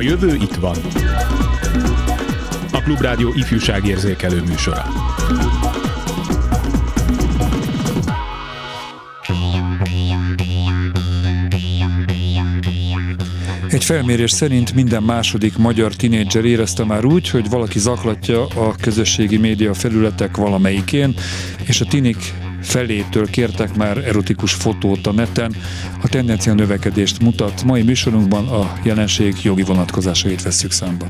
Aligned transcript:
A 0.00 0.02
jövő 0.02 0.34
itt 0.34 0.54
van. 0.54 0.76
A 2.72 2.80
Klubrádió 2.82 3.32
ifjúságérzékelő 3.36 4.42
műsora. 4.42 4.84
Egy 13.68 13.84
felmérés 13.84 14.30
szerint 14.30 14.74
minden 14.74 15.02
második 15.02 15.56
magyar 15.56 15.94
tinédzser 15.94 16.44
érezte 16.44 16.84
már 16.84 17.04
úgy, 17.04 17.28
hogy 17.28 17.48
valaki 17.48 17.78
zaklatja 17.78 18.46
a 18.46 18.74
közösségi 18.80 19.36
média 19.36 19.74
felületek 19.74 20.36
valamelyikén, 20.36 21.14
és 21.62 21.80
a 21.80 21.84
tinik 21.84 22.34
felétől 22.70 23.30
kértek 23.30 23.76
már 23.76 23.96
erotikus 23.98 24.52
fotót 24.52 25.06
a 25.06 25.12
neten. 25.12 25.54
A 26.02 26.08
tendencia 26.08 26.54
növekedést 26.54 27.20
mutat. 27.20 27.64
Mai 27.64 27.82
műsorunkban 27.82 28.48
a 28.48 28.72
jelenség 28.82 29.34
jogi 29.42 29.62
vonatkozásait 29.62 30.42
vesszük 30.42 30.70
számba. 30.70 31.06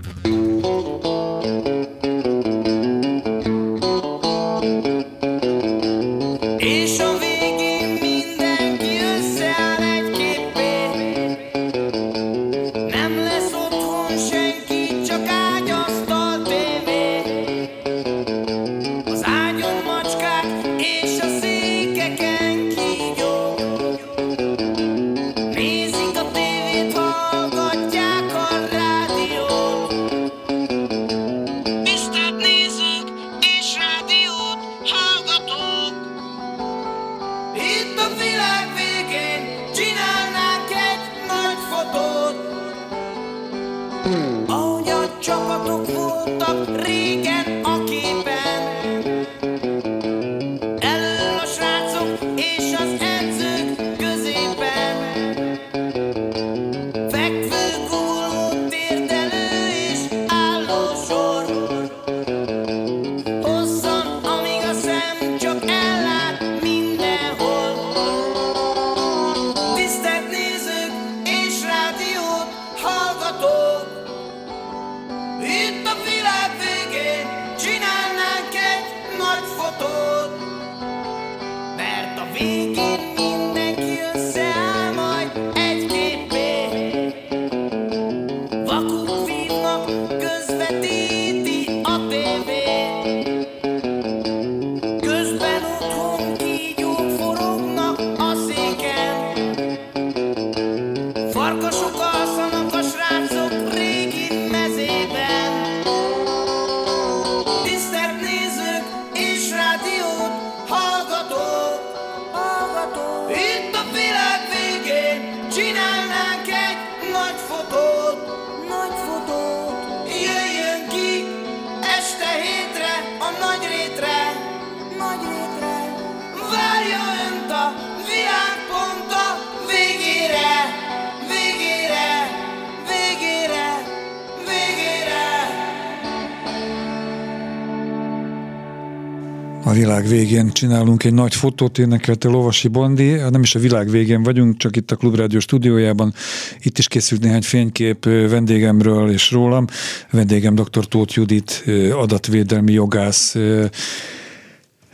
Végén 140.11 140.53
csinálunk 140.53 141.05
egy 141.05 141.15
nagy 141.15 141.35
fotót, 141.35 141.79
énekelte 141.79 142.29
Lovasi 142.29 142.69
Bondi, 142.69 143.13
nem 143.13 143.43
is 143.43 143.55
a 143.55 143.59
világ 143.59 143.91
végén 143.91 144.23
vagyunk, 144.23 144.57
csak 144.57 144.77
itt 144.77 144.91
a 144.91 144.97
Klubrádió 144.97 145.39
stúdiójában. 145.39 146.15
Itt 146.63 146.79
is 146.79 146.89
készült 146.89 147.23
néhány 147.23 147.43
fénykép 147.43 148.05
vendégemről 148.05 149.11
és 149.11 149.31
rólam. 149.31 149.67
Vendégem 150.11 150.55
dr. 150.55 150.87
Tóth 150.89 151.17
Judit, 151.17 151.65
adatvédelmi 151.93 152.73
jogász, 152.73 153.37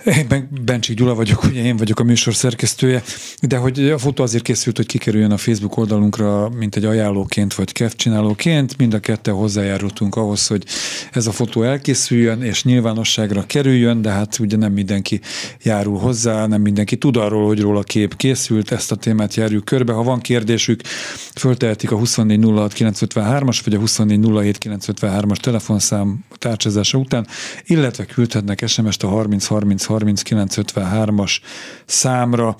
én 0.06 0.48
Bencsik 0.64 0.96
Gyula 0.96 1.14
vagyok, 1.14 1.44
ugye 1.44 1.64
én 1.64 1.76
vagyok 1.76 2.00
a 2.00 2.04
műsor 2.04 2.34
szerkesztője, 2.34 3.02
de 3.40 3.56
hogy 3.56 3.90
a 3.90 3.98
fotó 3.98 4.22
azért 4.22 4.42
készült, 4.42 4.76
hogy 4.76 4.86
kikerüljön 4.86 5.30
a 5.30 5.36
Facebook 5.36 5.76
oldalunkra, 5.76 6.48
mint 6.48 6.76
egy 6.76 6.84
ajánlóként 6.84 7.54
vagy 7.54 7.72
csinálóként. 7.96 8.76
Mind 8.76 8.94
a 8.94 8.98
ketten 8.98 9.34
hozzájárultunk 9.34 10.16
ahhoz, 10.16 10.46
hogy 10.46 10.64
ez 11.12 11.26
a 11.26 11.32
fotó 11.32 11.62
elkészüljön 11.62 12.42
és 12.42 12.64
nyilvánosságra 12.64 13.46
kerüljön, 13.46 14.02
de 14.02 14.10
hát 14.10 14.38
ugye 14.38 14.56
nem 14.56 14.72
mindenki 14.72 15.20
járul 15.62 15.98
hozzá, 15.98 16.46
nem 16.46 16.60
mindenki 16.60 16.96
tud 16.96 17.16
arról, 17.16 17.46
hogy 17.46 17.60
róla 17.60 17.82
kép 17.82 18.16
készült, 18.16 18.70
ezt 18.70 18.92
a 18.92 18.96
témát 18.96 19.34
járjuk 19.34 19.64
körbe. 19.64 19.92
Ha 19.92 20.02
van 20.02 20.20
kérdésük, 20.20 20.80
föltehetik 21.34 21.90
a 21.90 21.96
2406953-as 21.96 23.60
vagy 23.64 23.74
a 23.74 23.78
2407953-as 23.78 25.36
telefonszám 25.36 26.24
tárcsázása 26.38 26.98
után, 26.98 27.26
illetve 27.64 28.04
küldhetnek 28.04 28.66
SMS-t 28.66 29.02
a 29.02 29.08
3030 29.08 29.95
3953-as 29.98 31.38
számra. 31.86 32.56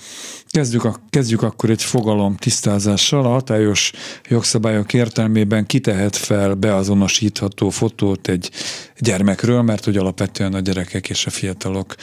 Kezdjük, 0.47 0.85
a, 0.85 1.01
kezdjük 1.11 1.43
akkor 1.43 1.71
egy 1.71 1.83
fogalom 1.83 2.37
tisztázással. 2.37 3.25
A 3.25 3.29
hatályos 3.29 3.93
jogszabályok 4.29 4.93
értelmében 4.93 5.67
kitehet 5.67 6.17
fel 6.17 6.55
beazonosítható 6.55 7.71
fotót 7.71 8.29
egy 8.29 8.51
gyermekről, 8.99 9.63
mert 9.63 9.85
hogy 9.85 9.97
alapvetően 9.97 10.55
a 10.55 10.61
gyerekek 10.61 11.09
és 11.09 11.27
a 11.27 11.31
fiatalok 11.31 11.95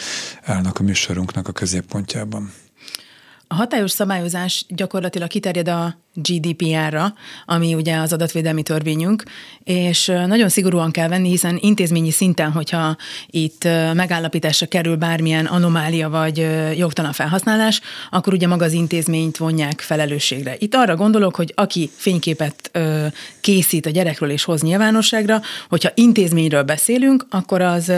állnak 0.42 0.80
a 0.80 0.84
műsorunknak 0.84 1.48
a 1.48 1.52
középpontjában. 1.52 2.52
A 3.54 3.56
hatályos 3.56 3.92
szabályozás 3.92 4.66
gyakorlatilag 4.68 5.28
kiterjed 5.28 5.68
a 5.68 5.98
GDPR-ra, 6.14 7.14
ami 7.46 7.74
ugye 7.74 7.98
az 7.98 8.14
adatvédelmi 8.14 8.64
törvényünk, 8.64 9.24
és 9.64 10.06
nagyon 10.06 10.50
szigorúan 10.50 10.92
kell 10.92 11.08
venni, 11.08 11.30
hiszen 11.30 11.58
intézményi 11.62 12.12
szinten, 12.12 12.52
hogyha 12.52 12.98
itt 13.28 13.64
megállapításra 13.94 14.66
kerül 14.66 14.96
bármilyen 14.96 15.46
anomália 15.46 16.10
vagy 16.10 16.48
jogtalan 16.78 17.12
felhasználás, 17.12 17.82
akkor 18.10 18.34
ugye 18.34 18.48
maga 18.48 18.66
az 18.66 18.74
intézményt 18.74 19.38
vonják 19.38 19.82
felelősségre. 19.82 20.56
Itt 20.60 20.76
arra 20.76 20.96
gondolok, 20.96 21.36
hogy 21.36 21.54
aki 21.56 21.90
fényképet 21.96 22.72
készít 23.42 23.86
a 23.86 23.90
gyerekről 23.90 24.30
és 24.30 24.44
hoz 24.44 24.62
nyilvánosságra, 24.62 25.42
hogyha 25.70 25.92
intézményről 25.94 26.64
beszélünk, 26.64 27.26
akkor 27.30 27.62
az 27.62 27.92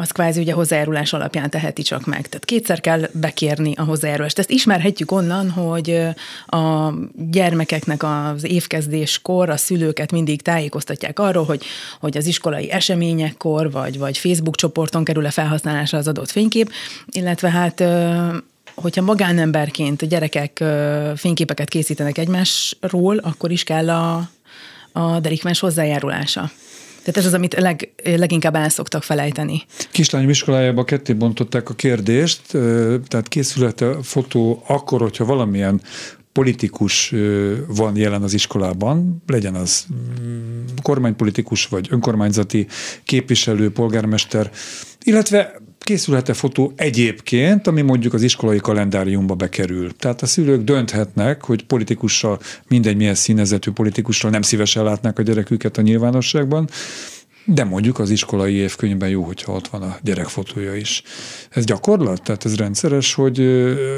az 0.00 0.10
kvázi 0.10 0.40
ugye 0.40 0.52
hozzájárulás 0.52 1.12
alapján 1.12 1.50
teheti 1.50 1.82
csak 1.82 2.06
meg. 2.06 2.28
Tehát 2.28 2.44
kétszer 2.44 2.80
kell 2.80 3.08
bekérni 3.12 3.72
a 3.76 3.82
hozzájárulást. 3.82 4.38
Ezt 4.38 4.50
ismerhetjük 4.50 5.10
onnan, 5.12 5.50
hogy 5.50 6.00
a 6.46 6.92
gyermekeknek 7.30 8.02
az 8.02 8.44
évkezdéskor 8.44 9.50
a 9.50 9.56
szülőket 9.56 10.12
mindig 10.12 10.42
tájékoztatják 10.42 11.18
arról, 11.18 11.44
hogy, 11.44 11.64
hogy 12.00 12.16
az 12.16 12.26
iskolai 12.26 12.70
eseményekkor, 12.70 13.70
vagy, 13.70 13.98
vagy 13.98 14.18
Facebook 14.18 14.56
csoporton 14.56 15.04
kerül-e 15.04 15.30
felhasználásra 15.30 15.98
az 15.98 16.08
adott 16.08 16.30
fénykép, 16.30 16.72
illetve 17.10 17.50
hát 17.50 17.84
hogyha 18.74 19.02
magánemberként 19.02 20.02
a 20.02 20.06
gyerekek 20.06 20.64
fényképeket 21.16 21.68
készítenek 21.68 22.18
egymásról, 22.18 23.16
akkor 23.16 23.50
is 23.50 23.64
kell 23.64 23.90
a, 23.90 24.30
a 24.92 25.20
delikvens 25.20 25.60
hozzájárulása. 25.60 26.50
Tehát 27.12 27.26
ez 27.26 27.26
az, 27.26 27.38
amit 27.38 27.54
leg, 27.54 27.92
leginkább 28.04 28.54
el 28.54 28.68
szoktak 28.68 29.02
felejteni. 29.02 29.62
Kislányom 29.90 30.30
iskolájában 30.30 30.84
ketté 30.84 31.12
bontották 31.12 31.70
a 31.70 31.74
kérdést, 31.74 32.40
tehát 33.08 33.28
készülete 33.28 33.96
fotó 34.02 34.62
akkor, 34.66 35.00
hogyha 35.00 35.24
valamilyen 35.24 35.80
politikus 36.32 37.14
van 37.66 37.96
jelen 37.96 38.22
az 38.22 38.34
iskolában, 38.34 39.22
legyen 39.26 39.54
az 39.54 39.86
mm, 39.92 40.64
kormánypolitikus, 40.82 41.66
vagy 41.66 41.86
önkormányzati 41.90 42.66
képviselő, 43.04 43.70
polgármester, 43.70 44.50
illetve 45.02 45.60
készülhet-e 45.78 46.32
fotó 46.32 46.72
egyébként, 46.76 47.66
ami 47.66 47.82
mondjuk 47.82 48.14
az 48.14 48.22
iskolai 48.22 48.58
kalendáriumba 48.58 49.34
bekerül. 49.34 49.96
Tehát 49.96 50.22
a 50.22 50.26
szülők 50.26 50.62
dönthetnek, 50.62 51.44
hogy 51.44 51.64
politikussal, 51.64 52.38
mindegy 52.68 52.96
milyen 52.96 53.14
színezetű 53.14 53.70
politikussal 53.70 54.30
nem 54.30 54.42
szívesen 54.42 54.84
látnák 54.84 55.18
a 55.18 55.22
gyereküket 55.22 55.78
a 55.78 55.82
nyilvánosságban, 55.82 56.68
de 57.44 57.64
mondjuk 57.64 57.98
az 57.98 58.10
iskolai 58.10 58.54
évkönyvben 58.54 59.08
jó, 59.08 59.22
hogyha 59.22 59.52
ott 59.52 59.68
van 59.68 59.82
a 59.82 59.96
gyerekfotója 60.02 60.74
is. 60.74 61.02
Ez 61.50 61.64
gyakorlat? 61.64 62.22
Tehát 62.22 62.44
ez 62.44 62.56
rendszeres, 62.56 63.14
hogy 63.14 63.40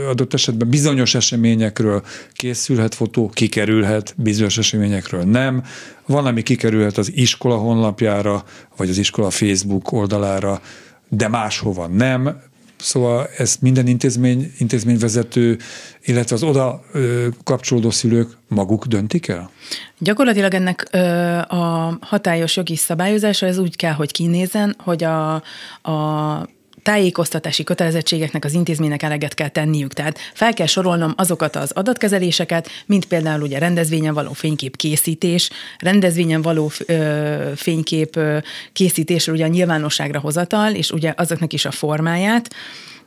adott 0.08 0.34
esetben 0.34 0.68
bizonyos 0.68 1.14
eseményekről 1.14 2.02
készülhet 2.32 2.94
fotó, 2.94 3.28
kikerülhet, 3.28 4.14
bizonyos 4.16 4.58
eseményekről 4.58 5.22
nem. 5.22 5.62
Van, 6.06 6.26
ami 6.26 6.42
kikerülhet 6.42 6.98
az 6.98 7.12
iskola 7.14 7.56
honlapjára, 7.56 8.44
vagy 8.76 8.88
az 8.88 8.98
iskola 8.98 9.30
Facebook 9.30 9.92
oldalára, 9.92 10.60
de 11.10 11.28
máshova 11.28 11.86
nem. 11.86 12.42
Szóval 12.76 13.28
ezt 13.36 13.62
minden 13.62 13.86
intézmény, 13.86 14.52
intézményvezető, 14.58 15.58
illetve 16.04 16.36
az 16.36 16.42
oda 16.42 16.82
ö, 16.92 17.26
kapcsolódó 17.44 17.90
szülők 17.90 18.36
maguk 18.48 18.86
döntik 18.86 19.28
el? 19.28 19.50
Gyakorlatilag 19.98 20.54
ennek 20.54 20.88
ö, 20.90 20.98
a 21.38 21.98
hatályos 22.00 22.56
jogi 22.56 22.76
szabályozása 22.76 23.46
ez 23.46 23.58
úgy 23.58 23.76
kell, 23.76 23.92
hogy 23.92 24.12
kinézen, 24.12 24.76
hogy 24.78 25.04
a, 25.04 25.34
a 25.82 26.48
tájékoztatási 26.82 27.64
kötelezettségeknek 27.64 28.44
az 28.44 28.52
intézménynek 28.52 29.02
eleget 29.02 29.34
kell 29.34 29.48
tenniük. 29.48 29.92
Tehát 29.92 30.18
fel 30.34 30.54
kell 30.54 30.66
sorolnom 30.66 31.12
azokat 31.16 31.56
az 31.56 31.70
adatkezeléseket, 31.70 32.68
mint 32.86 33.04
például 33.04 33.42
ugye 33.42 33.58
rendezvényen 33.58 34.14
való 34.14 34.32
fénykép 34.32 34.76
készítés, 34.76 35.50
rendezvényen 35.78 36.42
való 36.42 36.70
ö, 36.86 37.50
fénykép 37.56 38.16
ö, 38.16 38.38
készítésről 38.72 39.34
ugye 39.34 39.44
a 39.44 39.48
nyilvánosságra 39.48 40.20
hozatal, 40.20 40.74
és 40.74 40.90
ugye 40.90 41.12
azoknak 41.16 41.52
is 41.52 41.64
a 41.64 41.70
formáját, 41.70 42.50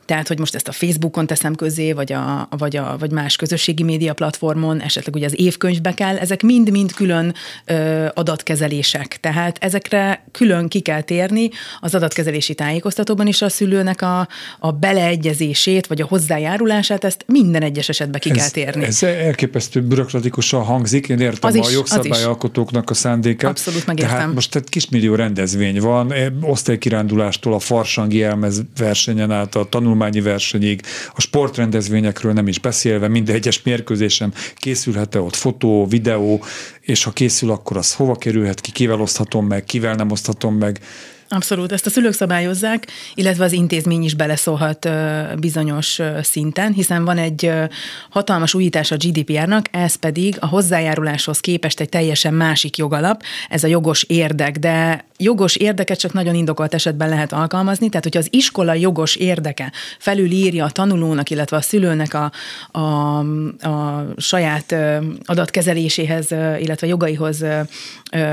tehát, 0.04 0.28
hogy 0.28 0.38
most 0.38 0.54
ezt 0.54 0.68
a 0.68 0.72
Facebookon 0.72 1.26
teszem 1.26 1.54
közé, 1.54 1.92
vagy, 1.92 2.12
a, 2.12 2.48
vagy, 2.50 2.76
a, 2.76 2.96
vagy 2.98 3.10
más 3.10 3.36
közösségi 3.36 3.82
média 3.82 4.12
platformon, 4.12 4.80
esetleg 4.80 5.14
ugye 5.14 5.26
az 5.26 5.40
évkönyvbe 5.40 5.94
kell, 5.94 6.16
ezek 6.16 6.42
mind-mind 6.42 6.92
külön 6.92 7.34
ö, 7.64 8.06
adatkezelések. 8.14 9.18
Tehát 9.20 9.56
ezekre 9.60 10.24
külön 10.30 10.68
ki 10.68 10.80
kell 10.80 11.00
térni 11.00 11.50
az 11.80 11.94
adatkezelési 11.94 12.54
tájékoztatóban 12.54 13.26
is 13.26 13.42
a 13.42 13.48
szülőnek 13.48 14.02
a, 14.02 14.28
a 14.58 14.72
beleegyezését, 14.72 15.86
vagy 15.86 16.00
a 16.00 16.06
hozzájárulását, 16.06 17.04
ezt 17.04 17.24
minden 17.26 17.62
egyes 17.62 17.88
esetben 17.88 18.20
ki 18.20 18.30
ez, 18.30 18.36
kell 18.36 18.48
térni. 18.48 18.84
Ez 18.84 19.02
elképesztő 19.02 19.82
bürokratikusan 19.82 20.62
hangzik, 20.62 21.08
én 21.08 21.20
értem 21.20 21.50
az 21.50 21.56
a 21.56 21.58
is, 21.68 21.72
jogszabályalkotóknak 21.72 22.90
a 22.90 22.94
szándékát. 22.94 23.50
Abszolút 23.50 23.86
megértem. 23.86 24.16
Tehát 24.16 24.34
most 24.34 24.54
egy 24.54 24.68
kismillió 24.68 25.14
rendezvény 25.14 25.80
van, 25.80 26.12
osztálykirándulástól 26.40 27.54
a 27.54 27.58
farsangi 27.58 28.22
elmez 28.22 28.62
versenyen 28.78 29.30
át 29.30 29.54
a 29.54 29.64
tanul 29.68 29.93
tanulmányi 29.94 30.20
versenyig, 30.20 30.80
a 31.14 31.20
sportrendezvényekről 31.20 32.32
nem 32.32 32.48
is 32.48 32.58
beszélve, 32.58 33.08
minden 33.08 33.34
egyes 33.34 33.62
mérkőzésen 33.62 34.32
készülhet-e 34.54 35.20
ott 35.20 35.34
fotó, 35.34 35.86
videó, 35.86 36.44
és 36.80 37.04
ha 37.04 37.10
készül, 37.10 37.50
akkor 37.50 37.76
az 37.76 37.94
hova 37.94 38.14
kerülhet 38.16 38.60
ki, 38.60 38.72
kivel 38.72 39.00
oszthatom 39.00 39.46
meg, 39.46 39.64
kivel 39.64 39.94
nem 39.94 40.10
oszthatom 40.10 40.54
meg. 40.54 40.80
Abszolút, 41.28 41.72
ezt 41.72 41.86
a 41.86 41.90
szülők 41.90 42.12
szabályozzák, 42.12 42.86
illetve 43.14 43.44
az 43.44 43.52
intézmény 43.52 44.02
is 44.02 44.14
beleszólhat 44.14 44.88
bizonyos 45.38 46.00
szinten, 46.22 46.72
hiszen 46.72 47.04
van 47.04 47.18
egy 47.18 47.52
hatalmas 48.10 48.54
újítás 48.54 48.90
a 48.90 48.96
GDPR-nak, 48.96 49.66
ez 49.70 49.94
pedig 49.94 50.36
a 50.40 50.46
hozzájáruláshoz 50.46 51.40
képest 51.40 51.80
egy 51.80 51.88
teljesen 51.88 52.34
másik 52.34 52.76
jogalap, 52.76 53.22
ez 53.48 53.64
a 53.64 53.66
jogos 53.66 54.02
érdek, 54.02 54.58
de 54.58 55.04
jogos 55.18 55.56
érdeket 55.56 55.98
csak 55.98 56.12
nagyon 56.12 56.34
indokolt 56.34 56.74
esetben 56.74 57.08
lehet 57.08 57.32
alkalmazni, 57.32 57.88
tehát 57.88 58.04
hogyha 58.04 58.20
az 58.20 58.28
iskola 58.30 58.74
jogos 58.74 59.16
érdeke 59.16 59.72
felülírja 59.98 60.64
a 60.64 60.70
tanulónak, 60.70 61.30
illetve 61.30 61.56
a 61.56 61.60
szülőnek 61.60 62.14
a, 62.14 62.32
a, 62.78 63.18
a 63.68 64.06
saját 64.16 64.74
adatkezeléséhez, 65.24 66.30
illetve 66.60 66.86
jogaihoz 66.86 67.44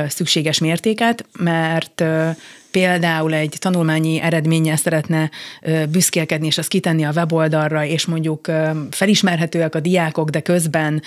szükséges 0.08 0.60
mértéket, 0.60 1.26
mert 1.38 2.04
például 2.72 3.34
egy 3.34 3.56
tanulmányi 3.60 4.22
eredménnyel 4.22 4.76
szeretne 4.76 5.30
büszkélkedni, 5.90 6.48
és 6.48 6.58
azt 6.58 6.68
kitenni 6.68 7.04
a 7.04 7.12
weboldalra, 7.16 7.86
és 7.86 8.06
mondjuk 8.06 8.52
felismerhetőek 8.90 9.76
a 9.76 9.80
diákok, 9.80 10.30
de 10.30 10.40
közben, 10.40 11.02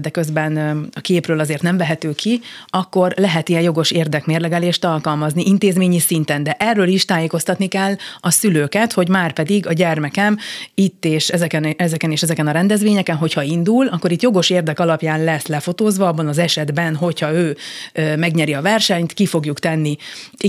de 0.00 0.08
közben 0.10 0.56
a 0.94 1.00
képről 1.00 1.40
azért 1.40 1.62
nem 1.62 1.76
vehető 1.76 2.12
ki, 2.14 2.40
akkor 2.66 3.14
lehet 3.16 3.48
ilyen 3.48 3.62
jogos 3.62 3.90
érdekmérlegelést 3.90 4.84
alkalmazni 4.84 5.42
intézményi 5.46 5.98
szinten, 5.98 6.42
de 6.42 6.56
erről 6.58 6.88
is 6.88 7.04
tájékoztatni 7.04 7.66
kell 7.66 7.96
a 8.20 8.30
szülőket, 8.30 8.92
hogy 8.92 9.08
már 9.08 9.32
pedig 9.32 9.66
a 9.66 9.72
gyermekem 9.72 10.38
itt 10.74 11.04
és 11.04 11.28
ezeken, 11.28 11.74
ezeken 11.76 12.10
és 12.10 12.22
ezeken 12.22 12.46
a 12.46 12.50
rendezvényeken, 12.50 13.16
hogyha 13.16 13.42
indul, 13.42 13.86
akkor 13.86 14.12
itt 14.12 14.22
jogos 14.22 14.50
érdek 14.50 14.80
alapján 14.80 15.24
lesz 15.24 15.46
lefotózva, 15.46 16.08
abban 16.08 16.28
az 16.28 16.38
esetben, 16.38 16.94
hogyha 16.94 17.32
ő 17.32 17.56
megnyeri 18.16 18.54
a 18.54 18.62
versenyt, 18.62 19.12
ki 19.12 19.26
fogjuk 19.26 19.58
tenni 19.58 19.96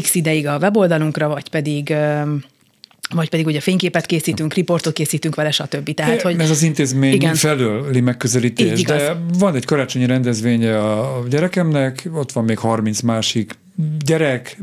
x 0.01 0.15
ideig 0.15 0.36
ideig 0.37 0.47
a 0.47 0.57
weboldalunkra, 0.57 1.27
vagy 1.27 1.49
pedig 1.49 1.95
vagy 3.15 3.29
pedig 3.29 3.45
ugye 3.45 3.59
fényképet 3.59 4.05
készítünk, 4.05 4.53
riportot 4.53 4.93
készítünk 4.93 5.35
vele, 5.35 5.51
stb. 5.51 5.93
Tehát, 5.93 6.21
hogy 6.21 6.39
Ez 6.39 6.49
az 6.49 6.63
intézmény 6.63 7.13
igen. 7.13 7.35
felőli 7.35 7.99
megközelítés, 7.99 8.83
de 8.83 9.17
van 9.39 9.55
egy 9.55 9.65
karácsonyi 9.65 10.05
rendezvénye 10.05 10.79
a 10.79 11.23
gyerekemnek, 11.29 12.09
ott 12.13 12.31
van 12.31 12.43
még 12.43 12.57
30 12.57 13.01
másik 13.01 13.57
gyerek, 14.05 14.57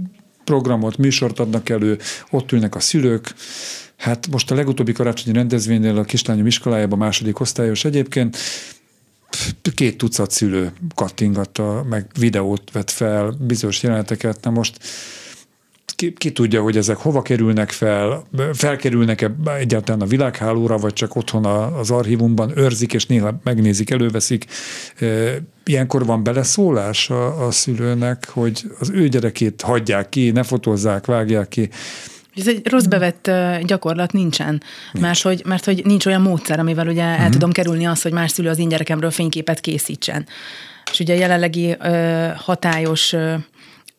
programot, 0.44 0.96
műsort 0.96 1.38
adnak 1.38 1.68
elő, 1.68 1.98
ott 2.30 2.52
ülnek 2.52 2.74
a 2.74 2.80
szülők, 2.80 3.34
Hát 3.96 4.26
most 4.30 4.50
a 4.50 4.54
legutóbbi 4.54 4.92
karácsonyi 4.92 5.36
rendezvénynél 5.36 5.98
a 5.98 6.04
kislányom 6.04 6.46
iskolájában, 6.46 6.98
második 6.98 7.40
osztályos 7.40 7.84
egyébként, 7.84 8.36
két 9.74 9.96
tucat 9.96 10.30
szülő 10.30 10.72
kattingatta, 10.94 11.86
meg 11.88 12.06
videót 12.18 12.70
vett 12.72 12.90
fel, 12.90 13.36
bizonyos 13.40 13.82
jeleneteket, 13.82 14.38
na 14.42 14.50
most 14.50 14.78
ki, 15.96 16.12
ki 16.12 16.32
tudja, 16.32 16.62
hogy 16.62 16.76
ezek 16.76 16.96
hova 16.96 17.22
kerülnek 17.22 17.70
fel, 17.70 18.26
felkerülnek-e 18.52 19.34
egyáltalán 19.58 20.00
a 20.00 20.06
világhálóra, 20.06 20.78
vagy 20.78 20.92
csak 20.92 21.16
otthon 21.16 21.44
az 21.44 21.90
archívumban 21.90 22.58
őrzik, 22.58 22.92
és 22.92 23.06
néha 23.06 23.40
megnézik, 23.42 23.90
előveszik. 23.90 24.44
Ilyenkor 25.64 26.06
van 26.06 26.22
beleszólás 26.22 27.10
a, 27.10 27.46
a 27.46 27.50
szülőnek, 27.50 28.28
hogy 28.28 28.64
az 28.78 28.90
ő 28.90 29.08
gyerekét 29.08 29.62
hagyják 29.62 30.08
ki, 30.08 30.30
ne 30.30 30.42
fotózzák, 30.42 31.06
vágják 31.06 31.48
ki. 31.48 31.68
Ez 32.36 32.48
egy 32.48 32.66
rossz 32.66 32.84
bevett 32.84 33.30
gyakorlat 33.62 34.12
nincsen, 34.12 34.62
Nincs. 34.92 35.06
mert, 35.06 35.20
hogy, 35.20 35.42
mert 35.46 35.64
hogy 35.64 35.82
nincs 35.84 36.06
olyan 36.06 36.20
módszer, 36.20 36.58
amivel 36.58 36.88
ugye 36.88 37.02
uh-huh. 37.02 37.18
el 37.18 37.24
mhm. 37.24 37.32
tudom 37.32 37.52
kerülni 37.52 37.86
azt, 37.86 38.02
hogy 38.02 38.12
más 38.12 38.30
szülő 38.30 38.48
az 38.48 38.58
én 38.58 38.68
gyerekemről 38.68 39.10
fényképet 39.10 39.60
készítsen. 39.60 40.26
És 40.92 41.00
ugye 41.00 41.14
a 41.14 41.18
jelenlegi 41.18 41.76
ö, 41.80 42.28
hatályos 42.36 43.12
ö, 43.12 43.34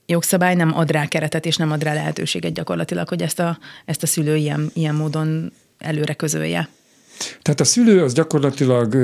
jogszabály 0.05 0.55
nem 0.55 0.77
ad 0.77 0.91
rá 0.91 1.05
keretet, 1.05 1.45
és 1.45 1.55
nem 1.55 1.71
ad 1.71 1.83
rá 1.83 1.93
lehetőséget 1.93 2.53
gyakorlatilag, 2.53 3.07
hogy 3.07 3.21
ezt 3.21 3.39
a, 3.39 3.57
ezt 3.85 4.03
a 4.03 4.07
szülő 4.07 4.35
ilyen, 4.35 4.71
ilyen 4.73 4.95
módon 4.95 5.51
előre 5.77 6.13
közölje. 6.13 6.69
Tehát 7.41 7.59
a 7.59 7.63
szülő 7.63 8.03
az 8.03 8.13
gyakorlatilag 8.13 8.95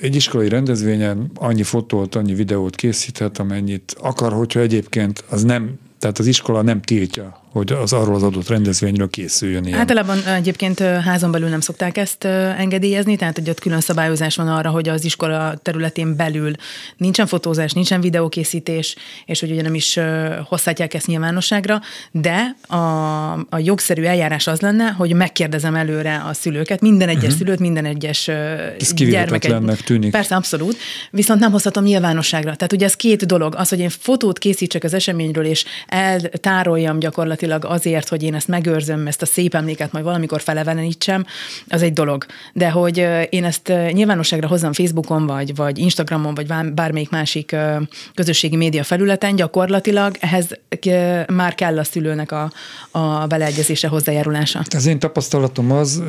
egy 0.00 0.14
iskolai 0.14 0.48
rendezvényen 0.48 1.30
annyi 1.34 1.62
fotót, 1.62 2.14
annyi 2.14 2.34
videót 2.34 2.74
készíthet, 2.74 3.38
amennyit 3.38 3.94
akar, 4.00 4.32
hogyha 4.32 4.60
egyébként 4.60 5.24
az 5.28 5.42
nem, 5.42 5.78
tehát 5.98 6.18
az 6.18 6.26
iskola 6.26 6.62
nem 6.62 6.80
tiltja 6.80 7.41
hogy 7.52 7.72
az 7.72 7.92
arról 7.92 8.14
az 8.14 8.22
adott 8.22 8.48
rendezvényről 8.48 9.10
készüljön 9.10 9.64
ilyen. 9.64 9.78
Általában 9.78 10.24
egyébként 10.26 10.78
házon 10.78 11.30
belül 11.30 11.48
nem 11.48 11.60
szokták 11.60 11.96
ezt 11.96 12.24
engedélyezni, 12.24 13.16
tehát 13.16 13.38
hogy 13.38 13.50
ott 13.50 13.60
külön 13.60 13.80
szabályozás 13.80 14.36
van 14.36 14.48
arra, 14.48 14.70
hogy 14.70 14.88
az 14.88 15.04
iskola 15.04 15.54
területén 15.62 16.16
belül 16.16 16.52
nincsen 16.96 17.26
fotózás, 17.26 17.72
nincsen 17.72 18.00
videókészítés, 18.00 18.96
és 19.26 19.40
hogy 19.40 19.50
ugye 19.50 19.62
nem 19.62 19.74
is 19.74 19.98
hozhatják 20.48 20.94
ezt 20.94 21.06
nyilvánosságra, 21.06 21.80
de 22.10 22.56
a, 22.66 22.76
a 23.32 23.58
jogszerű 23.58 24.02
eljárás 24.02 24.46
az 24.46 24.60
lenne, 24.60 24.90
hogy 24.90 25.14
megkérdezem 25.14 25.74
előre 25.74 26.22
a 26.28 26.32
szülőket, 26.32 26.80
minden 26.80 27.08
egyes 27.08 27.22
uh-huh. 27.22 27.38
szülőt, 27.38 27.58
minden 27.58 27.84
egyes 27.84 28.28
ez 28.28 28.92
gyermeket. 28.94 29.84
tűnik. 29.84 30.10
Persze, 30.10 30.34
abszolút, 30.34 30.76
viszont 31.10 31.40
nem 31.40 31.50
hozhatom 31.50 31.84
nyilvánosságra. 31.84 32.54
Tehát 32.54 32.72
ugye 32.72 32.86
ez 32.86 32.94
két 32.94 33.26
dolog, 33.26 33.54
az, 33.56 33.68
hogy 33.68 33.78
én 33.78 33.90
fotót 33.90 34.38
készítsek 34.38 34.84
az 34.84 34.94
eseményről, 34.94 35.44
és 35.44 35.64
eltároljam 35.86 36.98
gyakorlatilag 36.98 37.40
gyakorlatilag 37.42 37.76
azért, 37.80 38.08
hogy 38.08 38.22
én 38.22 38.34
ezt 38.34 38.48
megőrzöm, 38.48 39.06
ezt 39.06 39.22
a 39.22 39.26
szép 39.26 39.54
emléket 39.54 39.92
majd 39.92 40.04
valamikor 40.04 40.40
felevenítsem, 40.40 41.24
az 41.68 41.82
egy 41.82 41.92
dolog. 41.92 42.26
De 42.52 42.70
hogy 42.70 43.06
én 43.30 43.44
ezt 43.44 43.72
nyilvánosságra 43.92 44.46
hozzam 44.46 44.72
Facebookon, 44.72 45.26
vagy, 45.26 45.54
vagy 45.54 45.78
Instagramon, 45.78 46.34
vagy 46.34 46.46
bármelyik 46.74 47.10
másik 47.10 47.56
közösségi 48.14 48.56
média 48.56 48.84
felületen, 48.84 49.36
gyakorlatilag 49.36 50.16
ehhez 50.20 50.58
már 51.32 51.54
kell 51.54 51.78
a 51.78 51.84
szülőnek 51.84 52.32
a, 52.32 52.52
a 52.90 53.26
beleegyezése 53.26 53.88
hozzájárulása. 53.88 54.62
Az 54.74 54.86
én 54.86 54.98
tapasztalatom 54.98 55.72
az, 55.72 56.02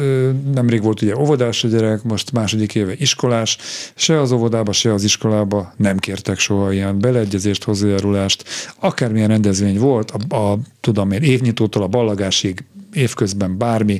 nemrég 0.53 0.81
volt 0.83 1.01
ugye 1.01 1.17
óvodás 1.17 1.63
a 1.63 1.67
gyerek, 1.67 2.03
most 2.03 2.31
második 2.31 2.75
éve 2.75 2.93
iskolás, 2.97 3.57
se 3.95 4.19
az 4.19 4.31
óvodába, 4.31 4.71
se 4.71 4.93
az 4.93 5.03
iskolába 5.03 5.73
nem 5.77 5.97
kértek 5.97 6.39
soha 6.39 6.73
ilyen 6.73 6.99
beleegyezést, 6.99 7.63
hozzájárulást. 7.63 8.43
Akármilyen 8.79 9.27
rendezvény 9.27 9.79
volt, 9.79 10.11
a, 10.11 10.35
a 10.35 10.57
tudom 10.83 11.11
én, 11.11 11.21
évnyitótól 11.21 11.83
a 11.83 11.87
ballagásig, 11.87 12.63
évközben 12.93 13.57
bármi, 13.57 13.99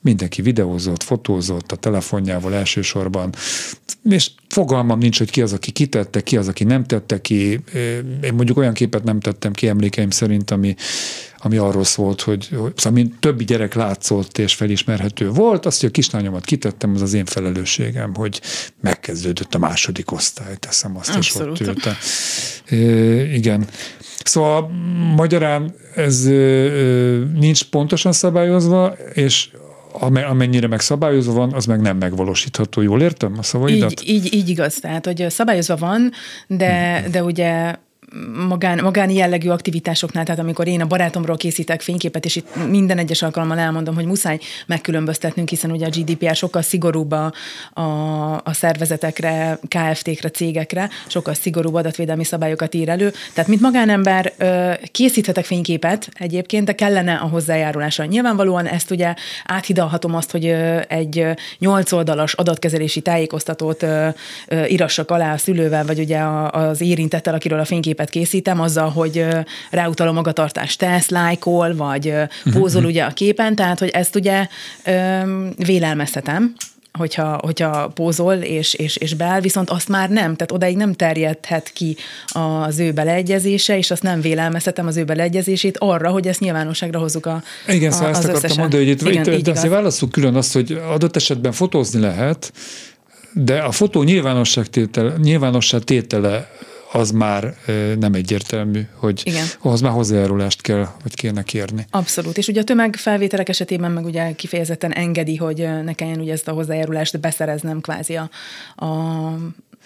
mindenki 0.00 0.42
videózott, 0.42 1.02
fotózott 1.02 1.72
a 1.72 1.76
telefonjával 1.76 2.54
elsősorban, 2.54 3.34
és 4.04 4.30
fogalmam 4.48 4.98
nincs, 4.98 5.18
hogy 5.18 5.30
ki 5.30 5.42
az, 5.42 5.52
aki 5.52 5.70
kitette, 5.70 6.20
ki 6.20 6.36
az, 6.36 6.48
aki 6.48 6.64
nem 6.64 6.84
tette 6.84 7.20
ki. 7.20 7.60
Én 8.22 8.34
mondjuk 8.34 8.56
olyan 8.56 8.72
képet 8.72 9.04
nem 9.04 9.20
tettem 9.20 9.52
ki 9.52 9.68
emlékeim 9.68 10.10
szerint, 10.10 10.50
ami, 10.50 10.74
ami 11.44 11.56
arról 11.56 11.84
szólt, 11.84 12.20
hogy, 12.20 12.48
hogy 12.56 12.72
szóval 12.76 13.04
többi 13.20 13.44
gyerek 13.44 13.74
látszott 13.74 14.38
és 14.38 14.54
felismerhető 14.54 15.30
volt, 15.30 15.66
azt, 15.66 15.80
hogy 15.80 15.88
a 15.88 15.92
kislányomat 15.92 16.44
kitettem, 16.44 16.94
az 16.94 17.02
az 17.02 17.12
én 17.12 17.24
felelősségem, 17.24 18.14
hogy 18.14 18.40
megkezdődött 18.80 19.54
a 19.54 19.58
második 19.58 20.12
osztály, 20.12 20.56
teszem 20.56 20.96
azt, 20.96 21.14
Abszolút. 21.14 21.60
és 21.60 21.66
ott 21.66 21.76
ültem. 21.76 21.94
E, 22.66 22.76
igen. 23.34 23.66
Szóval 24.24 24.70
magyarán 25.16 25.74
ez 25.94 26.24
nincs 27.34 27.64
pontosan 27.64 28.12
szabályozva, 28.12 28.96
és 29.12 29.48
amennyire 30.28 30.66
meg 30.66 30.80
szabályozva 30.80 31.32
van, 31.32 31.52
az 31.52 31.64
meg 31.64 31.80
nem 31.80 31.96
megvalósítható. 31.96 32.80
Jól 32.80 33.02
értem 33.02 33.34
a 33.38 33.42
szavaidat? 33.42 34.02
Így, 34.02 34.08
így, 34.08 34.34
így 34.34 34.48
igaz. 34.48 34.74
Tehát, 34.74 35.06
hogy 35.06 35.26
szabályozva 35.28 35.76
van, 35.76 36.12
de, 36.46 37.00
hmm. 37.00 37.10
de 37.10 37.22
ugye 37.22 37.74
magán, 38.48 38.82
magáni 38.82 39.14
jellegű 39.14 39.48
aktivitásoknál, 39.48 40.24
tehát 40.24 40.40
amikor 40.40 40.66
én 40.66 40.80
a 40.80 40.86
barátomról 40.86 41.36
készítek 41.36 41.80
fényképet, 41.80 42.24
és 42.24 42.36
itt 42.36 42.68
minden 42.68 42.98
egyes 42.98 43.22
alkalommal 43.22 43.58
elmondom, 43.58 43.94
hogy 43.94 44.04
muszáj 44.04 44.38
megkülönböztetnünk, 44.66 45.48
hiszen 45.48 45.70
ugye 45.70 45.86
a 45.86 45.88
GDPR 45.88 46.34
sokkal 46.34 46.62
szigorúbb 46.62 47.12
a, 47.12 47.32
a, 47.72 47.82
a 48.34 48.52
szervezetekre, 48.52 49.58
KFT-kre, 49.68 50.28
cégekre, 50.28 50.88
sokkal 51.06 51.34
szigorúbb 51.34 51.74
adatvédelmi 51.74 52.24
szabályokat 52.24 52.74
ír 52.74 52.88
elő. 52.88 53.12
Tehát, 53.32 53.50
mint 53.50 53.60
magánember 53.60 54.32
készíthetek 54.92 55.44
fényképet 55.44 56.08
egyébként, 56.14 56.64
de 56.64 56.74
kellene 56.74 57.14
a 57.14 57.26
hozzájárulása. 57.26 58.04
Nyilvánvalóan 58.04 58.66
ezt 58.66 58.90
ugye 58.90 59.14
áthidalhatom 59.44 60.14
azt, 60.14 60.30
hogy 60.30 60.46
egy 60.88 61.26
nyolc 61.58 61.92
oldalas 61.92 62.32
adatkezelési 62.34 63.00
tájékoztatót 63.00 63.86
írassak 64.68 65.10
alá 65.10 65.32
a 65.32 65.38
szülővel, 65.38 65.84
vagy 65.84 65.98
ugye 65.98 66.18
az 66.50 66.80
érintettel, 66.80 67.34
akiről 67.34 67.58
a 67.58 67.64
fényképet 67.64 68.03
képet 68.04 68.10
készítem 68.10 68.60
azzal, 68.60 68.88
hogy 68.88 69.26
ráutalom 69.70 70.14
magatartást 70.14 70.78
tesz, 70.78 71.08
lájkol, 71.08 71.76
vagy 71.76 72.14
pózol 72.44 72.66
uh-huh. 72.66 72.84
ugye 72.84 73.04
a 73.04 73.10
képen, 73.10 73.54
tehát 73.54 73.78
hogy 73.78 73.88
ezt 73.88 74.16
ugye 74.16 74.46
vélelmezhetem, 75.56 76.54
hogyha, 76.98 77.38
hogyha 77.42 77.88
pózol 77.88 78.34
és, 78.34 78.74
és, 78.74 78.96
és 78.96 79.14
beáll, 79.14 79.40
viszont 79.40 79.70
azt 79.70 79.88
már 79.88 80.08
nem, 80.08 80.36
tehát 80.36 80.52
odáig 80.52 80.76
nem 80.76 80.92
terjedhet 80.92 81.70
ki 81.72 81.96
az 82.32 82.78
ő 82.78 82.92
beleegyezése, 82.92 83.76
és 83.76 83.90
azt 83.90 84.02
nem 84.02 84.20
vélelmezhetem 84.20 84.86
az 84.86 84.96
ő 84.96 85.04
beleegyezését 85.04 85.78
arra, 85.78 86.10
hogy 86.10 86.26
ezt 86.26 86.40
nyilvánosságra 86.40 86.98
hozzuk 86.98 87.26
a 87.26 87.42
Igen, 87.68 87.90
szóval 87.90 88.08
ezt 88.08 88.18
akartam 88.18 88.36
összesen. 88.36 88.58
mondani, 88.58 88.84
hogy 88.84 88.92
itt, 88.92 89.08
Igen, 89.08 89.32
itt 89.32 89.44
de 89.44 89.50
azért 89.50 89.72
válaszuk 89.72 90.10
külön 90.10 90.34
azt, 90.34 90.52
hogy 90.52 90.80
adott 90.88 91.16
esetben 91.16 91.52
fotózni 91.52 92.00
lehet, 92.00 92.52
de 93.32 93.58
a 93.58 93.70
fotó 93.70 94.02
nyilvánosság 94.02 94.66
tétele, 94.66 95.14
nyilvánosság 95.22 95.82
tétele 95.82 96.50
az 96.94 97.10
már 97.10 97.54
nem 97.98 98.14
egyértelmű, 98.14 98.80
hogy 98.94 99.22
Igen. 99.24 99.46
ahhoz 99.58 99.80
már 99.80 99.92
hozzájárulást 99.92 100.60
kell, 100.60 100.88
vagy 101.02 101.14
kéne 101.14 101.42
kérni. 101.42 101.86
Abszolút, 101.90 102.38
és 102.38 102.48
ugye 102.48 102.60
a 102.60 102.64
tömegfelvételek 102.64 103.48
esetében 103.48 103.90
meg 103.90 104.04
ugye 104.04 104.32
kifejezetten 104.32 104.92
engedi, 104.92 105.36
hogy 105.36 105.68
ne 105.84 105.92
kelljen 105.92 106.20
ugye 106.20 106.32
ezt 106.32 106.48
a 106.48 106.52
hozzájárulást 106.52 107.20
beszereznem 107.20 107.80
kvázi 107.80 108.14
a, 108.14 108.30
a 108.84 108.88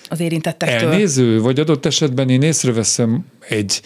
az 0.09 0.21
érintettektől. 0.21 0.91
Elnéző, 0.91 1.41
vagy 1.41 1.61
adott 1.61 1.87
esetben 1.87 2.29
én 2.29 2.43
észreveszem 2.43 3.25
egy 3.49 3.81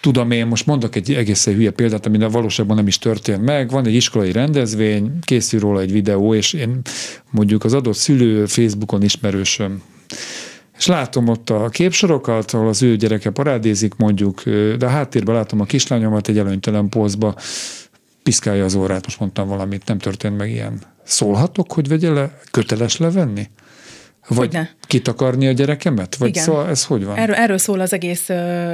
tudom 0.00 0.30
én, 0.30 0.46
most 0.46 0.66
mondok 0.66 0.96
egy 0.96 1.14
egészen 1.14 1.54
hülye 1.54 1.70
példát, 1.70 2.06
ami 2.06 2.22
a 2.22 2.28
valóságban 2.28 2.76
nem 2.76 2.86
is 2.86 2.98
történt 2.98 3.44
meg, 3.44 3.70
van 3.70 3.86
egy 3.86 3.94
iskolai 3.94 4.32
rendezvény, 4.32 5.18
készül 5.20 5.60
róla 5.60 5.80
egy 5.80 5.92
videó, 5.92 6.34
és 6.34 6.52
én 6.52 6.80
mondjuk 7.30 7.64
az 7.64 7.72
adott 7.72 7.96
szülő 7.96 8.46
Facebookon 8.46 9.02
ismerősöm 9.02 9.82
és 10.76 10.86
látom 10.86 11.28
ott 11.28 11.50
a 11.50 11.68
képsorokat, 11.68 12.50
ahol 12.50 12.68
az 12.68 12.82
ő 12.82 12.96
gyereke 12.96 13.30
parádézik 13.30 13.94
mondjuk, 13.96 14.42
de 14.78 14.86
a 14.86 14.88
háttérben 14.88 15.34
látom 15.34 15.60
a 15.60 15.64
kislányomat 15.64 16.28
egy 16.28 16.38
előnytelen 16.38 16.88
pózba, 16.88 17.34
piszkálja 18.22 18.64
az 18.64 18.74
órát, 18.74 19.04
most 19.04 19.20
mondtam 19.20 19.48
valamit, 19.48 19.86
nem 19.86 19.98
történt 19.98 20.36
meg 20.36 20.50
ilyen. 20.50 20.80
Szólhatok, 21.04 21.72
hogy 21.72 21.88
vegye 21.88 22.10
le? 22.10 22.38
Köteles 22.50 22.96
levenni? 22.96 23.48
Vagy 24.28 24.38
Hogyne. 24.38 24.70
kitakarni 24.80 25.46
a 25.46 25.52
gyerekemet? 25.52 26.16
Vagy 26.16 26.28
Igen. 26.28 26.42
Szóval 26.42 26.68
ez 26.68 26.84
hogy 26.84 27.04
van? 27.04 27.16
Erről, 27.16 27.34
erről 27.34 27.58
szól 27.58 27.80
az 27.80 27.92
egész 27.92 28.28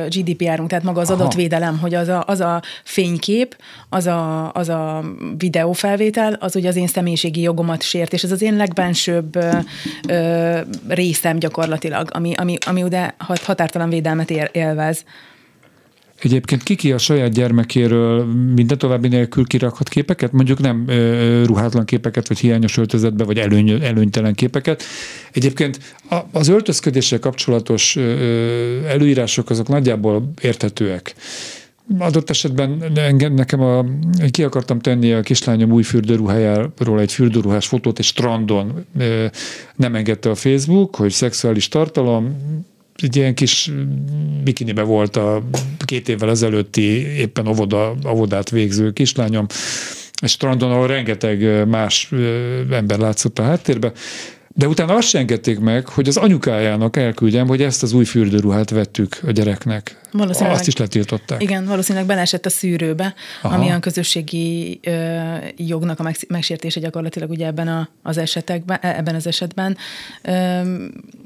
GDPR-unk, 0.08 0.68
tehát 0.68 0.84
maga 0.84 1.00
az 1.00 1.10
Aha. 1.10 1.20
adatvédelem, 1.20 1.78
hogy 1.78 1.94
az 1.94 2.08
a, 2.08 2.24
az 2.26 2.40
a 2.40 2.62
fénykép, 2.84 3.56
az 3.88 4.06
a, 4.06 4.52
az 4.52 4.68
a 4.68 5.04
videófelvétel, 5.38 6.32
az 6.32 6.56
ugye 6.56 6.68
az 6.68 6.76
én 6.76 6.86
személyiségi 6.86 7.40
jogomat 7.40 7.82
sért, 7.82 8.12
és 8.12 8.22
ez 8.22 8.32
az 8.32 8.42
én 8.42 8.56
legbensőbb 8.56 9.36
ö, 9.36 9.48
ö, 10.08 10.58
részem 10.88 11.38
gyakorlatilag, 11.38 12.08
ami, 12.12 12.34
ami, 12.34 12.56
ami 12.66 12.82
ugye 12.82 13.10
határtalan 13.18 13.88
védelmet 13.88 14.30
ér, 14.30 14.50
élvez. 14.52 15.04
Egyébként 16.22 16.62
kiki 16.62 16.92
a 16.92 16.98
saját 16.98 17.32
gyermekéről 17.32 18.24
minden 18.54 18.78
további 18.78 19.08
nélkül 19.08 19.46
kirakhat 19.46 19.88
képeket, 19.88 20.32
mondjuk 20.32 20.58
nem 20.58 20.84
ö, 20.86 21.42
ruhátlan 21.44 21.84
képeket, 21.84 22.28
vagy 22.28 22.38
hiányos 22.38 22.76
öltözetbe, 22.76 23.24
vagy 23.24 23.38
előny, 23.38 23.70
előnytelen 23.70 24.34
képeket. 24.34 24.82
Egyébként 25.32 25.96
az 26.32 26.48
öltözködéssel 26.48 27.18
kapcsolatos 27.18 27.96
ö, 27.96 28.86
előírások 28.86 29.50
azok 29.50 29.68
nagyjából 29.68 30.32
érthetőek. 30.40 31.14
Adott 31.98 32.30
esetben 32.30 32.82
engem, 32.94 33.34
nekem 33.34 33.60
a, 33.60 33.84
ki 34.30 34.44
akartam 34.44 34.78
tenni 34.78 35.12
a 35.12 35.20
kislányom 35.20 35.72
új 35.72 35.82
fürdőruhájáról 35.82 37.00
egy 37.00 37.12
fürdőruhás 37.12 37.66
fotót, 37.66 37.98
és 37.98 38.06
strandon 38.06 38.84
nem 39.76 39.94
engedte 39.94 40.30
a 40.30 40.34
Facebook, 40.34 40.96
hogy 40.96 41.10
szexuális 41.10 41.68
tartalom, 41.68 42.36
egy 43.02 43.16
ilyen 43.16 43.34
kis 43.34 43.70
bikinibe 44.44 44.82
volt 44.82 45.16
a 45.16 45.42
két 45.78 46.08
évvel 46.08 46.30
ezelőtti 46.30 46.82
éppen 47.16 47.46
óvoda, 47.46 47.94
óvodát 48.08 48.50
végző 48.50 48.92
kislányom, 48.92 49.46
és 50.22 50.30
strandon, 50.30 50.70
ahol 50.70 50.86
rengeteg 50.86 51.68
más 51.68 52.12
ember 52.70 52.98
látszott 52.98 53.38
a 53.38 53.42
háttérben, 53.42 53.92
de 54.54 54.68
utána 54.68 54.94
azt 54.94 55.08
sem 55.08 55.20
engedték 55.20 55.58
meg, 55.58 55.88
hogy 55.88 56.08
az 56.08 56.16
anyukájának 56.16 56.96
elküldjem, 56.96 57.46
hogy 57.46 57.62
ezt 57.62 57.82
az 57.82 57.92
új 57.92 58.04
fürdőruhát 58.04 58.70
vettük 58.70 59.18
a 59.26 59.30
gyereknek. 59.30 60.00
Valószínűleg, 60.12 60.56
azt 60.56 60.66
is 60.66 60.76
letiltották. 60.76 61.42
Igen, 61.42 61.66
valószínűleg 61.66 62.06
beleesett 62.06 62.46
a 62.46 62.50
szűrőbe, 62.50 63.14
Aha. 63.42 63.54
ami 63.54 63.70
a 63.70 63.78
közösségi 63.78 64.80
ö, 64.82 65.18
jognak 65.56 66.00
a 66.00 66.12
megsértése 66.28 66.80
gyakorlatilag 66.80 67.30
ugye 67.30 67.46
ebben 67.46 67.68
a, 67.68 67.88
az 68.02 68.18
esetekben, 68.18 68.78
e, 68.80 68.96
ebben 68.96 69.14
az 69.14 69.26
esetben. 69.26 69.76
Ö, 70.22 70.32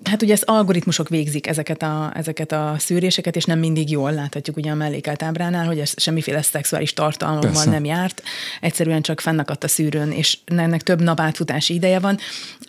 hát 0.04 0.22
ugye 0.22 0.32
ezt 0.32 0.44
algoritmusok 0.46 1.08
végzik 1.08 1.46
ezeket 1.46 1.82
a, 1.82 2.12
ezeket 2.14 2.52
a 2.52 2.74
szűréseket, 2.78 3.36
és 3.36 3.44
nem 3.44 3.58
mindig 3.58 3.90
jól 3.90 4.12
láthatjuk 4.12 4.56
ugye 4.56 4.70
a 4.70 4.74
mellékelt 4.74 5.22
ábránál, 5.22 5.66
hogy 5.66 5.78
ez 5.78 5.92
semmiféle 5.96 6.42
szexuális 6.42 6.92
tartalommal 6.92 7.42
Persze. 7.42 7.70
nem 7.70 7.84
járt, 7.84 8.22
egyszerűen 8.60 9.02
csak 9.02 9.20
fennakadt 9.20 9.64
a 9.64 9.68
szűrőn, 9.68 10.10
és 10.10 10.38
ennek 10.44 10.82
több 10.82 11.02
nap 11.02 11.20
átfutási 11.20 11.74
ideje 11.74 11.98
van, 11.98 12.18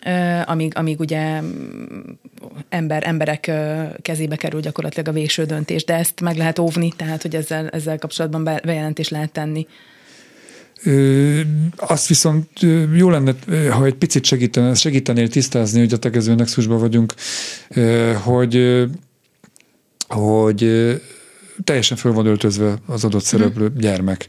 ö, 0.04 0.40
amíg, 0.46 0.72
amíg 0.76 1.00
ugye 1.00 1.40
ember, 2.68 3.06
emberek 3.06 3.50
kezébe 4.02 4.36
kerül 4.36 4.60
gyakorlatilag 4.60 5.08
a 5.08 5.12
végső 5.12 5.44
döntés, 5.44 5.84
de 5.84 5.94
ezt 6.06 6.20
meg 6.20 6.36
lehet 6.36 6.58
óvni, 6.58 6.92
tehát 6.96 7.22
hogy 7.22 7.34
ezzel, 7.34 7.68
ezzel 7.68 7.98
kapcsolatban 7.98 8.44
bejelentést 8.44 9.10
lehet 9.10 9.32
tenni. 9.32 9.66
Azt 11.76 12.06
viszont 12.06 12.48
jó 12.94 13.10
lenne, 13.10 13.34
ha 13.70 13.84
egy 13.84 13.94
picit 13.94 14.24
segítene, 14.24 14.74
segítenél 14.74 15.28
tisztázni, 15.28 15.78
hogy 15.78 15.92
a 15.92 15.98
tegező 15.98 16.34
nexusban 16.34 16.78
vagyunk, 16.78 17.14
hogy, 18.22 18.86
hogy 20.08 20.60
teljesen 21.64 21.96
föl 21.96 22.12
van 22.12 22.26
öltözve 22.26 22.74
az 22.86 23.04
adott 23.04 23.24
szereplő 23.24 23.68
mm. 23.68 23.78
gyermek. 23.78 24.28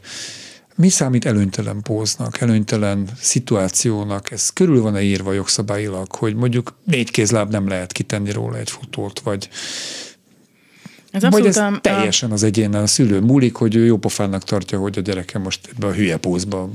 Mi 0.74 0.88
számít 0.88 1.24
előnytelen 1.24 1.82
póznak, 1.82 2.40
előnytelen 2.40 3.08
szituációnak? 3.20 4.30
Ez 4.30 4.48
körül 4.50 4.82
van-e 4.82 5.02
írva 5.02 5.32
jogszabályilag, 5.32 6.14
hogy 6.14 6.34
mondjuk 6.34 6.74
négy 6.84 7.10
kézláb 7.10 7.50
nem 7.50 7.68
lehet 7.68 7.92
kitenni 7.92 8.30
róla 8.30 8.58
egy 8.58 8.70
fotót, 8.70 9.20
vagy 9.20 9.48
Ez 11.24 11.32
Vagy 11.32 11.46
ez 11.46 11.56
a- 11.56 11.78
teljesen 11.82 12.30
az 12.30 12.42
egyénen 12.42 12.82
a 12.82 12.86
szülő 12.86 13.20
múlik, 13.20 13.54
hogy 13.54 13.74
ő 13.74 13.84
jó 13.84 13.96
pofának 13.96 14.44
tartja, 14.44 14.78
hogy 14.78 14.98
a 14.98 15.00
gyereke 15.00 15.38
most 15.38 15.68
ebbe 15.76 15.86
a 15.86 15.92
hülye 15.92 16.16
pózba 16.16 16.70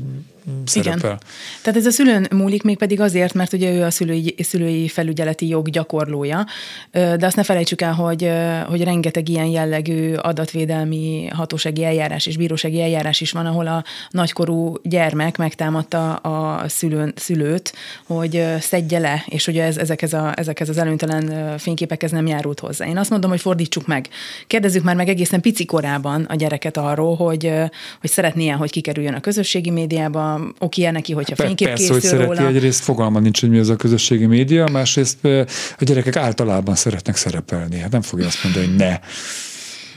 szerepel. 0.66 0.98
Igen. 0.98 1.20
Tehát 1.62 1.80
ez 1.80 1.86
a 1.86 1.92
szülőn 1.92 2.28
múlik 2.32 2.64
még 2.64 2.78
pedig 2.78 3.02
azért, 3.02 3.34
mert 3.34 3.54
ugye 3.54 3.72
ő 3.72 3.84
a 3.84 3.92
szülői, 3.92 4.36
szülői 4.40 4.88
felügyeleti 4.88 5.48
jog 5.48 5.70
gyakorlója, 5.70 6.46
de 6.92 7.26
azt 7.26 7.36
ne 7.36 7.44
felejtsük 7.44 7.82
el, 7.82 7.94
hogy, 7.94 8.32
hogy 8.68 8.84
rengeteg 8.84 9.30
ilyen 9.30 9.46
jellegű 9.46 10.14
adatvédelmi 10.14 11.28
hatósági 11.34 11.84
eljárás 11.84 12.26
és 12.26 12.38
bírósági 12.38 12.82
eljárás 12.82 13.22
is 13.22 13.32
van, 13.32 13.46
ahol 13.46 13.68
a 13.68 13.84
nagykorú 14.10 14.76
gyermek 14.84 15.38
megtámadta 15.38 16.16
a 16.16 16.68
szülőn, 16.68 17.14
szülőt, 17.16 17.74
hogy 18.06 18.46
szedje 18.60 19.00
le, 19.00 19.24
és 19.28 19.48
ugye 19.48 19.64
ez, 19.64 19.78
ezekhez, 19.78 20.14
a, 20.14 20.34
ezekhez 20.36 20.70
az 20.70 20.78
előnytelen 20.78 21.58
fényképekhez 21.58 22.12
nem 22.12 22.28
járult 22.28 22.60
hozzá. 22.60 22.86
Én 22.88 22.98
azt 22.98 23.10
mondom, 23.10 23.30
hogy 23.30 23.42
fordítsuk 23.42 23.88
meg. 23.88 24.08
Kérdezzük 24.48 24.84
már 24.84 24.96
meg 24.96 25.10
egészen 25.10 25.42
pici 25.42 25.66
korában 25.66 26.24
a 26.24 26.36
gyereket 26.36 26.78
arról, 26.78 27.16
hogy, 27.16 27.52
hogy 28.02 28.10
szeretné 28.10 28.48
hogy 28.48 28.72
kikerüljön 28.72 29.14
a 29.14 29.20
közösségi 29.20 29.70
médiába, 29.70 30.33
oké 30.60 30.90
neki, 30.90 31.14
hogyha 31.14 31.36
Per- 31.36 31.46
fénykép 31.48 31.68
Persze, 31.68 31.92
hogy 31.92 32.02
készül 32.02 32.18
szereti, 32.18 32.36
róla. 32.40 32.48
egyrészt 32.50 32.84
fogalma 32.84 33.20
nincs, 33.20 33.40
hogy 33.40 33.50
mi 33.50 33.58
az 33.60 33.70
a 33.70 33.76
közösségi 33.76 34.26
média, 34.26 34.68
másrészt 34.72 35.26
a 35.78 35.84
gyerekek 35.84 36.16
általában 36.16 36.76
szeretnek 36.76 37.16
szerepelni. 37.16 37.80
Hát 37.80 37.92
nem 37.92 38.02
fogja 38.02 38.26
azt 38.26 38.44
mondani, 38.44 38.66
hogy 38.66 38.76
ne. 38.76 39.00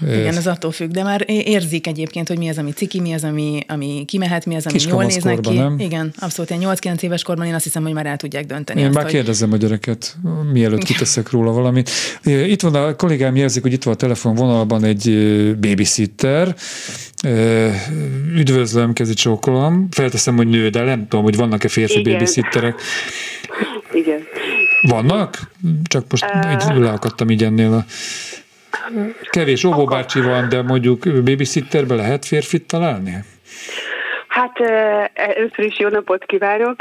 Igen, 0.02 0.36
ez 0.36 0.46
attól 0.46 0.72
függ, 0.72 0.90
de 0.90 1.02
már 1.02 1.24
érzik 1.26 1.86
egyébként, 1.86 2.28
hogy 2.28 2.38
mi 2.38 2.48
az, 2.48 2.58
ami 2.58 2.70
ciki, 2.70 3.00
mi 3.00 3.12
az, 3.12 3.24
ami, 3.24 3.60
ami 3.68 4.04
kimehet, 4.06 4.46
mi 4.46 4.54
az, 4.54 4.66
ami 4.66 4.78
jól 4.88 5.04
néznek 5.04 5.40
ki. 5.40 5.56
nem? 5.56 5.78
Igen, 5.78 6.12
abszolút. 6.18 6.50
Ilyen 6.50 6.76
8-9 6.76 7.02
éves 7.02 7.22
korban 7.22 7.46
én 7.46 7.54
azt 7.54 7.64
hiszem, 7.64 7.82
hogy 7.82 7.92
már 7.92 8.06
el 8.06 8.16
tudják 8.16 8.46
dönteni. 8.46 8.80
Én 8.80 8.86
azt, 8.86 8.94
már 8.94 9.04
hogy... 9.04 9.12
kérdezem 9.12 9.52
a 9.52 9.56
gyereket, 9.56 10.16
mielőtt 10.52 10.82
kiteszek 10.82 11.30
róla 11.30 11.52
valamit. 11.52 11.90
Itt 12.24 12.60
van 12.60 12.74
a 12.74 12.96
kollégám 12.96 13.36
jelzik, 13.36 13.62
hogy 13.62 13.72
itt 13.72 13.82
van 13.82 13.94
a 13.94 13.96
telefonvonalban 13.96 14.84
egy 14.84 15.10
babysitter. 15.60 16.54
Üdvözlöm, 18.36 18.92
kezi 18.92 19.14
csókolom. 19.14 19.88
Felteszem, 19.90 20.36
hogy 20.36 20.48
nő, 20.48 20.68
de 20.68 20.82
nem 20.82 21.08
tudom, 21.08 21.24
hogy 21.24 21.36
vannak-e 21.36 21.68
férfi 21.68 21.98
Igen. 21.98 22.12
babysitterek. 22.12 22.80
Igen. 23.92 24.20
Vannak? 24.80 25.50
Csak 25.84 26.04
most 26.10 26.24
így 26.52 26.76
leakadtam 26.76 27.30
így 27.30 27.44
ennél 27.44 27.72
a... 27.72 27.84
Kevés 29.30 29.64
óvóbácsi 29.64 30.20
van, 30.20 30.48
de 30.48 30.62
mondjuk 30.62 31.22
babysitterbe 31.24 31.94
lehet 31.94 32.24
férfit 32.24 32.66
találni? 32.66 33.14
Hát 34.28 34.60
először 35.14 35.64
is 35.64 35.78
jó 35.78 35.88
napot 35.88 36.24
kívánok. 36.24 36.76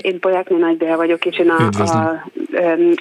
Én 0.00 0.20
Polyákné 0.20 0.56
Nagybea 0.56 0.96
vagyok, 0.96 1.24
és 1.24 1.38
én, 1.38 1.50
a, 1.50 1.62
Üdvözlöm. 1.62 2.02
a, 2.02 2.28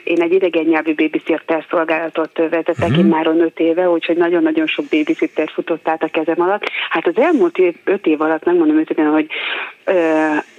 én 0.03 0.21
egy 0.21 0.33
idegen 0.33 0.63
nyelvű 0.63 0.93
babysitter 0.95 1.65
szolgálatot 1.69 2.37
vezetek 2.37 2.77
Mhm. 2.77 2.83
uh-huh. 2.85 2.97
én 2.97 3.05
már 3.05 3.27
öt 3.27 3.59
éve, 3.59 3.89
úgyhogy 3.89 4.17
nagyon-nagyon 4.17 4.67
sok 4.67 4.85
babysitter 4.89 5.49
futott 5.53 5.87
át 5.87 6.03
a 6.03 6.07
kezem 6.07 6.41
alatt. 6.41 6.63
Hát 6.89 7.07
az 7.07 7.17
elmúlt 7.17 7.57
év, 7.57 7.75
öt 7.83 8.05
év 8.05 8.21
alatt 8.21 8.45
megmondom 8.45 8.77
őszintén, 8.79 9.09
hogy 9.09 9.27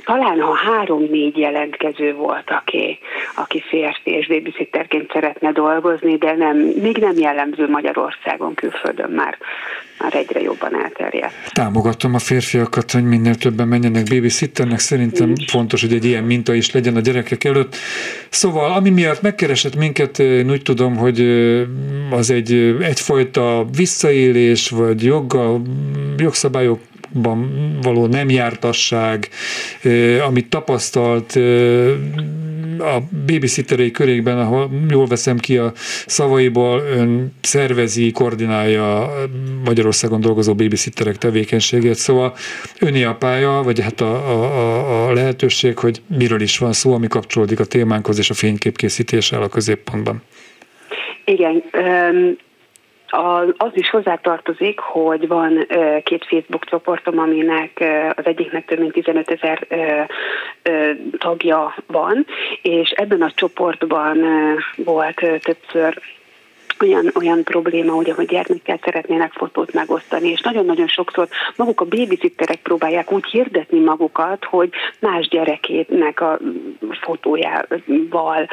talán 0.05 0.41
ha 0.41 0.55
három-négy 0.55 1.37
jelentkező 1.37 2.15
volt, 2.15 2.51
aki, 2.51 2.99
aki 3.35 3.63
férfi 3.69 4.11
és 4.11 4.27
babysitterként 4.27 5.11
szeretne 5.13 5.53
dolgozni, 5.53 6.17
de 6.17 6.35
nem, 6.35 6.57
még 6.57 6.97
nem 6.97 7.19
jellemző 7.19 7.69
Magyarországon, 7.69 8.55
külföldön 8.55 9.11
már, 9.11 9.39
már 10.01 10.15
egyre 10.15 10.41
jobban 10.41 10.83
elterjedt. 10.83 11.35
Támogatom 11.53 12.15
a 12.15 12.19
férfiakat, 12.19 12.91
hogy 12.91 13.05
minél 13.05 13.35
többen 13.35 13.69
menjenek 13.69 14.05
babysitternek. 14.09 14.79
Szerintem 14.79 15.33
fontos, 15.47 15.81
hogy 15.81 15.93
egy 15.93 16.05
ilyen 16.05 16.25
minta 16.25 16.55
is 16.55 16.73
legyen 16.73 16.97
a 16.97 17.01
gyerekek 17.01 17.45
előtt. 17.45 17.77
Szóval, 18.29 18.73
ami 18.73 18.91
miatt 18.91 19.23
megkeresett 19.23 19.77
minket, 19.77 20.19
én 20.19 20.51
úgy 20.51 20.63
tudom, 20.63 20.97
hogy 20.97 21.21
az 22.11 22.31
egy 22.31 22.77
egyfajta 22.81 23.65
visszaélés, 23.77 24.71
vagy 24.71 25.05
joggal, 25.05 25.63
jogszabályok 26.17 26.79
való 27.83 28.07
nem 28.07 28.31
jártasság, 28.31 29.29
amit 30.27 30.49
tapasztalt 30.49 31.37
a 32.79 32.99
babysitterei 33.27 33.91
körékben, 33.91 34.39
ahol 34.39 34.71
jól 34.89 35.07
veszem 35.07 35.39
ki 35.39 35.57
a 35.57 35.73
szavaiból, 36.07 36.81
ön 36.81 37.33
szervezi, 37.41 38.11
koordinálja 38.11 39.13
Magyarországon 39.65 40.21
dolgozó 40.21 40.55
babysitterek 40.55 41.17
tevékenységét. 41.17 41.95
Szóval 41.95 42.35
öné 42.81 43.03
a 43.05 43.15
pálya, 43.15 43.61
vagy 43.65 43.81
hát 43.81 44.01
a, 44.01 44.15
a, 44.15 45.09
a 45.09 45.13
lehetőség, 45.13 45.79
hogy 45.79 46.03
miről 46.19 46.41
is 46.41 46.59
van 46.59 46.73
szó, 46.73 46.95
ami 46.95 47.09
kapcsolódik 47.09 47.61
a 47.61 47.65
témánkhoz, 47.65 48.19
és 48.19 48.31
a 48.31 48.35
fényképkészítéssel 48.35 49.43
a 49.43 49.49
középpontban. 49.49 50.23
Igen, 51.25 51.63
az 53.57 53.71
is 53.73 53.91
hozzátartozik, 53.91 54.79
hogy 54.79 55.29
van 55.29 55.67
két 56.03 56.25
Facebook 56.25 56.65
csoportom, 56.65 57.19
aminek 57.19 57.85
az 58.17 58.27
egyiknek 58.27 58.65
több 58.65 58.79
mint 58.79 58.93
15 58.93 59.31
ezer 59.31 59.67
tagja 61.19 61.75
van, 61.87 62.27
és 62.63 62.91
ebben 62.91 63.23
a 63.23 63.31
csoportban 63.31 64.19
volt 64.77 65.27
többször 65.41 66.03
olyan, 66.85 67.11
olyan 67.15 67.43
probléma, 67.43 67.93
hogy 67.93 68.13
a 68.17 68.23
gyermekkel 68.23 68.79
szeretnének 68.85 69.33
fotót 69.33 69.73
megosztani, 69.73 70.29
és 70.29 70.41
nagyon-nagyon 70.41 70.87
sokszor 70.87 71.29
maguk 71.57 71.81
a 71.81 71.85
babysitterek 71.85 72.61
próbálják 72.63 73.13
úgy 73.13 73.25
hirdetni 73.31 73.81
magukat, 73.81 74.45
hogy 74.45 74.71
más 74.99 75.29
gyerekének 75.29 76.21
a 76.21 76.39
fotójával 77.01 78.49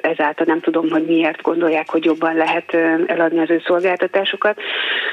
ezáltal 0.00 0.46
nem 0.46 0.60
tudom, 0.60 0.90
hogy 0.90 1.04
miért 1.06 1.42
gondolják, 1.42 1.90
hogy 1.90 2.04
jobban 2.04 2.34
lehet 2.34 2.74
eladni 3.06 3.38
az 3.38 3.50
ő 3.50 3.62
szolgáltatásokat. 3.66 4.58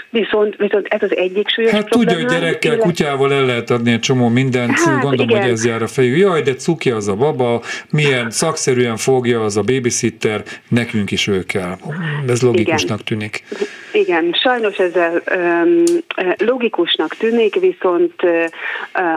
Viszont, 0.10 0.56
viszont 0.56 0.88
ez 0.88 1.02
az 1.04 1.16
egyik 1.16 1.50
súlyos 1.50 1.72
Hát 1.72 1.88
probléma. 1.90 2.12
tudja, 2.12 2.28
hogy 2.28 2.40
gyerekkel, 2.40 2.72
illetve... 2.72 2.90
kutyával 2.90 3.34
el 3.34 3.46
lehet 3.46 3.70
adni 3.70 3.92
egy 3.92 4.00
csomó 4.00 4.28
mindent, 4.28 4.80
Hát, 4.80 5.02
gondolom, 5.02 5.30
igen. 5.30 5.42
hogy 5.42 5.52
ez 5.52 5.66
jár 5.66 5.82
a 5.82 5.88
fejű. 5.88 6.16
Jaj, 6.16 6.42
de 6.42 6.54
cuki 6.54 6.92
az 6.92 7.08
a 7.08 7.16
baba, 7.16 7.62
milyen 7.92 8.30
szakszerűen 8.30 8.98
fogja 8.98 9.44
az 9.44 9.58
a 9.58 9.62
babysitter, 9.62 10.44
nekünk 10.68 11.12
is 11.12 11.28
ő 11.28 11.44
kell. 11.44 11.76
Ez 12.28 12.42
logikusnak 12.42 13.04
tűnik. 13.04 13.44
Igen, 13.94 14.34
sajnos 14.34 14.78
ezzel 14.78 15.22
um, 15.36 15.84
logikusnak 16.38 17.16
tűnik, 17.16 17.56
viszont 17.60 18.24
uh, 18.24 18.46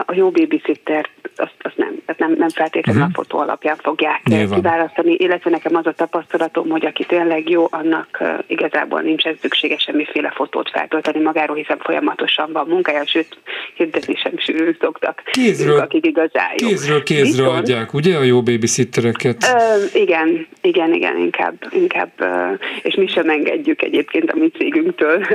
a 0.05 0.13
jó 0.13 0.29
babysitter 0.31 1.09
azt, 1.35 1.53
azt 1.61 1.77
nem, 1.77 1.95
tehát 2.05 2.19
nem, 2.21 2.35
nem 2.37 2.49
feltétlenül 2.49 3.01
uh-huh. 3.01 3.17
a 3.17 3.23
fotó 3.23 3.39
alapján 3.39 3.75
fogják 3.81 4.23
Nyilván. 4.23 4.61
kiválasztani, 4.61 5.13
illetve 5.13 5.49
nekem 5.49 5.75
az 5.75 5.85
a 5.85 5.91
tapasztalatom, 5.91 6.69
hogy 6.69 6.85
aki 6.85 7.05
tényleg 7.05 7.49
jó, 7.49 7.67
annak 7.71 8.17
uh, 8.19 8.29
igazából 8.47 9.01
nincsen 9.01 9.37
szüksége 9.41 9.77
semmiféle 9.77 10.31
fotót 10.35 10.69
feltölteni 10.69 11.23
magáról, 11.23 11.55
hiszen 11.55 11.77
folyamatosan 11.79 12.51
van 12.51 12.67
munkája, 12.67 13.05
sőt, 13.05 13.37
hirdetni 13.73 14.15
sem 14.15 14.33
sűrű 14.37 14.77
szoktak, 14.81 15.21
Kézről, 15.31 15.75
ők, 15.75 15.81
akik 15.81 16.05
igazán 16.05 16.49
jó. 16.57 16.67
kézről 16.67 17.03
kézre 17.03 17.43
Viszont- 17.43 17.57
adják, 17.57 17.93
ugye, 17.93 18.17
a 18.17 18.23
jó 18.23 18.41
babysittereket? 18.41 19.43
Ö, 19.43 19.97
igen, 19.99 20.47
igen, 20.61 20.93
igen, 20.93 21.17
inkább, 21.17 21.55
inkább, 21.71 22.11
ö, 22.17 22.53
és 22.81 22.95
mi 22.95 23.07
sem 23.07 23.29
engedjük 23.29 23.81
egyébként 23.81 24.31
a 24.31 24.35
mi 24.37 24.47
cégünktől 24.47 25.25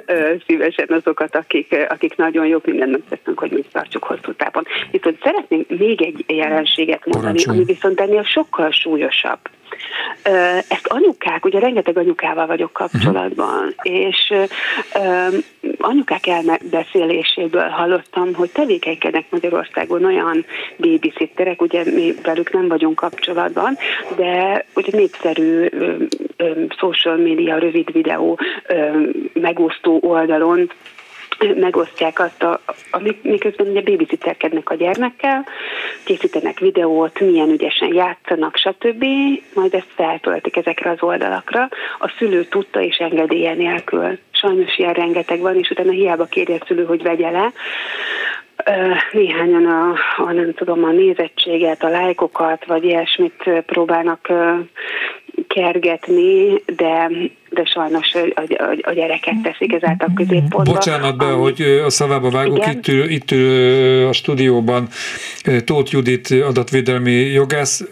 szívesen 0.47 0.88
azokat, 0.88 1.37
akik, 1.37 1.87
akik 1.88 2.16
nagyon 2.16 2.47
jók, 2.47 2.66
mindent 2.66 2.90
megtesznek, 2.90 3.38
hogy 3.38 3.51
mi 3.51 3.62
tartsuk 3.73 4.05
hosszú 4.05 4.33
távon. 4.33 4.64
Viszont 4.90 5.18
szeretnénk 5.23 5.68
még 5.68 6.03
egy 6.03 6.25
jelenséget 6.27 7.05
mondani, 7.05 7.23
Parancsolj. 7.25 7.57
ami 7.57 7.66
viszont 7.66 8.01
ennél 8.01 8.23
sokkal 8.23 8.70
súlyosabb. 8.70 9.38
Ezt 10.68 10.87
anyukák, 10.87 11.44
ugye 11.44 11.59
rengeteg 11.59 11.98
anyukával 11.98 12.46
vagyok 12.46 12.72
kapcsolatban, 12.72 13.74
és 13.83 14.35
anyukák 15.79 16.27
elbeszéléséből 16.27 17.68
hallottam, 17.68 18.35
hogy 18.35 18.50
tevékenykednek 18.50 19.24
Magyarországon 19.31 20.05
olyan 20.05 20.44
babysitterek, 20.77 21.62
ugye 21.62 21.85
mi 21.85 22.14
velük 22.22 22.53
nem 22.53 22.68
vagyunk 22.68 22.94
kapcsolatban, 22.94 23.77
de 24.16 24.64
ugye 24.74 24.98
népszerű 24.98 25.68
social 26.79 27.16
media, 27.16 27.59
rövid 27.59 27.92
videó 27.92 28.38
megosztó 29.33 29.98
oldalon 30.03 30.70
megosztják 31.57 32.20
azt, 32.20 32.42
a, 32.42 32.61
a, 32.90 33.01
miközben 33.23 33.66
ugye 33.66 33.81
babysitterkednek 33.83 34.70
a 34.70 34.75
gyermekkel, 34.75 35.47
készítenek 36.05 36.59
videót, 36.59 37.20
milyen 37.20 37.51
ügyesen 37.51 37.94
játszanak, 37.94 38.57
stb. 38.57 39.05
Majd 39.55 39.75
ezt 39.75 39.92
feltöltik 39.94 40.57
ezekre 40.57 40.90
az 40.90 41.03
oldalakra. 41.03 41.68
A 41.99 42.14
szülő 42.18 42.44
tudta 42.44 42.81
és 42.81 42.97
engedélye 42.97 43.55
nélkül. 43.55 44.18
Sajnos 44.31 44.79
ilyen 44.79 44.92
rengeteg 44.92 45.40
van, 45.40 45.57
és 45.57 45.70
utána 45.70 45.90
hiába 45.90 46.25
kérje 46.25 46.57
a 46.61 46.64
szülő, 46.66 46.85
hogy 46.85 47.03
vegye 47.03 47.31
le. 47.31 47.53
Néhányan 49.12 49.66
a, 49.66 49.92
a, 50.16 50.33
nem 50.33 50.55
tudom, 50.55 50.85
a 50.85 50.90
nézettséget, 50.90 51.85
a 51.85 51.88
lájkokat, 51.88 52.64
vagy 52.64 52.85
ilyesmit 52.85 53.51
próbálnak 53.66 54.33
kergetni, 55.46 56.62
de 56.76 57.09
de 57.54 57.64
sajnos 57.64 58.14
a, 58.14 58.40
a, 58.40 58.76
a 58.80 58.92
gyereket 58.92 59.35
teszik 59.42 59.72
ezáltal 59.72 60.12
középpontba. 60.14 60.72
Bocsánat 60.72 61.16
be, 61.16 61.24
ami... 61.24 61.42
hogy 61.42 61.61
a 61.61 61.90
szavába 61.90 62.30
vágok, 62.30 62.66
itt 62.66 62.88
ül, 62.88 63.11
itt 63.11 63.30
ül 63.30 64.07
a 64.07 64.12
stúdióban 64.12 64.88
Tóth 65.64 65.92
Judit 65.92 66.30
adatvédelmi 66.30 67.12
jogász. 67.12 67.85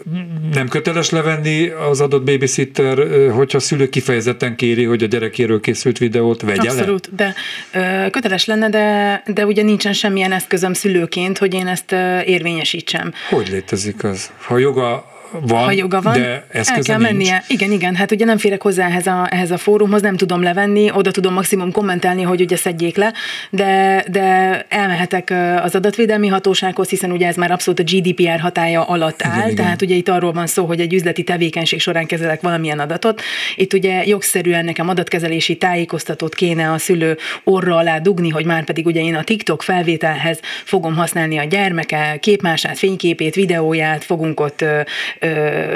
Nem 0.53 0.67
köteles 0.67 1.09
levenni 1.09 1.67
az 1.67 2.01
adott 2.01 2.23
babysitter, 2.23 2.97
hogyha 3.31 3.57
a 3.57 3.61
szülő 3.61 3.89
kifejezetten 3.89 4.55
kéri, 4.55 4.83
hogy 4.83 5.03
a 5.03 5.07
gyerekéről 5.07 5.59
készült 5.59 5.97
videót 5.97 6.41
vegye 6.41 6.69
Abszolút, 6.69 7.09
le? 7.17 7.33
de 7.71 8.09
köteles 8.09 8.45
lenne, 8.45 8.69
de, 8.69 9.21
de 9.33 9.45
ugye 9.45 9.63
nincsen 9.63 9.93
semmilyen 9.93 10.31
eszközöm 10.31 10.73
szülőként, 10.73 11.37
hogy 11.37 11.53
én 11.53 11.67
ezt 11.67 11.91
érvényesítsem. 12.25 13.13
Hogy 13.29 13.47
létezik 13.49 14.03
az? 14.03 14.31
Ha 14.45 14.57
joga 14.57 15.12
van, 15.41 15.63
ha 15.63 15.71
joga 15.71 16.01
van, 16.01 16.13
de 16.13 16.45
el 16.51 16.63
kell 16.63 16.97
nincs. 16.97 17.11
mennie. 17.11 17.43
Igen, 17.47 17.71
igen, 17.71 17.95
hát 17.95 18.11
ugye 18.11 18.25
nem 18.25 18.37
férek 18.37 18.61
hozzá 18.61 18.87
ehhez 18.87 19.07
a, 19.07 19.27
ehhez 19.29 19.51
a 19.51 19.57
fórumhoz, 19.57 20.01
nem 20.01 20.17
tudom 20.17 20.41
levenni, 20.41 20.91
oda 20.91 21.11
tudom 21.11 21.33
maximum 21.33 21.71
kommentelni, 21.71 22.21
hogy 22.21 22.41
ugye 22.41 22.55
szedjék 22.55 22.95
le, 22.95 23.13
de, 23.49 24.03
de 24.11 24.21
elmehetek 24.69 25.33
az 25.63 25.75
adatvédelmi 25.75 26.27
hatósághoz, 26.27 26.89
hiszen 26.89 27.11
ugye 27.11 27.27
ez 27.27 27.35
már 27.35 27.51
abszolút 27.51 27.79
a 27.79 27.83
GDPR 27.83 28.39
hatája 28.39 28.83
alatt 28.83 29.23
áll, 29.23 29.33
igen, 29.33 29.55
tehát 29.55 29.81
igen. 29.81 29.89
ugye 29.89 29.95
itt 29.95 30.09
arról 30.09 30.31
van 30.31 30.47
szó, 30.47 30.65
hogy 30.65 30.79
egy 30.79 30.93
üzleti 30.93 31.23
tevékenység 31.23 31.79
során 31.79 32.05
kezelek 32.05 32.41
valamilyen 32.41 32.79
adatot. 32.79 33.21
Itt 33.55 33.73
ugye 33.73 34.05
jogszerűen 34.05 34.65
nekem 34.65 34.89
adatkezelési 34.89 35.55
tájékoztatót 35.55 36.35
kéne 36.35 36.71
a 36.71 36.77
szülő 36.77 37.17
orra 37.43 37.75
alá 37.75 37.97
dugni, 37.97 38.29
hogy 38.29 38.45
már 38.45 38.63
pedig 38.63 38.85
ugye 38.85 39.01
én 39.01 39.15
a 39.15 39.23
TikTok 39.23 39.61
felvételhez 39.61 40.39
fogom 40.63 40.95
használni 40.95 41.37
a 41.37 41.43
gyermeke 41.43 42.17
képmását, 42.19 42.77
fényképét, 42.77 43.35
videóját, 43.35 44.03
fogunk 44.03 44.39
ott 44.39 44.65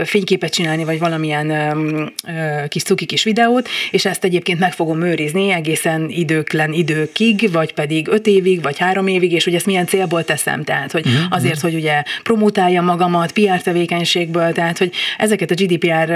fényképet 0.04 0.54
csinálni, 0.54 0.84
vagy 0.84 1.00
valamilyen 1.00 1.54
kis 2.68 2.84
cuki 2.84 3.06
kis 3.06 3.24
videót, 3.24 3.70
és 3.92 4.06
ezt 4.06 4.24
egyébként 4.24 4.60
meg 4.60 4.74
fogom 4.74 5.02
őrizni 5.02 5.52
egészen 5.52 6.10
időklen 6.10 6.74
időkig, 6.74 7.52
vagy 7.52 7.74
pedig 7.74 8.08
öt 8.08 8.28
évig, 8.28 8.62
vagy 8.62 8.78
három 8.78 9.08
évig, 9.08 9.32
és 9.32 9.44
hogy 9.44 9.56
ezt 9.56 9.66
milyen 9.66 9.86
célból 9.86 10.24
teszem, 10.24 10.64
tehát 10.64 10.92
hogy 10.92 11.06
uh-huh. 11.06 11.22
azért, 11.30 11.60
hogy 11.60 11.76
ugye 11.76 12.04
promotáljam 12.24 12.86
magamat, 12.86 13.32
PR 13.32 13.62
tevékenységből, 13.62 14.52
tehát 14.52 14.78
hogy 14.78 14.92
ezeket 15.18 15.52
a 15.52 15.54
GDPR 15.54 16.10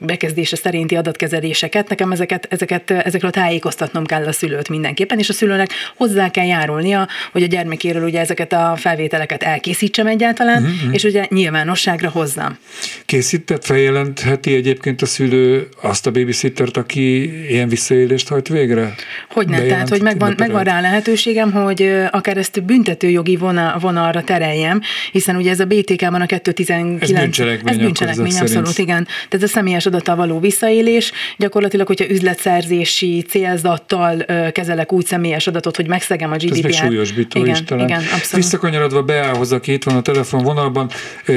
bekezdése 0.00 0.56
szerinti 0.56 0.96
adatkezeléseket, 0.96 1.88
nekem 1.88 2.12
ezeket, 2.12 2.46
ezeket, 2.50 2.90
ezekről 2.90 3.30
tájékoztatnom 3.30 4.06
kell 4.06 4.26
a 4.26 4.32
szülőt 4.32 4.68
mindenképpen, 4.68 5.18
és 5.18 5.28
a 5.28 5.32
szülőnek 5.32 5.70
hozzá 5.96 6.30
kell 6.30 6.46
járulnia, 6.46 7.08
hogy 7.32 7.42
a 7.42 7.46
gyermekéről 7.46 8.04
ugye 8.04 8.20
ezeket 8.20 8.52
a 8.52 8.74
felvételeket 8.76 9.42
elkészítsem 9.42 10.06
egyáltalán, 10.06 10.62
uh-huh. 10.62 10.94
és 10.94 11.04
ugye 11.04 11.26
nyilvánosság 11.28 12.00
nyilvánosságra 12.04 12.10
hozzam. 12.10 12.58
Készített, 13.06 13.64
feljelentheti 13.64 14.54
egyébként 14.54 15.02
a 15.02 15.06
szülő 15.06 15.68
azt 15.82 16.06
a 16.06 16.10
babysittert, 16.10 16.76
aki 16.76 17.22
ilyen 17.50 17.68
visszaélést 17.68 18.28
hajt 18.28 18.48
végre? 18.48 18.94
Hogy 19.30 19.48
ne, 19.48 19.62
tehát, 19.62 19.88
hogy 19.88 20.02
megvan, 20.02 20.34
megvan 20.38 20.64
rá 20.64 20.80
lehetőségem, 20.80 21.52
hogy 21.52 21.92
akár 22.10 22.36
ezt 22.36 22.64
büntetőjogi 22.64 23.36
vonal, 23.36 23.78
vonalra 23.78 24.22
tereljem, 24.22 24.80
hiszen 25.12 25.36
ugye 25.36 25.50
ez 25.50 25.60
a 25.60 25.64
BTK-ban 25.64 26.20
a 26.20 26.26
219... 26.26 27.02
Ez 27.02 27.10
bűncselekmény. 27.10 27.74
Ez 27.74 27.80
bűncselekmény, 27.80 28.26
abszolút, 28.26 28.66
szerint. 28.66 28.78
igen. 28.78 29.06
Tehát 29.28 29.46
a 29.46 29.48
személyes 29.48 29.86
adattal 29.86 30.16
való 30.16 30.40
visszaélés, 30.40 31.12
gyakorlatilag, 31.36 31.86
hogyha 31.86 32.10
üzletszerzési 32.10 33.24
célzattal 33.28 34.24
kezelek 34.52 34.92
úgy 34.92 35.06
személyes 35.06 35.46
adatot, 35.46 35.76
hogy 35.76 35.88
megszegem 35.88 36.32
a 36.32 36.36
GDPR. 36.36 36.56
Ez 36.56 36.62
meg 36.62 36.72
súlyosbító 36.72 37.40
igen, 37.40 37.54
is 37.54 37.62
talán. 37.62 37.88
Igen, 37.88 37.98
abszolút. 37.98 38.44
Visszakanyarodva 38.44 39.02
Beához, 39.02 39.52
aki 39.52 39.72
itt 39.72 39.84
van 39.84 39.96
a 39.96 40.02
telefonvonalban, 40.02 40.90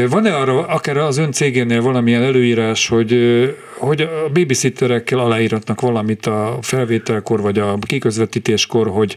van-e 0.09 0.35
arra 0.35 0.56
akár 0.57 0.97
az 0.97 1.17
ön 1.17 1.31
cégénél 1.31 1.81
valamilyen 1.81 2.23
előírás, 2.23 2.87
hogy, 2.87 3.13
hogy 3.77 4.01
a 4.01 4.29
babysitterekkel 4.33 5.19
aláíratnak 5.19 5.81
valamit 5.81 6.25
a 6.25 6.57
felvételkor, 6.61 7.41
vagy 7.41 7.59
a 7.59 7.77
kiközvetítéskor, 7.79 8.87
hogy 8.87 9.15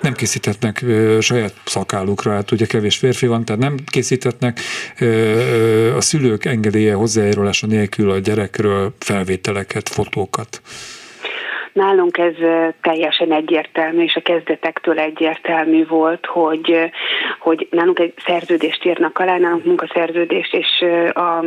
nem 0.00 0.12
készíthetnek 0.12 0.84
saját 1.20 1.54
szakállukra, 1.64 2.32
hát 2.32 2.50
ugye 2.50 2.66
kevés 2.66 2.96
férfi 2.96 3.26
van, 3.26 3.44
tehát 3.44 3.62
nem 3.62 3.76
készíthetnek 3.86 4.60
a 5.96 6.00
szülők 6.00 6.44
engedélye 6.44 6.94
hozzájárulása 6.94 7.66
nélkül 7.66 8.10
a 8.10 8.18
gyerekről 8.18 8.94
felvételeket, 8.98 9.88
fotókat. 9.88 10.60
Nálunk 11.72 12.18
ez 12.18 12.34
teljesen 12.82 13.32
egyértelmű, 13.32 14.02
és 14.02 14.16
a 14.16 14.20
kezdetektől 14.20 14.98
egyértelmű 14.98 15.86
volt, 15.86 16.26
hogy, 16.26 16.90
hogy 17.38 17.68
nálunk 17.70 17.98
egy 17.98 18.14
szerződést 18.26 18.84
írnak 18.84 19.18
alá, 19.18 19.38
nálunk 19.38 19.64
munkaszerződést, 19.64 20.54
és 20.54 20.84
a, 21.12 21.44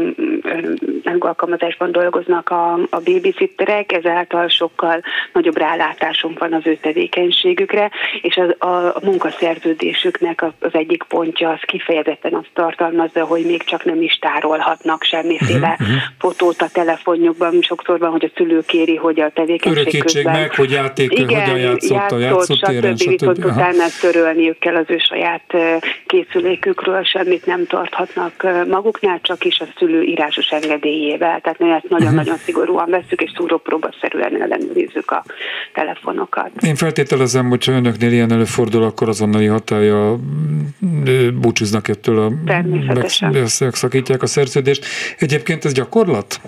nálunk 1.03 1.23
alkalmazásban 1.23 1.91
dolgoznak 1.91 2.49
a, 2.49 2.73
a 2.73 2.99
babysitterek, 3.03 3.91
ezáltal 3.91 4.47
sokkal 4.47 5.01
nagyobb 5.33 5.57
rálátásunk 5.57 6.39
van 6.39 6.53
az 6.53 6.67
ő 6.67 6.75
tevékenységükre, 6.75 7.91
és 8.21 8.37
az, 8.37 8.55
a, 8.67 8.85
a 8.85 8.99
munkaszerződésüknek 9.03 10.41
az 10.41 10.71
egyik 10.71 11.03
pontja 11.03 11.49
az 11.49 11.59
kifejezetten 11.61 12.33
azt 12.33 12.49
tartalmazza, 12.53 13.25
hogy 13.25 13.45
még 13.45 13.63
csak 13.63 13.85
nem 13.85 14.01
is 14.01 14.19
tárolhatnak 14.19 15.03
semmiféle 15.03 15.77
uh-huh. 15.79 15.95
fotót 16.19 16.61
a 16.61 16.69
telefonjukban. 16.73 17.61
Sokszor 17.61 17.99
van, 17.99 18.11
hogy 18.11 18.25
a 18.25 18.31
szülő 18.35 18.63
kéri, 18.65 18.95
hogy 18.95 19.19
a 19.19 19.29
tevékenység 19.29 20.03
közben. 20.13 20.39
meg, 20.39 20.55
hogy 20.55 20.71
játék, 20.71 21.11
igen, 21.11 21.41
hogyan 21.41 21.59
játszott, 21.59 21.89
játszott 21.89 22.17
a 22.17 22.21
játszótéren, 22.21 22.95
stb. 22.97 23.09
Viszont 23.09 23.37
stb. 23.37 23.45
utána 23.45 23.85
törölniük 24.01 24.59
kell 24.59 24.75
az 24.75 24.85
ő 24.87 24.97
saját 24.97 25.53
készülékükről, 26.05 27.03
semmit 27.03 27.45
nem 27.45 27.65
tarthatnak 27.67 28.47
maguknál, 28.67 29.19
csak 29.21 29.45
is 29.45 29.59
a 29.59 29.65
szülő 29.77 30.01
írásos 30.01 30.47
engedélyével. 30.47 31.39
Tehát 31.41 31.59
mi 31.59 31.69
ezt 31.69 31.89
nagyon-nagyon 31.89 32.33
uh-huh. 32.33 32.45
szigorúan 32.45 32.89
veszük, 32.89 33.21
és 33.21 33.31
szúrópróbaszerűen 33.35 34.41
ellenőrizzük 34.41 35.11
a 35.11 35.23
telefonokat. 35.73 36.49
Én 36.61 36.75
feltételezem, 36.75 37.49
hogy 37.49 37.65
ha 37.65 37.71
önöknél 37.71 38.11
ilyen 38.11 38.31
előfordul, 38.31 38.83
akkor 38.83 39.09
azonnali 39.09 39.45
hatája 39.45 40.15
búcsúznak 41.33 41.87
ettől 41.87 42.19
a 42.19 42.31
megszakítják 43.59 44.21
a 44.21 44.27
szerződést. 44.27 44.85
Egyébként 45.17 45.65
ez 45.65 45.73
gyakorlat? 45.73 46.41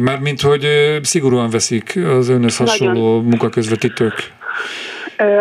Mármint, 0.00 0.40
hogy 0.40 0.66
szigorúan 1.02 1.50
veszik 1.50 1.98
az 2.18 2.28
önhöz 2.28 2.56
hasonló 2.56 2.92
Nagyon. 2.92 3.24
munkaközvetítők. 3.24 4.36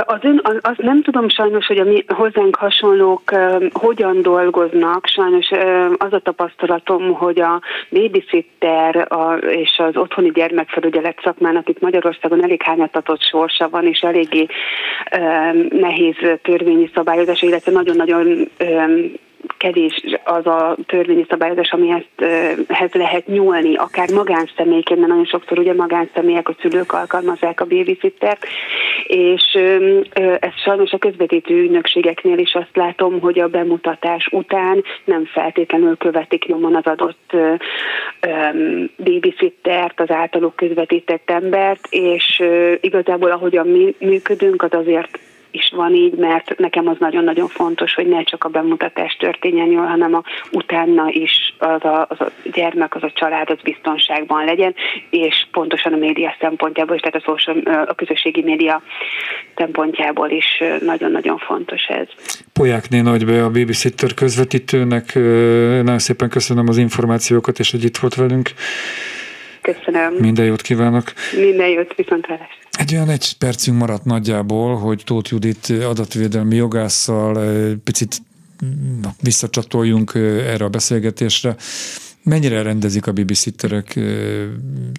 Az 0.05 0.19
ön, 0.21 0.39
az, 0.43 0.57
azt 0.61 0.81
nem 0.81 1.01
tudom 1.01 1.29
sajnos, 1.29 1.65
hogy 1.65 1.77
a 1.77 1.83
mi 1.83 2.05
hozzánk 2.07 2.55
hasonlók 2.55 3.21
uh, 3.31 3.63
hogyan 3.71 4.21
dolgoznak. 4.21 5.05
Sajnos 5.07 5.49
uh, 5.49 5.93
az 5.97 6.13
a 6.13 6.19
tapasztalatom, 6.19 7.13
hogy 7.13 7.39
a 7.39 7.61
babysitter 7.89 9.07
a, 9.09 9.33
és 9.33 9.81
az 9.87 9.97
otthoni 9.97 10.31
gyermekfelügyelet 10.31 11.19
szakmának 11.23 11.69
itt 11.69 11.79
Magyarországon 11.79 12.43
elég 12.43 12.61
hányatatott 12.61 13.21
sorsa 13.21 13.69
van, 13.69 13.85
és 13.85 13.99
eléggé 13.99 14.45
uh, 15.11 15.69
nehéz 15.69 16.15
törvényi 16.41 16.89
szabályozás, 16.93 17.41
illetve 17.41 17.71
nagyon-nagyon 17.71 18.49
kevés 19.57 20.03
az 20.23 20.45
a 20.45 20.75
törvényi 20.85 21.25
szabályozás, 21.29 21.71
amihez 21.71 22.03
hez 22.67 22.91
lehet 22.91 23.27
nyúlni, 23.27 23.75
akár 23.75 24.09
magánszemélyként, 24.11 24.99
mert 24.99 25.11
nagyon 25.11 25.25
sokszor 25.25 25.59
ugye 25.59 25.73
magánszemélyek, 25.73 26.49
a 26.49 26.55
szülők 26.61 26.93
alkalmazzák 26.93 27.61
a 27.61 27.65
babysittert, 27.65 28.45
és 29.03 29.43
ez 30.39 30.53
sajnos 30.63 30.91
a 30.91 30.97
közvetítő 30.97 31.61
ügynökségeknél 31.61 32.37
is 32.37 32.53
azt 32.53 32.75
látom, 32.75 33.19
hogy 33.19 33.39
a 33.39 33.47
bemutatás 33.47 34.27
után 34.31 34.83
nem 35.05 35.25
feltétlenül 35.25 35.97
követik 35.97 36.45
nyomon 36.45 36.75
az 36.75 36.85
adott 36.85 37.35
babysittert, 38.97 39.99
az 39.99 40.09
általuk 40.11 40.55
közvetített 40.55 41.29
embert, 41.29 41.87
és 41.89 42.43
igazából 42.81 43.31
ahogyan 43.31 43.67
mi 43.67 43.95
működünk, 43.99 44.63
az 44.63 44.73
azért 44.73 45.19
is 45.51 45.71
van 45.75 45.93
így, 45.93 46.13
mert 46.13 46.57
nekem 46.57 46.87
az 46.87 46.95
nagyon-nagyon 46.99 47.47
fontos, 47.47 47.93
hogy 47.93 48.07
ne 48.07 48.23
csak 48.23 48.43
a 48.43 48.49
bemutatás 48.49 49.15
történjen 49.19 49.71
jól, 49.71 49.85
hanem 49.85 50.13
a 50.13 50.23
utána 50.51 51.09
is 51.09 51.55
az 51.57 51.83
a, 51.83 52.05
az 52.09 52.21
a 52.21 52.31
gyermek, 52.51 52.95
az 52.95 53.03
a 53.03 53.11
család 53.11 53.49
az 53.49 53.57
biztonságban 53.63 54.45
legyen, 54.45 54.75
és 55.09 55.47
pontosan 55.51 55.93
a 55.93 55.97
média 55.97 56.35
szempontjából 56.39 56.95
is, 56.95 57.01
tehát 57.01 57.27
a, 57.27 57.37
social, 57.37 57.85
a 57.85 57.93
közösségi 57.93 58.41
média 58.41 58.81
szempontjából 59.55 60.29
is 60.29 60.63
nagyon-nagyon 60.81 61.37
fontos 61.37 61.83
ez. 61.83 62.07
Polyákné 62.53 63.01
nagybe 63.01 63.43
a 63.43 63.49
babysitter 63.49 64.13
közvetítőnek, 64.13 65.15
nagyon 65.83 65.99
szépen 65.99 66.29
köszönöm 66.29 66.67
az 66.67 66.77
információkat, 66.77 67.59
és 67.59 67.71
hogy 67.71 67.83
itt 67.83 67.97
volt 67.97 68.15
velünk. 68.15 68.49
Köszönöm. 69.61 70.13
Minden 70.13 70.45
jót 70.45 70.61
kívánok. 70.61 71.03
Minden 71.39 71.67
jót, 71.67 71.95
viszontlátásra. 71.95 72.66
Egy 72.77 72.93
olyan 72.93 73.09
egy 73.09 73.37
percünk 73.37 73.77
maradt 73.77 74.05
nagyjából, 74.05 74.77
hogy 74.77 75.01
Tóth 75.05 75.31
Judit 75.31 75.69
adatvédelmi 75.69 76.55
jogásszal 76.55 77.39
picit 77.83 78.21
visszacsatoljunk 79.21 80.11
erre 80.15 80.65
a 80.65 80.69
beszélgetésre. 80.69 81.55
Mennyire 82.23 82.61
rendezik 82.61 83.07
a 83.07 83.11
babysitterek 83.11 83.99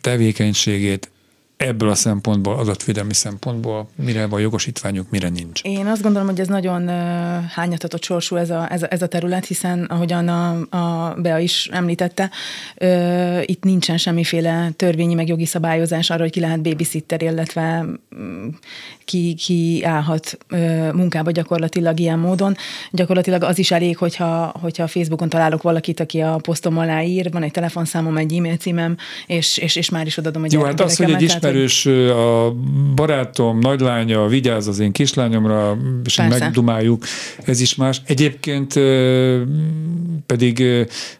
tevékenységét? 0.00 1.10
Ebből 1.58 1.88
a 1.88 1.94
szempontból, 1.94 2.58
adatvédelmi 2.58 3.14
szempontból, 3.14 3.88
mire 3.94 4.26
van 4.26 4.40
jogosítványuk, 4.40 5.10
mire 5.10 5.28
nincs? 5.28 5.62
Én 5.62 5.86
azt 5.86 6.02
gondolom, 6.02 6.28
hogy 6.28 6.40
ez 6.40 6.46
nagyon 6.46 6.88
hányatatott 7.48 8.02
sorsú 8.02 8.36
ez 8.36 8.50
a, 8.50 8.72
ez, 8.72 8.82
a, 8.82 8.86
ez 8.90 9.02
a 9.02 9.06
terület, 9.06 9.46
hiszen 9.46 9.84
ahogyan 9.84 10.28
a, 10.28 10.76
a 10.76 11.14
Bea 11.14 11.38
is 11.38 11.68
említette, 11.72 12.30
uh, 12.80 13.42
itt 13.44 13.62
nincsen 13.62 13.96
semmiféle 13.96 14.70
törvényi 14.76 15.14
meg 15.14 15.28
jogi 15.28 15.46
szabályozás 15.46 16.10
arra, 16.10 16.22
hogy 16.22 16.30
ki 16.30 16.40
lehet 16.40 16.62
babysitter, 16.62 17.22
illetve 17.22 17.84
um, 18.10 18.58
ki, 19.08 19.34
ki 19.34 19.84
állhat 19.84 20.38
munkába 20.92 21.30
gyakorlatilag 21.30 22.00
ilyen 22.00 22.18
módon. 22.18 22.56
Gyakorlatilag 22.90 23.42
az 23.42 23.58
is 23.58 23.70
elég, 23.70 23.96
hogyha, 23.96 24.54
hogyha 24.60 24.82
a 24.82 24.86
Facebookon 24.86 25.28
találok 25.28 25.62
valakit, 25.62 26.00
aki 26.00 26.20
a 26.20 26.36
posztom 26.36 26.78
alá 26.78 27.02
ír, 27.02 27.30
van 27.30 27.42
egy 27.42 27.50
telefonszámom, 27.50 28.16
egy 28.16 28.34
e-mail 28.34 28.56
címem, 28.56 28.96
és, 29.26 29.58
és, 29.58 29.76
és 29.76 29.90
már 29.90 30.06
is 30.06 30.16
odadom, 30.16 30.42
hogy 30.42 30.52
Jó, 30.52 30.62
hát 30.62 30.80
az, 30.80 30.96
hogy 30.96 31.10
egy 31.10 31.22
ismerős, 31.22 31.86
a 31.86 32.54
barátom, 32.94 33.58
nagylánya 33.58 34.26
vigyáz 34.26 34.66
az 34.66 34.78
én 34.78 34.92
kislányomra, 34.92 35.76
és 36.04 36.14
Persze. 36.14 36.38
megdumáljuk, 36.38 37.04
ez 37.44 37.60
is 37.60 37.74
más. 37.74 38.00
Egyébként 38.06 38.72
pedig 40.26 40.62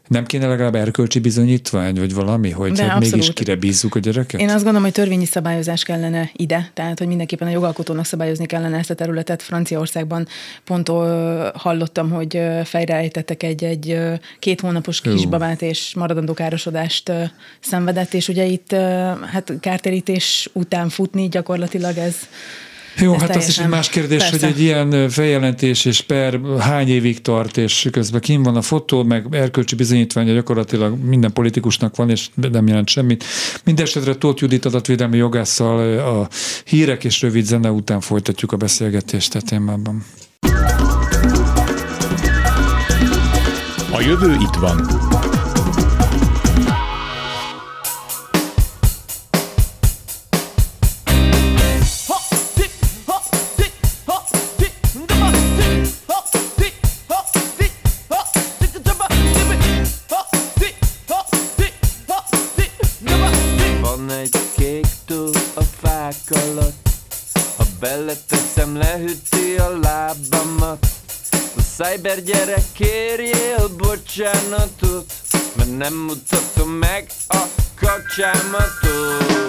nem 0.09 0.25
kéne 0.27 0.47
legalább 0.47 0.75
erkölcsi 0.75 1.18
bizonyítvány, 1.18 1.94
vagy 1.94 2.14
valami, 2.14 2.51
hogy 2.51 2.73
De 2.73 2.85
hát 2.85 3.01
mégis 3.01 3.33
kire 3.33 3.57
bízzuk 3.57 3.94
a 3.94 3.99
gyereket? 3.99 4.40
Én 4.40 4.49
azt 4.49 4.57
gondolom, 4.57 4.83
hogy 4.83 4.92
törvényi 4.92 5.25
szabályozás 5.25 5.83
kellene 5.83 6.31
ide, 6.33 6.71
tehát 6.75 6.99
hogy 6.99 7.07
mindenképpen 7.07 7.49
a 7.49 7.51
jogalkotónak 7.51 8.05
szabályozni 8.05 8.47
kellene 8.47 8.77
ezt 8.77 8.90
a 8.90 8.94
területet. 8.94 9.42
Franciaországban 9.42 10.27
pont 10.64 10.88
hallottam, 11.55 12.11
hogy 12.11 12.40
fejreejtettek 12.64 13.42
egy, 13.42 13.64
egy 13.64 13.99
két 14.38 14.61
hónapos 14.61 15.01
kisbabát, 15.01 15.62
és 15.62 15.94
maradandó 15.94 16.33
károsodást 16.35 17.12
szenvedett, 17.61 18.14
és 18.14 18.29
ugye 18.29 18.44
itt 18.44 18.73
hát 19.33 19.53
kártérítés 19.61 20.51
után 20.53 20.88
futni 20.88 21.29
gyakorlatilag 21.29 21.97
ez 21.97 22.16
jó, 23.00 23.14
Ez 23.14 23.20
hát 23.20 23.37
az 23.37 23.48
is 23.48 23.58
egy 23.58 23.68
más 23.68 23.88
kérdés, 23.88 24.18
Persze. 24.18 24.46
hogy 24.46 24.54
egy 24.56 24.62
ilyen 24.62 25.08
feljelentés 25.08 25.84
és 25.84 26.00
per 26.00 26.40
hány 26.58 26.88
évig 26.88 27.22
tart, 27.22 27.56
és 27.56 27.88
közben 27.92 28.20
kim 28.20 28.42
van 28.42 28.56
a 28.56 28.62
fotó, 28.62 29.04
meg 29.04 29.26
erkölcsi 29.30 29.74
bizonyítványa 29.74 30.32
gyakorlatilag 30.32 31.04
minden 31.04 31.32
politikusnak 31.32 31.96
van, 31.96 32.11
és 32.11 32.28
nem 32.34 32.66
jelent 32.66 32.88
semmit. 32.88 33.24
Mindenesetre 33.64 34.14
Tóth 34.14 34.42
Judit 34.42 34.64
adatvédelmi 34.64 35.16
jogásszal 35.16 35.98
a 35.98 36.28
hírek 36.64 37.04
és 37.04 37.22
rövid 37.22 37.44
zene 37.44 37.70
után 37.70 38.00
folytatjuk 38.00 38.52
a 38.52 38.56
beszélgetést 38.56 39.34
a 39.34 39.40
témában. 39.40 40.04
A 43.92 44.00
jövő 44.00 44.32
itt 44.32 44.54
van. 44.61 45.08
Cyber 71.76 72.22
gyerek, 72.22 72.64
kérjél 72.72 73.68
bocsánatot 73.76 75.12
Mert 75.56 75.76
nem 75.76 75.94
mutatom 75.94 76.70
meg 76.70 77.06
a 77.28 77.42
kacsámatot 77.80 79.47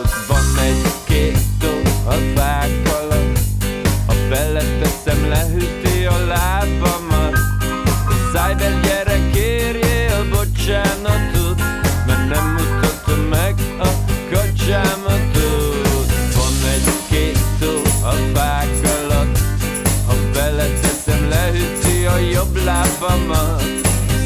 lábamat 23.09 23.61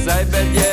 Szájbe 0.06 0.44
gyerek, 0.54 0.73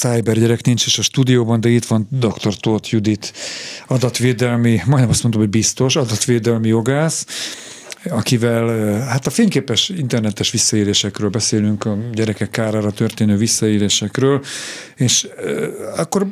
cybergyerek 0.00 0.64
nincs 0.64 0.86
is 0.86 0.98
a 0.98 1.02
stúdióban, 1.02 1.60
de 1.60 1.68
itt 1.68 1.84
van 1.84 2.08
dr. 2.10 2.54
Tóth 2.60 2.92
Judit, 2.92 3.32
adatvédelmi, 3.86 4.80
majdnem 4.86 5.10
azt 5.10 5.22
mondom, 5.22 5.40
hogy 5.40 5.50
biztos, 5.50 5.96
adatvédelmi 5.96 6.68
jogász, 6.68 7.26
akivel, 8.10 8.66
hát 9.00 9.26
a 9.26 9.30
fényképes 9.30 9.88
internetes 9.88 10.50
visszaélésekről 10.50 11.28
beszélünk, 11.28 11.84
a 11.84 11.98
gyerekek 12.12 12.50
kárára 12.50 12.90
történő 12.90 13.36
visszaélésekről, 13.36 14.44
és 14.96 15.28
akkor 15.96 16.26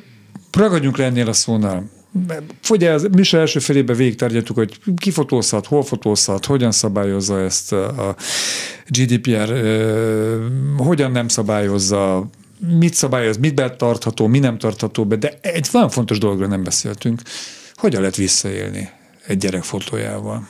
ragadjunk 0.52 0.96
le 0.96 1.04
ennél 1.04 1.28
a 1.28 1.32
szónál. 1.32 1.90
Ugye 2.68 2.90
az 2.90 3.08
műsor 3.12 3.40
első 3.40 3.58
felébe 3.58 3.94
végigtárgyaltuk, 3.94 4.56
hogy 4.56 4.78
ki 4.96 5.10
fotózhat, 5.10 5.66
hol 5.66 5.82
fotózhat, 5.82 6.46
hogyan 6.46 6.72
szabályozza 6.72 7.40
ezt 7.40 7.72
a 7.72 8.16
GDPR, 8.88 9.52
hogyan 10.76 11.10
nem 11.10 11.28
szabályozza, 11.28 12.30
mit 12.60 12.94
szabályoz, 12.94 13.36
mit 13.36 13.54
betartható, 13.54 14.26
mi 14.26 14.38
nem 14.38 14.58
tartható 14.58 15.04
be, 15.04 15.16
de 15.16 15.38
egy 15.40 15.68
nagyon 15.72 15.88
fontos 15.88 16.18
dologról 16.18 16.48
nem 16.48 16.62
beszéltünk, 16.62 17.22
hogyan 17.74 18.00
lehet 18.00 18.16
visszaélni 18.16 18.90
egy 19.26 19.38
gyerek 19.38 19.62
fotójával. 19.62 20.48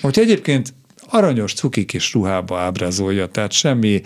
Hogyha 0.00 0.22
egyébként 0.22 0.74
aranyos, 1.08 1.54
cuki 1.54 1.84
kis 1.84 2.12
ruhába 2.12 2.58
ábrázolja, 2.58 3.26
tehát 3.26 3.52
semmi 3.52 4.02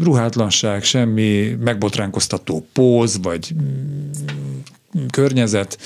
ruhátlanság, 0.00 0.84
semmi 0.84 1.56
megbotránkoztató 1.60 2.66
póz, 2.72 3.18
vagy 3.22 3.54
mm, 3.54 5.06
környezet, 5.10 5.78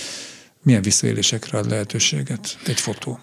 milyen 0.62 0.82
visszaélésekre 0.82 1.58
ad 1.58 1.70
lehetőséget 1.70 2.58
egy 2.66 2.80
fotó? 2.80 3.20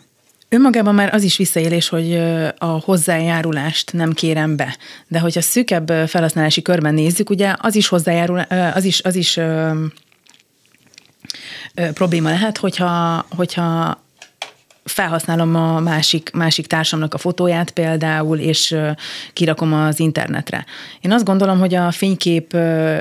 Önmagában 0.54 0.96
már 0.96 1.14
az 1.14 1.24
is 1.24 1.38
visszaélés, 1.38 1.90
hogy 1.90 2.16
a 2.58 2.66
hozzájárulást 2.66 3.94
nem 3.94 4.14
kérem 4.14 4.56
be. 4.56 4.78
De 5.08 5.20
hogyha 5.20 5.42
szűkebb 5.42 5.88
felhasználási 6.08 6.62
körben 6.62 6.94
nézzük, 6.94 7.30
ugye 7.30 7.54
az 7.58 7.76
is 7.76 7.88
hozzájárul, 7.88 8.40
az 8.74 8.84
is, 8.84 9.02
az 9.04 9.16
is 9.16 9.38
ö, 9.38 9.72
ö, 11.76 11.92
probléma 11.94 12.30
lehet, 12.30 12.58
hogyha, 12.58 13.26
hogyha 13.36 14.03
felhasználom 14.84 15.56
a 15.56 15.80
másik, 15.80 16.32
másik 16.34 16.68
társamnak 16.68 17.14
a 17.14 17.18
fotóját 17.18 17.72
például, 17.72 18.38
és 18.38 18.76
kirakom 19.34 19.74
az 19.74 20.00
internetre. 20.00 20.66
Én 21.02 21.12
azt 21.12 21.26
gondolom, 21.26 21.60
hogy 21.60 21.76
a 21.76 21.92
fénykép 21.92 22.58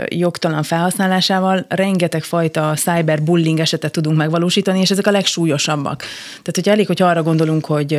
jogtalan 0.09 0.63
felhasználásával 0.63 1.65
rengeteg 1.69 2.23
fajta 2.23 2.75
cyberbullying 2.75 3.59
esetet 3.59 3.93
tudunk 3.93 4.17
megvalósítani, 4.17 4.81
és 4.81 4.91
ezek 4.91 5.07
a 5.07 5.11
legsúlyosabbak. 5.11 5.99
Tehát, 6.29 6.55
hogy 6.55 6.69
elég, 6.69 6.87
hogy 6.87 7.03
arra 7.03 7.23
gondolunk, 7.23 7.65
hogy, 7.65 7.99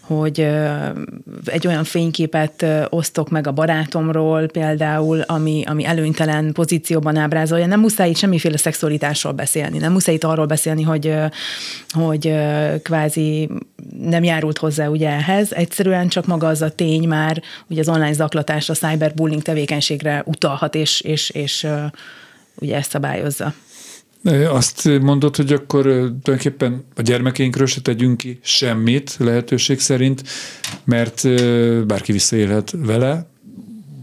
hogy 0.00 0.46
egy 1.44 1.66
olyan 1.66 1.84
fényképet 1.84 2.66
osztok 2.88 3.30
meg 3.30 3.46
a 3.46 3.52
barátomról 3.52 4.46
például, 4.46 5.20
ami, 5.20 5.62
ami 5.66 5.84
előnytelen 5.84 6.52
pozícióban 6.52 7.16
ábrázolja, 7.16 7.66
nem 7.66 7.80
muszáj 7.80 8.08
itt 8.08 8.16
semmiféle 8.16 8.56
szexualitásról 8.56 9.32
beszélni, 9.32 9.78
nem 9.78 9.92
muszáj 9.92 10.14
itt 10.14 10.24
arról 10.24 10.46
beszélni, 10.46 10.82
hogy, 10.82 11.14
hogy 11.92 12.34
kvázi 12.82 13.02
kvázi 13.04 13.48
nem 13.98 14.24
járult 14.24 14.58
hozzá 14.58 14.88
ugye 14.88 15.08
ehhez, 15.08 15.52
egyszerűen 15.52 16.08
csak 16.08 16.26
maga 16.26 16.46
az 16.46 16.62
a 16.62 16.70
tény 16.70 17.08
már, 17.08 17.42
ugye 17.66 17.80
az 17.80 17.88
online 17.88 18.12
zaklatás, 18.12 18.68
a 18.68 18.74
cyberbullying 18.74 19.42
tevékenységre 19.42 20.22
utalhat, 20.26 20.74
és, 20.74 21.00
és, 21.00 21.30
és 21.30 21.66
ugye 22.54 22.76
ezt 22.76 22.90
szabályozza. 22.90 23.54
Azt 24.48 25.00
mondod, 25.00 25.36
hogy 25.36 25.52
akkor 25.52 25.82
tulajdonképpen 25.82 26.84
a 26.96 27.02
gyermekeinkről 27.02 27.66
se 27.66 27.80
tegyünk 27.80 28.16
ki 28.16 28.38
semmit 28.42 29.16
lehetőség 29.18 29.80
szerint, 29.80 30.22
mert 30.84 31.28
bárki 31.86 32.12
visszaélhet 32.12 32.74
vele, 32.76 33.26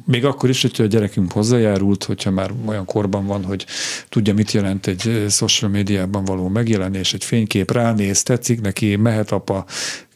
még 0.05 0.25
akkor 0.25 0.49
is, 0.49 0.61
hogyha 0.61 0.83
a 0.83 0.87
gyerekünk 0.87 1.31
hozzájárult, 1.31 2.03
hogyha 2.03 2.31
már 2.31 2.51
olyan 2.65 2.85
korban 2.85 3.25
van, 3.25 3.43
hogy 3.43 3.65
tudja, 4.09 4.33
mit 4.33 4.51
jelent 4.51 4.87
egy 4.87 5.25
social 5.29 5.71
médiában 5.71 6.25
való 6.25 6.47
megjelenés, 6.47 7.13
egy 7.13 7.23
fénykép, 7.23 7.71
ránéz, 7.71 8.23
tetszik 8.23 8.61
neki, 8.61 8.95
mehet 8.95 9.31
apa, 9.31 9.65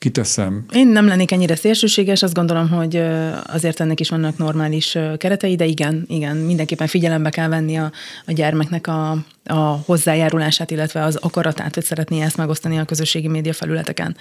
kiteszem. 0.05 0.65
Én 0.73 0.87
nem 0.87 1.07
lennék 1.07 1.31
ennyire 1.31 1.55
szélsőséges, 1.55 2.23
azt 2.23 2.33
gondolom, 2.33 2.69
hogy 2.69 3.01
azért 3.45 3.79
ennek 3.79 3.99
is 3.99 4.09
vannak 4.09 4.37
normális 4.37 4.97
keretei, 5.17 5.55
de 5.55 5.65
igen, 5.65 6.05
igen, 6.07 6.37
mindenképpen 6.37 6.87
figyelembe 6.87 7.29
kell 7.29 7.47
venni 7.47 7.75
a, 7.77 7.91
a 8.25 8.31
gyermeknek 8.31 8.87
a, 8.87 9.17
a 9.45 9.81
hozzájárulását, 9.85 10.71
illetve 10.71 11.03
az 11.03 11.15
akaratát, 11.15 11.73
hogy 11.73 11.83
szeretné 11.83 12.21
ezt 12.21 12.37
megosztani 12.37 12.77
a 12.77 12.83
közösségi 12.83 13.27
média 13.27 13.53
felületeken. 13.53 14.15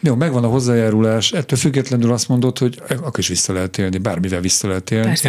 Jó, 0.00 0.14
megvan 0.14 0.44
a 0.44 0.48
hozzájárulás, 0.48 1.32
ettől 1.32 1.58
függetlenül 1.58 2.12
azt 2.12 2.28
mondod, 2.28 2.58
hogy 2.58 2.82
akkor 2.88 3.18
is 3.18 3.28
vissza 3.28 3.52
lehet 3.52 3.78
élni, 3.78 3.98
bármivel 3.98 4.40
vissza 4.40 4.68
lehet 4.68 4.90
élni. 4.90 5.06
Persze. 5.06 5.28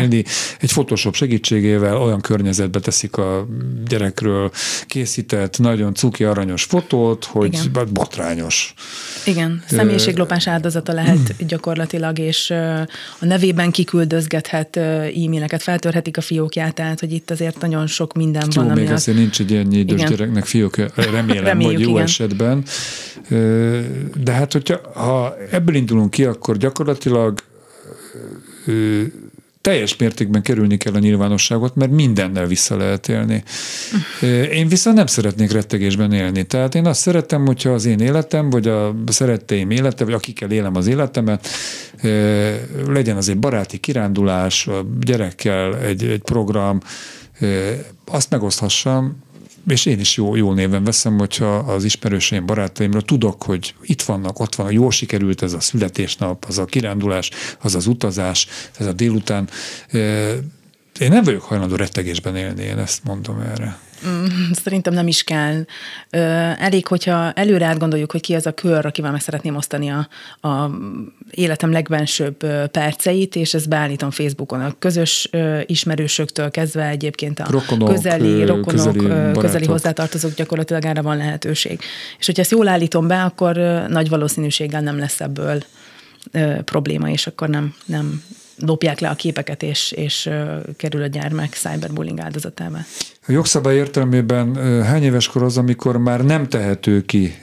Egy 0.60 0.72
Photoshop 0.72 1.15
segítségével 1.15 1.98
olyan 1.98 2.22
környezetbe 2.22 2.80
teszik 2.80 3.17
a 3.17 3.48
gyerekről 3.88 4.52
készített, 4.88 5.60
nagyon 5.60 5.93
cuki 5.93 6.24
aranyos 6.24 6.63
fotót, 6.63 7.26
hogy 7.26 7.54
Igen. 7.54 7.88
botrányos. 7.93 8.74
Igen, 9.26 9.63
személyiséglopás 10.00 10.48
áldozata 10.48 10.94
lehet 10.94 11.46
gyakorlatilag, 11.48 12.20
és 12.20 12.50
a 13.20 13.26
nevében 13.26 13.72
kiküldözgethet 13.72 14.78
e-maileket, 14.78 15.62
feltörhetik 15.62 16.18
a 16.18 16.22
fiókját, 16.22 16.74
tehát 16.74 17.00
hogy 17.00 17.12
itt 17.12 17.32
azért 17.32 17.62
nagyon 17.62 17.88
sok 17.88 18.14
minden 18.14 18.48
Jó, 18.56 18.64
van. 18.64 18.72
még 18.78 18.92
azért 18.92 19.18
nincs 19.18 19.40
egy 19.40 19.52
ilyen 19.52 19.72
idős 19.72 20.04
gyereknek 20.04 20.46
fiók, 20.46 20.76
remélem, 20.96 21.44
Reméljük, 21.44 21.78
hogy 21.78 21.86
jó 21.86 21.92
igen. 21.92 22.04
esetben. 22.04 22.64
De 24.24 24.32
hát, 24.32 24.54
hogyha 24.54 24.80
ha 24.94 25.36
ebből 25.52 25.76
indulunk 25.76 26.12
ki, 26.12 26.24
akkor 26.24 26.58
gyakorlatilag 26.58 27.40
teljes 29.70 29.96
mértékben 29.96 30.42
kerülni 30.42 30.78
kell 30.78 30.94
a 30.94 31.00
nyilvánosságot, 31.00 31.76
mert 31.76 31.92
mindennel 31.92 32.46
vissza 32.46 32.78
lehet 32.78 33.08
élni. 33.08 33.44
Én 34.52 34.68
viszont 34.68 34.96
nem 34.96 35.06
szeretnék 35.06 35.52
rettegésben 35.52 36.14
élni. 36.14 36.44
Tehát 36.44 36.76
én 36.76 36.86
azt 36.86 37.00
szeretem, 37.00 37.46
hogyha 37.46 37.70
az 37.70 37.86
én 37.86 38.00
életem, 38.00 38.50
vagy 38.50 38.68
a 38.68 38.96
szeretteim 39.06 39.72
élete, 39.72 40.04
vagy 40.04 40.14
akikkel 40.14 40.52
élem 40.52 40.76
az 40.76 40.88
életemet, 40.88 41.48
legyen 42.88 43.18
az 43.18 43.30
egy 43.30 43.38
baráti 43.38 43.78
kirándulás, 43.78 44.70
gyerekkel 45.00 45.78
egy, 45.78 46.04
egy 46.04 46.22
program, 46.22 46.80
azt 48.06 48.30
megoszthassam, 48.30 49.24
és 49.72 49.86
én 49.86 50.00
is 50.00 50.18
jó, 50.18 50.36
jó 50.36 50.54
néven 50.54 50.84
veszem, 50.84 51.18
hogyha 51.18 51.56
az 51.56 51.84
ismerőseim, 51.84 52.46
barátaimra 52.46 53.02
tudok, 53.02 53.44
hogy 53.44 53.76
itt 53.82 54.02
vannak, 54.02 54.40
ott 54.40 54.56
van, 54.56 54.72
jól 54.72 54.92
sikerült 54.92 55.42
ez 55.42 55.54
a 55.54 55.60
születésnap, 55.60 56.46
az 56.48 56.58
a 56.58 56.66
kirándulás, 56.66 57.30
az 57.62 57.76
az 57.76 57.88
utazás, 57.88 58.48
ez 58.78 58.86
a 58.86 58.94
délután. 58.94 59.50
Én 61.00 61.10
nem 61.10 61.24
vagyok 61.24 61.42
hajlandó 61.42 61.76
rettegésben 61.76 62.36
élni, 62.36 62.64
én 62.64 62.78
ezt 62.78 63.04
mondom 63.04 63.40
erre. 63.40 63.78
Mm, 64.08 64.26
szerintem 64.52 64.94
nem 64.94 65.08
is 65.08 65.24
kell. 65.24 65.66
Elég, 66.60 66.88
hogyha 66.88 67.32
előre 67.32 67.66
átgondoljuk, 67.66 68.12
hogy 68.12 68.22
ki 68.22 68.36
az 68.36 68.46
a 68.46 68.52
kör, 68.52 68.86
akivel 68.86 69.12
meg 69.12 69.22
szeretném 69.22 69.56
osztani 69.56 69.90
a, 69.90 70.08
a 70.48 70.72
életem 71.32 71.72
legbensőbb 71.72 72.38
perceit, 72.72 73.36
és 73.36 73.54
ezt 73.54 73.70
beállítom 73.70 74.12
Facebookon. 74.12 74.62
A 74.62 74.76
közös 74.80 75.30
ismerősöktől 75.66 76.52
kezdve 76.52 76.88
egyébként 76.88 77.40
a 77.40 77.48
rokonok, 77.50 77.94
közeli, 77.94 78.46
rokonok, 78.46 78.66
közeli, 78.66 79.34
közeli 79.34 79.66
hozzátartozók 79.66 80.34
gyakorlatilag 80.34 80.86
erre 80.86 81.02
van 81.02 81.18
lehetőség. 81.18 81.80
És 82.20 82.26
hogyha 82.26 82.42
ezt 82.42 82.52
jól 82.52 82.68
állítom 82.68 83.08
be, 83.08 83.24
akkor 83.24 83.56
nagy 83.88 84.10
valószínűséggel 84.10 84.82
nem 84.82 85.00
lesz 85.00 85.22
ebből 85.22 85.64
probléma, 86.66 87.10
és 87.10 87.28
akkor 87.28 87.50
nem, 87.50 87.74
nem 87.86 88.24
lopják 88.60 89.00
le 89.00 89.10
a 89.10 89.15
képeket, 89.15 89.63
és, 89.63 89.91
és 89.91 90.30
kerül 90.78 91.02
a 91.02 91.08
gyermek 91.08 91.54
cyberbullying 91.54 92.19
áldozatává. 92.19 92.86
A 93.28 93.32
jogszabály 93.32 93.76
értelmében 93.76 94.56
hány 94.84 95.04
éves 95.04 95.28
kor 95.28 95.43
az, 95.43 95.58
amikor 95.58 95.98
már 95.98 96.26
nem 96.26 96.48
tehető 96.48 97.06
ki 97.06 97.34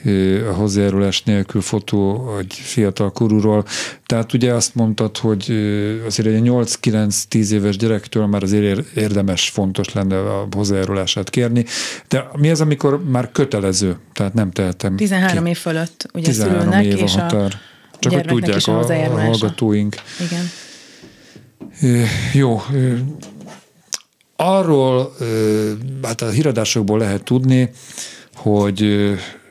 a 0.51 0.53
hozzájárulás 0.53 1.23
nélkül 1.23 1.61
fotó 1.61 2.31
egy 2.39 2.53
fiatal 2.53 3.13
korúról? 3.13 3.65
Tehát 4.07 4.33
ugye 4.33 4.53
azt 4.53 4.75
mondtad, 4.75 5.17
hogy 5.17 5.51
azért 6.07 6.29
egy 6.29 6.43
8-9-10 6.45 7.51
éves 7.51 7.77
gyerektől 7.77 8.27
már 8.27 8.43
azért 8.43 8.97
érdemes, 8.97 9.49
fontos 9.49 9.93
lenne 9.93 10.19
a 10.19 10.47
hozzájárulását 10.51 11.31
kérni, 11.31 11.65
de 12.09 12.29
mi 12.37 12.51
az, 12.51 12.61
amikor 12.61 13.05
már 13.05 13.31
kötelező, 13.33 13.97
tehát 14.13 14.35
nem 14.35 14.51
tehetem 14.51 14.97
13 14.97 15.45
ki? 15.45 15.51
év 15.51 15.57
fölött 15.57 16.07
ugye 16.15 16.27
13 16.27 16.61
szülőnek, 16.61 16.85
év 16.85 16.99
és 16.99 17.17
a 17.17 17.21
határ. 17.21 17.53
Csak 17.99 18.13
hogy 18.13 18.25
tudják 18.25 18.67
a, 18.67 18.79
a 18.79 19.21
hallgatóink. 19.21 19.97
Igen. 20.21 20.51
Jó, 22.33 22.63
arról, 24.37 25.17
hát 26.03 26.23
a 26.23 26.29
híradásokból 26.29 26.99
lehet 26.99 27.23
tudni, 27.23 27.71
hogy 28.35 28.81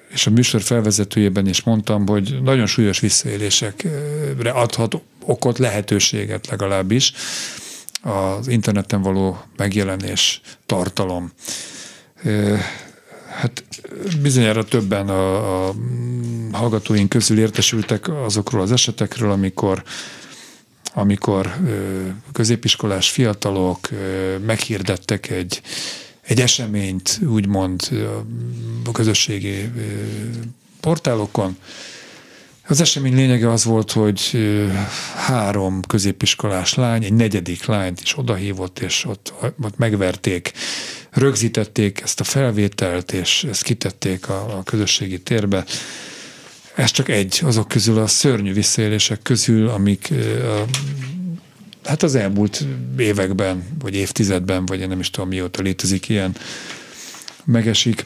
és 0.10 0.28
a 0.28 0.30
műsor 0.30 0.62
felvezetőjében 0.62 1.48
is 1.48 1.64
mondtam, 1.64 2.08
hogy 2.08 2.40
nagyon 2.44 2.66
súlyos 2.66 3.00
visszaélésekre 3.00 4.52
adhat 4.54 5.02
okot, 5.26 5.58
lehetőséget 5.58 6.48
legalábbis 6.48 7.14
az 8.02 8.48
interneten 8.48 9.02
való 9.02 9.42
megjelenés, 9.58 10.42
tartalom. 10.66 11.32
Hát 13.30 13.64
bizonyára 14.22 14.64
többen 14.64 15.10
a, 15.10 15.68
a 15.68 15.74
hallgatóink 16.52 17.10
közül 17.10 17.40
értesültek 17.40 18.08
azokról 18.10 18.62
az 18.62 18.72
esetekről, 18.72 19.32
amikor 19.32 19.84
amikor 20.98 21.56
középiskolás 22.34 23.10
fiatalok 23.10 23.90
meghirdettek 24.46 25.30
egy, 25.30 25.62
egy 26.22 26.40
eseményt, 26.42 27.20
úgymond 27.28 27.90
a 28.86 28.92
közösségi 28.92 29.72
portálokon, 30.80 31.58
Az 32.68 32.82
esemény 32.82 33.16
lényege 33.16 33.52
az 33.52 33.64
volt, 33.64 33.92
hogy 33.92 34.38
három 35.16 35.82
középiskolás 35.82 36.74
lány, 36.74 37.04
egy 37.04 37.14
negyedik 37.14 37.66
lányt 37.66 38.02
is 38.02 38.18
odahívott, 38.18 38.80
és 38.80 39.06
ott, 39.06 39.34
ott 39.62 39.78
megverték, 39.78 40.52
rögzítették 41.10 42.02
ezt 42.02 42.20
a 42.20 42.24
felvételt, 42.24 43.12
és 43.12 43.44
ezt 43.44 43.64
kitették 43.64 44.30
a, 44.30 44.58
a 44.58 44.64
közösségi 44.64 45.22
térbe. 45.22 45.66
Ez 46.76 46.92
csak 46.92 47.10
egy 47.10 47.40
azok 47.44 47.68
közül 47.68 48.00
a 48.00 48.08
szörnyű 48.08 48.54
visszaélések 48.54 49.22
közül, 49.22 49.68
amik 49.68 50.14
a, 50.42 50.66
hát 51.84 52.04
az 52.04 52.16
elmúlt 52.16 52.66
években, 52.98 53.68
vagy 53.80 53.96
évtizedben, 53.96 54.66
vagy 54.66 54.80
én 54.80 54.88
nem 54.88 55.00
is 55.00 55.10
tudom 55.10 55.30
mióta 55.30 55.62
létezik 55.62 56.10
ilyen, 56.10 56.36
megesik. 57.46 58.06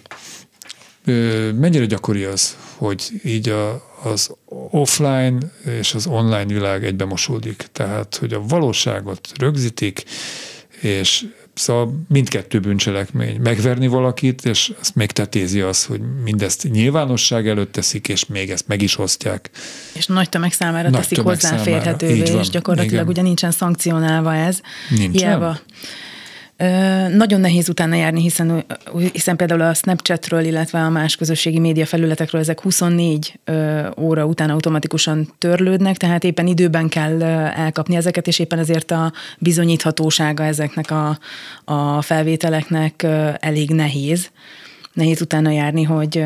Mennyire 1.56 1.86
gyakori 1.86 2.24
az, 2.24 2.58
hogy 2.76 3.10
így 3.24 3.50
a, 3.50 3.90
az 4.04 4.36
offline 4.70 5.38
és 5.80 5.94
az 5.94 6.08
online 6.08 6.46
világ 6.46 6.86
egybe 6.86 7.06
mosódik. 7.06 7.66
Tehát, 7.72 8.16
hogy 8.16 8.34
a 8.34 8.42
valóságot 8.42 9.30
rögzítik, 9.38 10.04
és 10.82 11.26
Szóval 11.60 12.06
mindkettő 12.08 12.60
bűncselekmény. 12.60 13.40
Megverni 13.42 13.88
valakit, 13.88 14.46
és 14.46 14.72
ezt 14.82 14.96
még 14.96 15.12
tetézi 15.12 15.60
az, 15.62 15.86
hogy 15.86 16.02
mindezt 16.24 16.64
nyilvánosság 16.72 17.48
előtt 17.48 17.72
teszik, 17.72 18.08
és 18.08 18.26
még 18.26 18.50
ezt 18.50 18.68
meg 18.68 18.82
is 18.82 18.98
osztják. 18.98 19.50
És 19.94 20.06
nagy 20.06 20.30
tömeg 20.30 20.52
számára 20.52 20.90
nagy 20.90 21.02
teszik 21.02 21.20
hozzáférhetővé, 21.20 22.40
és 22.40 22.50
gyakorlatilag 22.50 22.94
igen. 22.94 23.08
ugye 23.08 23.22
nincsen 23.22 23.52
szankcionálva 23.52 24.36
ez. 24.36 24.60
Nincsen. 24.90 25.12
Hiába 25.12 25.60
nagyon 27.10 27.40
nehéz 27.40 27.70
utána 27.70 27.96
járni, 27.96 28.22
hiszen, 28.22 28.66
hiszen 29.12 29.36
például 29.36 29.62
a 29.62 29.74
Snapchatről, 29.74 30.44
illetve 30.44 30.80
a 30.80 30.90
más 30.90 31.16
közösségi 31.16 31.60
média 31.60 31.86
felületekről 31.86 32.42
ezek 32.42 32.62
24 32.62 33.40
óra 33.98 34.26
után 34.26 34.50
automatikusan 34.50 35.34
törlődnek, 35.38 35.98
tehát 35.98 36.24
éppen 36.24 36.48
időben 36.48 36.90
kell 36.90 37.24
elkapni 37.24 37.96
ezeket, 37.96 38.28
és 38.28 38.40
éppen 38.40 38.60
ezért 38.60 38.92
a 38.92 39.14
bizonyíthatósága 39.38 40.44
ezeknek 40.44 40.92
a, 40.92 41.18
a 41.66 42.02
felvételeknek 42.02 43.04
elég 43.40 43.70
nehéz. 43.70 44.30
Nehéz 44.94 45.22
utána 45.22 45.52
járni, 45.52 45.84
hogy 45.84 46.26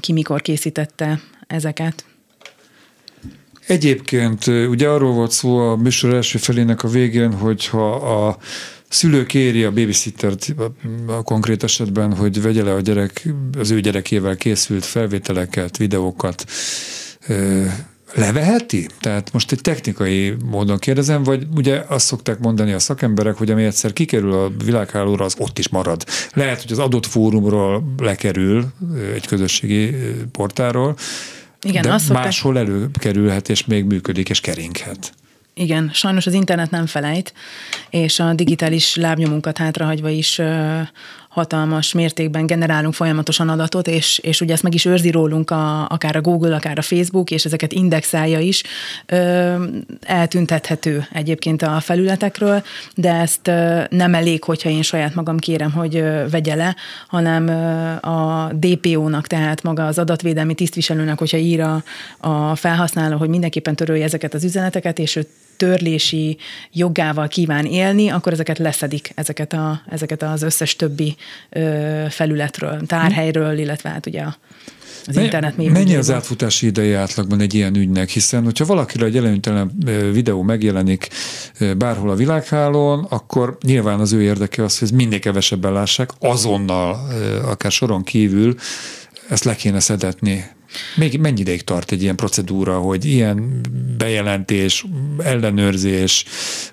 ki 0.00 0.12
mikor 0.12 0.42
készítette 0.42 1.20
ezeket. 1.46 2.04
Egyébként 3.66 4.46
ugye 4.46 4.88
arról 4.88 5.12
volt 5.12 5.30
szó 5.30 5.58
a 5.58 5.76
műsor 5.76 6.14
első 6.14 6.38
felének 6.38 6.82
a 6.82 6.88
végén, 6.88 7.32
hogyha 7.32 7.94
a 7.94 8.38
szülő 8.94 9.26
kéri 9.26 9.64
a 9.64 9.72
babysittert 9.72 10.54
a 11.06 11.22
konkrét 11.22 11.62
esetben, 11.62 12.14
hogy 12.14 12.42
vegye 12.42 12.62
le 12.62 12.72
a 12.72 12.80
gyerek, 12.80 13.28
az 13.58 13.70
ő 13.70 13.80
gyerekével 13.80 14.36
készült 14.36 14.84
felvételeket, 14.84 15.76
videókat, 15.76 16.44
leveheti? 18.14 18.88
Tehát 19.00 19.32
most 19.32 19.52
egy 19.52 19.60
technikai 19.60 20.34
módon 20.44 20.78
kérdezem, 20.78 21.22
vagy 21.22 21.46
ugye 21.56 21.84
azt 21.88 22.06
szokták 22.06 22.38
mondani 22.38 22.72
a 22.72 22.78
szakemberek, 22.78 23.36
hogy 23.36 23.50
ami 23.50 23.64
egyszer 23.64 23.92
kikerül 23.92 24.32
a 24.32 24.52
világhálóra, 24.64 25.24
az 25.24 25.34
ott 25.38 25.58
is 25.58 25.68
marad. 25.68 26.04
Lehet, 26.32 26.62
hogy 26.62 26.72
az 26.72 26.78
adott 26.78 27.06
fórumról 27.06 27.94
lekerül 27.98 28.66
egy 29.14 29.26
közösségi 29.26 29.94
portáról, 30.32 30.96
Igen, 31.62 31.82
de 31.82 31.92
azt 31.92 32.04
szokták... 32.04 32.24
máshol 32.24 32.58
előkerülhet, 32.58 33.48
és 33.48 33.66
még 33.66 33.84
működik, 33.84 34.28
és 34.28 34.40
keringhet. 34.40 35.12
Igen, 35.56 35.90
sajnos 35.92 36.26
az 36.26 36.32
internet 36.32 36.70
nem 36.70 36.86
felejt, 36.86 37.32
és 37.90 38.20
a 38.20 38.32
digitális 38.32 38.96
lábnyomunkat 38.96 39.58
hátrahagyva 39.58 40.08
is 40.08 40.40
hatalmas 41.34 41.92
mértékben 41.92 42.46
generálunk 42.46 42.94
folyamatosan 42.94 43.48
adatot, 43.48 43.88
és, 43.88 44.18
és 44.18 44.40
ugye 44.40 44.52
ezt 44.52 44.62
meg 44.62 44.74
is 44.74 44.84
őrzi 44.84 45.10
rólunk 45.10 45.50
a, 45.50 45.86
akár 45.88 46.16
a 46.16 46.20
Google, 46.20 46.54
akár 46.54 46.78
a 46.78 46.82
Facebook, 46.82 47.30
és 47.30 47.44
ezeket 47.44 47.72
indexálja 47.72 48.38
is. 48.38 48.62
Ö, 49.06 49.54
eltüntethető 50.00 51.06
egyébként 51.12 51.62
a 51.62 51.80
felületekről, 51.80 52.62
de 52.94 53.12
ezt 53.12 53.48
ö, 53.48 53.82
nem 53.90 54.14
elég, 54.14 54.44
hogyha 54.44 54.68
én 54.68 54.82
saját 54.82 55.14
magam 55.14 55.38
kérem, 55.38 55.72
hogy 55.72 55.96
ö, 55.96 56.24
vegye 56.30 56.54
le, 56.54 56.76
hanem 57.08 57.48
ö, 57.48 57.90
a 58.08 58.50
DPO-nak, 58.52 59.26
tehát 59.26 59.62
maga 59.62 59.86
az 59.86 59.98
adatvédelmi 59.98 60.54
tisztviselőnek, 60.54 61.18
hogyha 61.18 61.36
ír 61.36 61.60
a, 61.60 61.82
a 62.18 62.54
felhasználó, 62.54 63.16
hogy 63.16 63.28
mindenképpen 63.28 63.76
törölje 63.76 64.04
ezeket 64.04 64.34
az 64.34 64.44
üzeneteket, 64.44 64.98
és 64.98 65.16
ő 65.16 65.26
törlési 65.56 66.36
jogával 66.72 67.28
kíván 67.28 67.64
élni, 67.64 68.08
akkor 68.08 68.32
ezeket 68.32 68.58
leszedik, 68.58 69.12
ezeket, 69.14 69.52
a, 69.52 69.82
ezeket 69.90 70.22
az 70.22 70.42
összes 70.42 70.76
többi 70.76 71.16
ö, 71.50 72.04
felületről, 72.08 72.86
tárhelyről, 72.86 73.58
illetve 73.58 73.88
hát 73.88 74.06
ugye 74.06 74.20
a 74.20 74.36
az 75.06 75.16
internet 75.16 75.56
média. 75.56 75.72
Mennyi 75.72 75.94
az 75.94 76.10
átfutási 76.10 76.66
ideje 76.66 76.98
átlagban 76.98 77.40
egy 77.40 77.54
ilyen 77.54 77.76
ügynek, 77.76 78.08
hiszen 78.08 78.44
hogyha 78.44 78.64
valakire 78.64 79.04
egy 79.04 79.16
előnytelen 79.16 79.70
videó 80.12 80.42
megjelenik 80.42 81.08
bárhol 81.76 82.10
a 82.10 82.14
világhálón, 82.14 83.06
akkor 83.08 83.58
nyilván 83.62 84.00
az 84.00 84.12
ő 84.12 84.22
érdeke 84.22 84.64
az, 84.64 84.78
hogy 84.78 84.92
minél 84.92 85.18
kevesebben 85.18 85.72
lássák, 85.72 86.10
azonnal, 86.18 87.08
akár 87.44 87.72
soron 87.72 88.02
kívül 88.02 88.54
ezt 89.28 89.44
le 89.44 89.54
kéne 89.54 89.80
szedetni. 89.80 90.44
Még 90.96 91.18
mennyi 91.18 91.40
ideig 91.40 91.62
tart 91.62 91.92
egy 91.92 92.02
ilyen 92.02 92.16
procedúra, 92.16 92.78
hogy 92.78 93.04
ilyen 93.04 93.60
bejelentés, 93.98 94.84
ellenőrzés, 95.18 96.24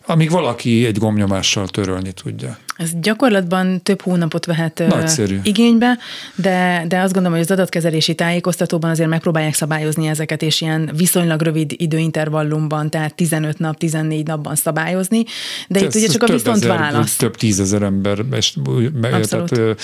amíg 0.05 0.29
valaki 0.29 0.85
egy 0.85 0.97
gomnyomással 0.97 1.67
törölni 1.67 2.11
tudja? 2.11 2.57
Ez 2.81 2.89
gyakorlatban 3.01 3.81
több 3.81 4.01
hónapot 4.01 4.45
vehet 4.45 4.83
Nagyszerű. 4.87 5.39
igénybe, 5.43 5.97
de, 6.35 6.83
de 6.87 6.99
azt 6.99 7.13
gondolom, 7.13 7.37
hogy 7.37 7.45
az 7.45 7.51
adatkezelési 7.51 8.15
tájékoztatóban 8.15 8.89
azért 8.89 9.09
megpróbálják 9.09 9.53
szabályozni 9.53 10.07
ezeket, 10.07 10.41
és 10.41 10.61
ilyen 10.61 10.91
viszonylag 10.95 11.41
rövid 11.41 11.73
időintervallumban, 11.77 12.89
tehát 12.89 13.15
15 13.15 13.59
nap, 13.59 13.77
14 13.77 14.27
napban 14.27 14.55
szabályozni, 14.55 15.23
de 15.67 15.79
Te 15.79 15.85
itt 15.85 15.95
ugye 15.95 16.07
csak 16.07 16.23
a 16.23 16.31
viszont 16.31 16.63
ezer, 16.63 16.77
válasz. 16.77 17.15
Több 17.15 17.35
tízezer 17.35 17.81
ember, 17.81 18.19
és, 18.31 18.57
tehát, 19.29 19.77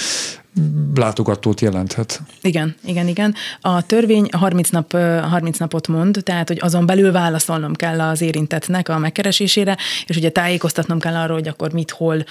látogatót 0.95 1.61
jelenthet. 1.61 2.21
Igen, 2.41 2.75
igen, 2.85 3.07
igen. 3.07 3.35
A 3.61 3.85
törvény 3.85 4.27
30, 4.31 4.69
nap, 4.69 4.91
30 5.29 5.57
napot 5.57 5.87
mond, 5.87 6.19
tehát 6.23 6.47
hogy 6.47 6.57
azon 6.61 6.85
belül 6.85 7.11
válaszolnom 7.11 7.73
kell 7.73 8.01
az 8.01 8.21
érintettnek 8.21 8.89
a 8.89 8.97
megkeresésére, 8.97 9.77
és 10.05 10.17
ugye 10.17 10.29
tájékoztatnom 10.29 10.99
kell 10.99 11.15
arról, 11.15 11.37
hogy 11.37 11.47
akkor 11.47 11.71
mit, 11.71 11.91
hol, 11.91 12.23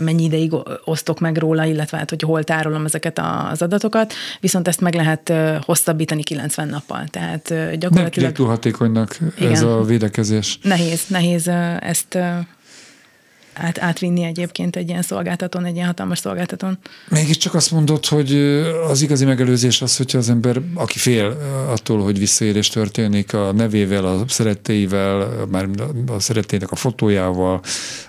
mennyi 0.00 0.24
ideig 0.24 0.52
osztok 0.84 1.20
meg 1.20 1.36
róla, 1.36 1.64
illetve 1.64 1.96
hát, 1.96 2.10
hogy 2.10 2.22
hol 2.22 2.44
tárolom 2.44 2.84
ezeket 2.84 3.20
az 3.50 3.62
adatokat, 3.62 4.12
viszont 4.40 4.68
ezt 4.68 4.80
meg 4.80 4.94
lehet 4.94 5.32
hosszabbítani 5.60 6.22
90 6.22 6.68
nappal. 6.68 7.04
Tehát 7.10 7.48
gyakorlatilag... 7.78 8.24
Nem 8.24 8.32
túl 8.32 8.46
hatékonynak 8.46 9.18
igen, 9.38 9.52
ez 9.52 9.62
a 9.62 9.82
védekezés. 9.82 10.58
Nehéz, 10.62 11.06
nehéz 11.08 11.48
ezt 11.78 12.18
át, 13.54 13.78
átvinni 13.78 14.24
egyébként 14.24 14.76
egy 14.76 14.88
ilyen 14.88 15.02
szolgáltatón, 15.02 15.64
egy 15.64 15.74
ilyen 15.74 15.86
hatalmas 15.86 16.18
szolgáltatón. 16.18 16.78
Mégiscsak 17.08 17.54
azt 17.54 17.70
mondod, 17.70 18.06
hogy 18.06 18.34
az 18.88 19.02
igazi 19.02 19.24
megelőzés 19.24 19.82
az, 19.82 19.96
hogyha 19.96 20.18
az 20.18 20.30
ember, 20.30 20.60
aki 20.74 20.98
fél 20.98 21.36
attól, 21.68 22.02
hogy 22.02 22.18
visszaélés 22.18 22.68
történik 22.68 23.32
a 23.34 23.52
nevével, 23.52 24.04
a 24.04 24.24
szeretteivel, 24.28 25.46
már 25.50 25.68
a 26.06 26.20
szerettének 26.20 26.70
a 26.70 26.76
fotójával, 26.76 27.60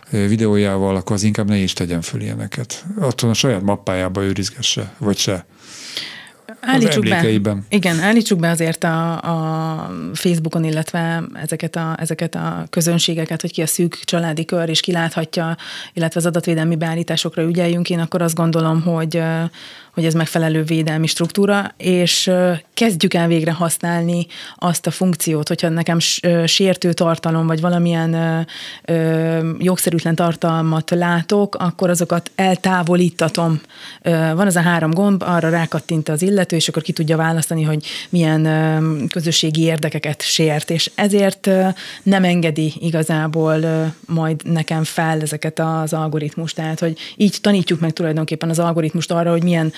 videójával, 0.10 0.96
akkor 0.96 1.16
az 1.16 1.24
inkább 1.24 1.48
ne 1.48 1.58
is 1.58 1.74
tegyen 1.74 2.02
föl 2.02 2.22
ilyeneket. 2.22 2.86
Attól 3.00 3.30
a 3.30 3.34
saját 3.34 3.62
mappájába 3.62 4.24
őrizgesse, 4.24 4.94
vagy 4.98 5.18
se. 5.18 5.46
Állítsuk 6.66 7.10
be, 7.10 7.58
igen, 7.70 8.00
állítsuk 8.00 8.40
be 8.40 8.50
azért 8.50 8.84
a, 8.84 9.22
a 9.22 9.92
Facebookon, 10.14 10.64
illetve 10.64 11.24
ezeket 11.34 11.76
a, 11.76 11.96
ezeket 12.00 12.36
a 12.36 12.66
közönségeket, 12.70 13.42
hogy 13.42 13.52
ki 13.52 13.62
a 13.62 13.68
szűk 13.68 14.00
családi 14.04 14.46
kör, 14.46 14.70
és 14.70 14.80
kiláthatja, 14.80 15.58
illetve 15.94 16.20
az 16.20 16.26
adatvédelmi 16.26 16.76
beállításokra 16.76 17.44
ügyeljünk. 17.44 17.90
Én 17.90 18.00
akkor 18.00 18.22
azt 18.22 18.36
gondolom, 18.36 18.82
hogy 18.82 19.22
hogy 19.96 20.06
ez 20.06 20.14
megfelelő 20.14 20.64
védelmi 20.64 21.08
struktúra, 21.08 21.74
és 21.78 22.32
kezdjük 22.74 23.14
el 23.14 23.28
végre 23.28 23.52
használni 23.52 24.28
azt 24.56 24.88
a 24.88 24.92
funkciót, 24.92 25.48
hogyha 25.48 25.70
nekem 25.70 26.00
sértő 26.46 26.94
tartalom, 26.94 27.48
vagy 27.48 27.62
valamilyen 27.62 28.46
jogszerűtlen 29.60 30.16
tartalmat 30.16 30.90
látok, 30.90 31.56
akkor 31.56 31.90
azokat 31.90 32.32
eltávolítatom. 32.36 33.62
Van 34.04 34.46
az 34.46 34.56
a 34.56 34.62
három 34.62 34.92
gomb, 34.92 35.24
arra 35.24 35.50
rákattint 35.50 36.10
az 36.10 36.22
illető, 36.22 36.56
és 36.56 36.68
akkor 36.68 36.82
ki 36.82 36.92
tudja 36.92 37.18
választani, 37.18 37.64
hogy 37.64 37.86
milyen 38.10 38.48
közösségi 39.10 39.62
érdekeket 39.62 40.22
sért, 40.22 40.70
és 40.70 40.92
ezért 40.96 41.50
nem 42.04 42.24
engedi 42.24 42.74
igazából 42.80 43.60
majd 44.08 44.52
nekem 44.52 44.84
fel 44.84 45.22
ezeket 45.22 45.60
az 45.60 45.94
algoritmus. 45.94 46.54
Tehát, 46.54 46.80
hogy 46.80 46.98
így 47.16 47.38
tanítjuk 47.42 47.80
meg 47.80 47.94
tulajdonképpen 47.94 48.50
az 48.50 48.60
algoritmust 48.60 49.12
arra, 49.12 49.32
hogy 49.32 49.44
milyen 49.44 49.74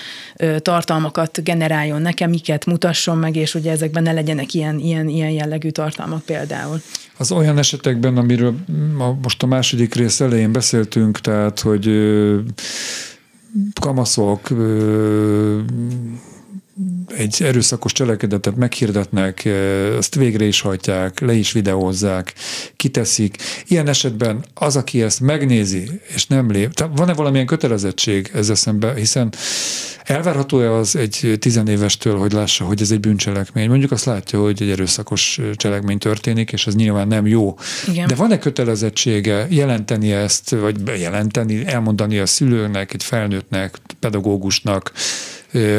tartalmakat 0.58 1.44
generáljon 1.44 2.02
nekem, 2.02 2.30
miket 2.30 2.66
mutasson 2.66 3.18
meg, 3.18 3.36
és 3.36 3.54
ugye 3.54 3.70
ezekben 3.70 4.02
ne 4.02 4.12
legyenek 4.12 4.54
ilyen, 4.54 4.78
ilyen, 4.78 5.08
ilyen 5.08 5.30
jellegű 5.30 5.70
tartalmak 5.70 6.22
például. 6.22 6.80
Az 7.16 7.32
olyan 7.32 7.58
esetekben, 7.58 8.16
amiről 8.16 8.54
most 9.22 9.42
a 9.42 9.46
második 9.46 9.94
rész 9.94 10.20
elején 10.20 10.52
beszéltünk, 10.52 11.20
tehát, 11.20 11.60
hogy 11.60 11.90
kamaszok 13.80 14.48
egy 17.16 17.42
erőszakos 17.42 17.92
cselekedetet 17.92 18.56
meghirdetnek, 18.56 19.48
azt 19.96 20.14
végre 20.14 20.44
is 20.44 20.60
hajtják, 20.60 21.20
le 21.20 21.32
is 21.32 21.52
videózzák, 21.52 22.34
kiteszik. 22.76 23.36
Ilyen 23.66 23.88
esetben 23.88 24.44
az, 24.54 24.76
aki 24.76 25.02
ezt 25.02 25.20
megnézi, 25.20 25.90
és 26.14 26.26
nem 26.26 26.50
lép, 26.50 26.72
tehát 26.72 26.98
van-e 26.98 27.14
valamilyen 27.14 27.46
kötelezettség 27.46 28.30
ezzel 28.34 28.54
szemben, 28.54 28.94
hiszen 28.94 29.32
Elvárható-e 30.08 30.72
az 30.72 30.96
egy 30.96 31.36
tizenévestől, 31.38 32.18
hogy 32.18 32.32
lássa, 32.32 32.64
hogy 32.64 32.80
ez 32.80 32.90
egy 32.90 33.00
bűncselekmény? 33.00 33.68
Mondjuk 33.68 33.90
azt 33.90 34.04
látja, 34.04 34.40
hogy 34.40 34.62
egy 34.62 34.70
erőszakos 34.70 35.40
cselekmény 35.54 35.98
történik, 35.98 36.52
és 36.52 36.66
ez 36.66 36.74
nyilván 36.74 37.08
nem 37.08 37.26
jó. 37.26 37.56
Igen. 37.88 38.06
De 38.06 38.14
van-e 38.14 38.38
kötelezettsége 38.38 39.46
jelenteni 39.50 40.12
ezt, 40.12 40.50
vagy 40.50 40.76
jelenteni, 40.98 41.66
elmondani 41.66 42.18
a 42.18 42.26
szülőnek, 42.26 42.94
egy 42.94 43.02
felnőttnek, 43.02 43.78
pedagógusnak, 44.00 44.92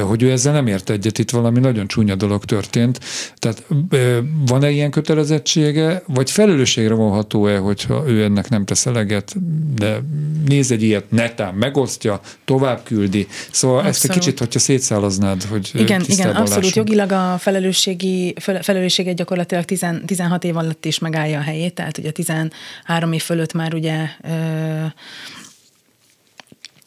hogy 0.07 0.24
ő 0.24 0.32
ezzel 0.32 0.53
nem 0.53 0.67
ért 0.67 0.89
egyet, 0.89 1.17
itt 1.17 1.30
valami 1.30 1.59
nagyon 1.59 1.88
csúnya 1.88 2.15
dolog 2.15 2.45
történt. 2.45 2.99
Tehát 3.36 3.65
van-e 4.45 4.70
ilyen 4.70 4.91
kötelezettsége, 4.91 6.03
vagy 6.07 6.32
felelősségre 6.32 6.93
vonható-e, 6.93 7.57
hogyha 7.57 8.03
ő 8.07 8.24
ennek 8.24 8.49
nem 8.49 8.65
tesz 8.65 8.86
eleget, 8.86 9.36
de 9.76 9.99
néz 10.45 10.72
egy 10.72 10.84
ilyet, 10.84 11.11
netán 11.11 11.53
megosztja, 11.53 12.22
tovább 12.45 12.84
küldi. 12.84 13.28
Szóval 13.51 13.78
abszolút. 13.78 13.95
ezt 13.95 14.09
egy 14.09 14.17
kicsit, 14.17 14.39
hogyha 14.39 14.59
szétszálaznád, 14.59 15.43
hogy 15.43 15.72
Igen, 15.74 16.03
igen, 16.07 16.28
abszolút. 16.28 16.49
Lássunk. 16.49 16.76
Jogilag 16.76 17.11
a 17.11 17.38
felelősségi, 17.38 18.34
felelőssége 18.61 19.13
gyakorlatilag 19.13 19.65
10, 19.65 19.86
16 20.05 20.43
év 20.43 20.57
alatt 20.57 20.86
is 20.86 20.99
megállja 20.99 21.39
a 21.39 21.41
helyét, 21.41 21.74
tehát 21.74 21.97
ugye 21.97 22.11
13 22.11 23.11
év 23.11 23.22
fölött 23.22 23.53
már 23.53 23.74
ugye 23.74 24.07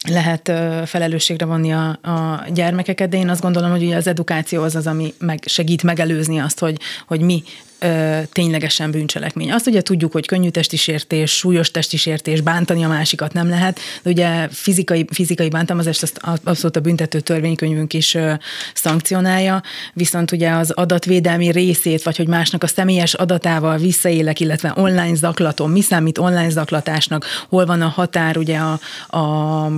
lehet 0.09 0.51
felelősségre 0.85 1.45
vonni 1.45 1.71
a, 1.73 1.87
a 1.89 2.45
gyermekeket, 2.53 3.09
de 3.09 3.17
én 3.17 3.29
azt 3.29 3.41
gondolom, 3.41 3.71
hogy 3.71 3.83
ugye 3.83 3.95
az 3.95 4.07
edukáció 4.07 4.63
az 4.63 4.75
az, 4.75 4.87
ami 4.87 5.13
meg 5.19 5.43
segít 5.45 5.83
megelőzni 5.83 6.39
azt, 6.39 6.59
hogy, 6.59 6.79
hogy 7.07 7.21
mi 7.21 7.43
ö, 7.83 8.19
ténylegesen 8.31 8.91
bűncselekmény. 8.91 9.51
Azt 9.51 9.67
ugye 9.67 9.81
tudjuk, 9.81 10.11
hogy 10.11 10.25
könnyű 10.25 10.49
testi 10.49 10.77
sértés, 10.77 11.31
súlyos 11.31 11.71
testi 11.71 11.97
sértés, 11.97 12.41
bántani 12.41 12.83
a 12.83 12.87
másikat 12.87 13.33
nem 13.33 13.49
lehet, 13.49 13.79
de 14.03 14.09
ugye 14.09 14.47
fizikai, 14.51 15.05
fizikai 15.11 15.49
bántalmazást 15.49 16.03
azt 16.03 16.19
abszolút 16.43 16.75
a 16.75 16.79
büntető 16.79 17.19
törvénykönyvünk 17.19 17.93
is 17.93 18.13
ö, 18.13 18.33
szankcionálja, 18.73 19.61
viszont 19.93 20.31
ugye 20.31 20.51
az 20.51 20.71
adatvédelmi 20.71 21.51
részét, 21.51 22.03
vagy 22.03 22.17
hogy 22.17 22.27
másnak 22.27 22.63
a 22.63 22.67
személyes 22.67 23.13
adatával 23.13 23.77
visszaélek, 23.77 24.39
illetve 24.39 24.73
online 24.75 25.15
zaklatom, 25.15 25.71
mi 25.71 25.81
számít 25.81 26.17
online 26.17 26.49
zaklatásnak, 26.49 27.25
hol 27.49 27.65
van 27.65 27.81
a 27.81 27.87
határ 27.87 28.37
ugye 28.37 28.57
a, 28.57 28.79
a, 29.17 29.71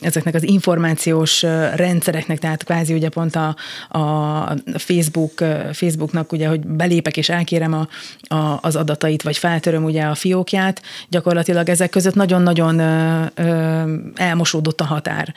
ezeknek 0.00 0.34
az 0.34 0.42
információs 0.42 1.42
rendszereknek, 1.74 2.38
tehát 2.38 2.64
kvázi 2.64 2.94
ugye 2.94 3.08
pont 3.08 3.36
a, 3.36 3.56
a 3.98 4.54
Facebook, 4.74 5.44
Facebooknak 5.72 6.32
ugye, 6.32 6.48
hogy 6.48 6.60
belépek 6.60 7.16
és 7.16 7.28
el 7.28 7.44
elkérem 7.50 7.72
a, 7.72 8.34
a, 8.34 8.58
az 8.62 8.76
adatait, 8.76 9.22
vagy 9.22 9.36
feltöröm 9.36 9.84
ugye 9.84 10.02
a 10.02 10.14
fiókját, 10.14 10.82
gyakorlatilag 11.08 11.68
ezek 11.68 11.90
között 11.90 12.14
nagyon-nagyon 12.14 12.78
ö, 12.78 13.24
ö, 13.34 13.94
elmosódott 14.14 14.80
a 14.80 14.84
határ. 14.84 15.34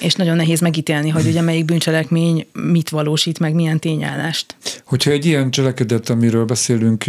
És 0.00 0.14
nagyon 0.14 0.36
nehéz 0.36 0.60
megítélni, 0.60 1.08
hogy 1.08 1.26
ugye 1.26 1.40
melyik 1.40 1.64
bűncselekmény 1.64 2.46
mit 2.52 2.88
valósít 2.88 3.38
meg, 3.38 3.54
milyen 3.54 3.78
tényállást. 3.78 4.56
Hogyha 4.84 5.10
egy 5.10 5.26
ilyen 5.26 5.50
cselekedet, 5.50 6.08
amiről 6.08 6.44
beszélünk, 6.44 7.04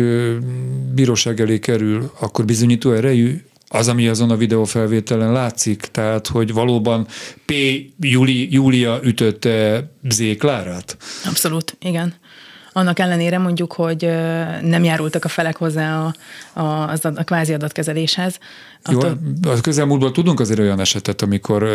bíróság 0.93 1.39
elé 1.39 1.59
kerül, 1.59 2.11
akkor 2.19 2.45
bizonyító 2.45 2.91
erejű 2.91 3.41
az, 3.67 3.87
ami 3.87 4.07
azon 4.07 4.29
a 4.29 4.35
videófelvételen 4.35 5.31
látszik, 5.31 5.81
tehát, 5.81 6.27
hogy 6.27 6.53
valóban 6.53 7.07
P. 7.45 7.53
Júli, 7.99 8.53
Júlia 8.53 8.99
ütötte 9.03 9.89
Z. 10.09 10.37
Klárát? 10.37 10.97
Abszolút, 11.25 11.77
igen 11.79 12.13
annak 12.73 12.99
ellenére 12.99 13.37
mondjuk, 13.37 13.73
hogy 13.73 14.01
nem 14.61 14.83
járultak 14.83 15.25
a 15.25 15.27
felek 15.27 15.57
hozzá 15.57 15.99
a, 15.99 16.13
a, 16.59 16.89
a, 16.89 16.95
a 17.01 17.23
kvázi 17.23 17.53
adatkezeléshez. 17.53 18.39
Jó, 18.91 18.99
a 19.41 19.61
közelmúltból 19.61 20.11
tudunk 20.11 20.39
azért 20.39 20.59
olyan 20.59 20.79
esetet, 20.79 21.21
amikor 21.21 21.69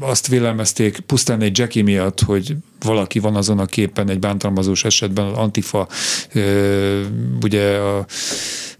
azt 0.00 0.26
vélelmezték 0.26 1.00
pusztán 1.00 1.40
egy 1.40 1.58
Jackie 1.58 1.82
miatt, 1.82 2.20
hogy 2.20 2.56
valaki 2.80 3.18
van 3.18 3.36
azon 3.36 3.58
a 3.58 3.66
képen 3.66 4.10
egy 4.10 4.18
bántalmazós 4.18 4.84
esetben, 4.84 5.26
az 5.26 5.36
Antifa, 5.36 5.88
ugye 7.42 7.76
a 7.76 8.06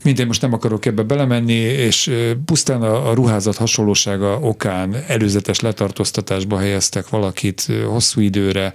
Minden 0.04 0.26
most 0.26 0.42
nem 0.42 0.52
akarok 0.52 0.86
ebbe 0.86 1.02
belemenni, 1.02 1.52
és 1.58 2.10
pusztán 2.44 2.82
a, 2.82 3.10
a 3.10 3.14
ruházat 3.14 3.56
hasonlósága 3.56 4.38
okán 4.38 4.96
előzetes 5.06 5.60
letartóztatásba 5.60 6.58
helyeztek 6.58 7.08
valakit 7.08 7.68
hosszú 7.86 8.20
időre, 8.20 8.72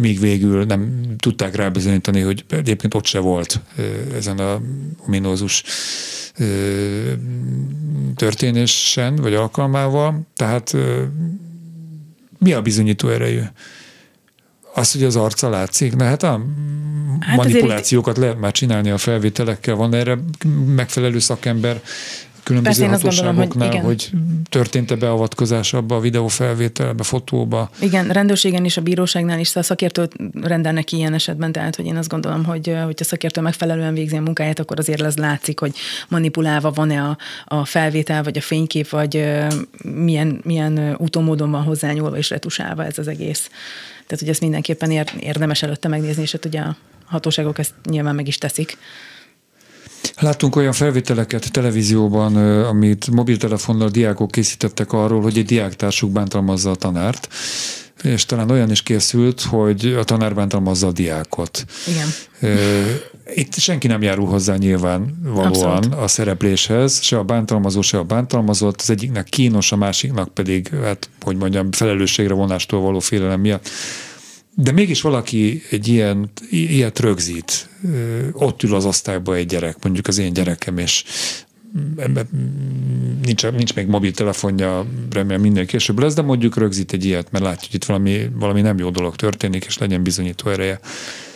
míg 0.00 0.20
végül 0.20 0.64
nem 0.64 1.02
tudták 1.18 1.56
rábizonyítani, 1.56 2.20
hogy 2.20 2.44
egyébként 2.48 2.94
ott 2.94 3.06
se 3.06 3.18
volt 3.18 3.60
ezen 4.14 4.38
a 4.38 4.60
ominózus 5.06 5.62
történésen, 8.16 9.16
vagy 9.16 9.34
alkalmával. 9.34 10.20
Tehát 10.36 10.76
mi 12.38 12.52
a 12.52 12.62
bizonyító 12.62 13.08
erejű? 13.08 13.40
Az, 14.74 14.92
hogy 14.92 15.04
az 15.04 15.16
arca 15.16 15.48
látszik, 15.48 15.96
na 15.96 16.04
hát 16.04 16.22
a 16.22 16.40
hát 17.20 17.36
manipulációkat 17.36 18.16
lehet 18.16 18.40
már 18.40 18.52
csinálni 18.52 18.90
a 18.90 18.98
felvételekkel, 18.98 19.74
van 19.74 19.94
erre 19.94 20.18
megfelelő 20.66 21.18
szakember, 21.18 21.80
különböző 22.48 22.86
Persze, 22.86 22.96
hatóságoknál, 22.96 23.70
hogy, 23.70 23.80
hogy 23.80 24.10
történt-e 24.50 24.96
beavatkozás 24.96 25.72
abba 25.72 25.96
a 25.96 26.00
videófelvételbe, 26.00 27.02
fotóba. 27.02 27.70
Igen, 27.80 28.08
rendőrségen 28.08 28.64
is, 28.64 28.76
a 28.76 28.80
bíróságnál 28.80 29.38
is 29.38 29.56
a 29.56 29.62
szakértőt 29.62 30.14
rendelnek 30.42 30.92
ilyen 30.92 31.14
esetben, 31.14 31.52
tehát 31.52 31.76
hogy 31.76 31.86
én 31.86 31.96
azt 31.96 32.08
gondolom, 32.08 32.44
hogy 32.44 32.76
hogy 32.84 32.96
a 33.00 33.04
szakértő 33.04 33.40
megfelelően 33.40 33.94
végzi 33.94 34.16
a 34.16 34.20
munkáját, 34.20 34.58
akkor 34.58 34.78
azért 34.78 35.00
az 35.00 35.16
látszik, 35.16 35.60
hogy 35.60 35.74
manipulálva 36.08 36.70
van-e 36.70 37.02
a, 37.02 37.16
a 37.44 37.64
felvétel, 37.64 38.22
vagy 38.22 38.38
a 38.38 38.40
fénykép, 38.40 38.88
vagy 38.88 39.24
milyen, 39.82 40.40
milyen 40.44 40.96
utómódon 40.98 41.50
van 41.50 41.62
hozzányúlva 41.62 42.16
és 42.16 42.30
retusálva 42.30 42.84
ez 42.84 42.98
az 42.98 43.08
egész. 43.08 43.50
Tehát, 44.06 44.18
hogy 44.18 44.28
ezt 44.28 44.40
mindenképpen 44.40 44.90
érdemes 45.20 45.62
előtte 45.62 45.88
megnézni, 45.88 46.22
és 46.22 46.32
hát 46.32 46.44
ugye 46.44 46.60
a 46.60 46.76
hatóságok 47.04 47.58
ezt 47.58 47.74
nyilván 47.84 48.14
meg 48.14 48.26
is 48.26 48.38
teszik. 48.38 48.78
Láttunk 50.20 50.56
olyan 50.56 50.72
felvételeket 50.72 51.52
televízióban, 51.52 52.36
amit 52.64 53.10
mobiltelefonnal 53.10 53.88
diákok 53.88 54.30
készítettek 54.30 54.92
arról, 54.92 55.20
hogy 55.20 55.38
egy 55.38 55.44
diáktársuk 55.44 56.10
bántalmazza 56.10 56.70
a 56.70 56.74
tanárt, 56.74 57.28
és 58.02 58.26
talán 58.26 58.50
olyan 58.50 58.70
is 58.70 58.82
készült, 58.82 59.40
hogy 59.40 59.96
a 59.98 60.04
tanár 60.04 60.34
bántalmazza 60.34 60.86
a 60.86 60.92
diákot. 60.92 61.64
Igen. 61.86 62.08
Itt 63.34 63.54
senki 63.54 63.86
nem 63.86 64.02
járul 64.02 64.26
hozzá 64.26 64.56
nyilván 64.56 65.18
valóan 65.22 65.46
Abszolút. 65.46 65.94
a 65.94 66.08
szerepléshez, 66.08 67.02
se 67.02 67.18
a 67.18 67.22
bántalmazó, 67.22 67.80
se 67.80 67.98
a 67.98 68.02
bántalmazott, 68.02 68.80
az 68.80 68.90
egyiknek 68.90 69.24
kínos, 69.24 69.72
a 69.72 69.76
másiknak 69.76 70.34
pedig, 70.34 70.70
hát, 70.82 71.08
hogy 71.20 71.36
mondjam, 71.36 71.72
felelősségre 71.72 72.34
vonástól 72.34 72.80
való 72.80 72.98
félelem 72.98 73.40
miatt 73.40 73.68
de 74.60 74.72
mégis 74.72 75.00
valaki 75.00 75.62
egy 75.70 75.88
ilyen, 75.88 76.30
ilyet 76.50 76.98
rögzít. 76.98 77.68
Ott 78.32 78.62
ül 78.62 78.74
az 78.74 78.84
osztályban 78.84 79.36
egy 79.36 79.46
gyerek, 79.46 79.76
mondjuk 79.82 80.06
az 80.06 80.18
én 80.18 80.32
gyerekem, 80.32 80.78
és 80.78 81.04
nincs, 83.22 83.50
nincs 83.50 83.74
még 83.74 83.86
mobiltelefonja, 83.86 84.86
remélem 85.10 85.40
minden 85.40 85.66
később 85.66 85.98
lesz, 85.98 86.14
de 86.14 86.22
mondjuk 86.22 86.56
rögzít 86.56 86.92
egy 86.92 87.04
ilyet, 87.04 87.30
mert 87.30 87.44
látjuk, 87.44 87.70
hogy 87.70 87.74
itt 87.74 87.84
valami, 87.84 88.30
valami 88.34 88.60
nem 88.60 88.78
jó 88.78 88.90
dolog 88.90 89.16
történik, 89.16 89.64
és 89.64 89.78
legyen 89.78 90.02
bizonyító 90.02 90.50
ereje. 90.50 90.80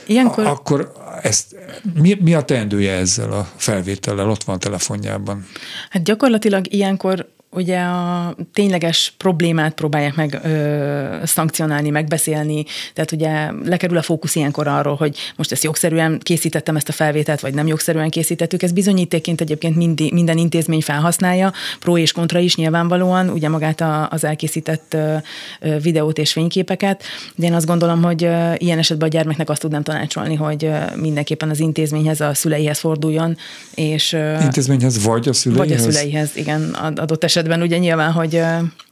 Ilyenkor... 0.06 0.46
Akkor 0.46 0.92
ezt, 1.22 1.56
mi, 1.94 2.18
mi 2.20 2.34
a 2.34 2.42
teendője 2.42 2.92
ezzel 2.92 3.32
a 3.32 3.50
felvétellel? 3.56 4.30
Ott 4.30 4.44
van 4.44 4.56
a 4.56 4.58
telefonjában. 4.58 5.46
Hát 5.90 6.02
gyakorlatilag 6.02 6.72
ilyenkor 6.72 7.28
ugye 7.54 7.78
a 7.78 8.34
tényleges 8.52 9.14
problémát 9.16 9.74
próbálják 9.74 10.14
meg 10.14 10.40
ö, 10.44 11.16
szankcionálni, 11.24 11.90
megbeszélni, 11.90 12.64
tehát 12.94 13.12
ugye 13.12 13.50
lekerül 13.64 13.96
a 13.96 14.02
fókusz 14.02 14.34
ilyenkor 14.34 14.66
arról, 14.66 14.94
hogy 14.94 15.16
most 15.36 15.52
ezt 15.52 15.64
jogszerűen 15.64 16.20
készítettem 16.22 16.76
ezt 16.76 16.88
a 16.88 16.92
felvételt, 16.92 17.40
vagy 17.40 17.54
nem 17.54 17.66
jogszerűen 17.66 18.10
készítettük. 18.10 18.62
Ez 18.62 18.72
bizonyítéként 18.72 19.40
egyébként 19.40 19.76
mindi, 19.76 20.10
minden 20.12 20.38
intézmény 20.38 20.80
felhasználja, 20.80 21.52
pro 21.78 21.98
és 21.98 22.12
kontra 22.12 22.38
is 22.38 22.56
nyilvánvalóan, 22.56 23.28
ugye 23.28 23.48
magát 23.48 23.80
a, 23.80 24.08
az 24.10 24.24
elkészített 24.24 24.94
ö, 24.94 25.16
ö, 25.60 25.78
videót 25.78 26.18
és 26.18 26.32
fényképeket, 26.32 27.02
de 27.34 27.46
én 27.46 27.54
azt 27.54 27.66
gondolom, 27.66 28.02
hogy 28.02 28.24
ö, 28.24 28.52
ilyen 28.56 28.78
esetben 28.78 29.08
a 29.08 29.10
gyermeknek 29.10 29.50
azt 29.50 29.60
tudnám 29.60 29.82
tanácsolni, 29.82 30.34
hogy 30.34 30.64
ö, 30.64 30.76
mindenképpen 30.96 31.50
az 31.50 31.60
intézményhez, 31.60 32.20
a 32.20 32.34
szüleihez 32.34 32.78
forduljon, 32.78 33.36
és... 33.74 34.12
Ö, 34.12 34.40
intézményhez 34.40 35.04
vagy 35.04 35.28
a 35.28 35.32
szüleihez? 35.32 35.68
Vagy 35.68 35.76
a 35.76 35.92
szüleihez, 35.92 36.30
igen, 36.36 36.62
adott 36.96 37.24
esetben 37.24 37.41
esetben 37.42 37.66
ugye 37.66 37.78
nyilván, 37.78 38.12
hogy 38.12 38.42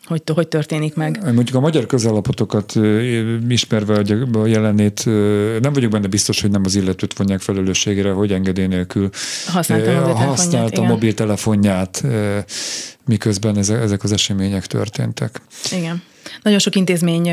hogy, 0.07 0.22
hogy 0.34 0.48
történik 0.48 0.94
meg. 0.94 1.20
Mondjuk 1.24 1.57
a 1.57 1.61
magyar 1.61 1.86
közállapotokat 1.86 2.74
ismerve 3.48 4.03
a 4.32 4.46
jelenét, 4.46 5.05
nem 5.61 5.72
vagyok 5.72 5.90
benne 5.90 6.07
biztos, 6.07 6.40
hogy 6.40 6.51
nem 6.51 6.62
az 6.64 6.74
illetőt 6.74 7.16
vonják 7.16 7.40
felelősségre, 7.40 8.11
hogy 8.11 8.32
engedély 8.32 8.66
nélkül 8.66 9.11
használta 9.46 9.92
a 9.92 10.05
mobiltelefonját, 10.05 10.78
a 10.78 10.82
mobiltelefonját 10.82 12.05
miközben 13.07 13.57
ezek 13.57 14.03
az 14.03 14.12
események 14.12 14.66
történtek. 14.66 15.40
Igen. 15.72 16.03
Nagyon 16.43 16.59
sok 16.59 16.74
intézmény 16.74 17.31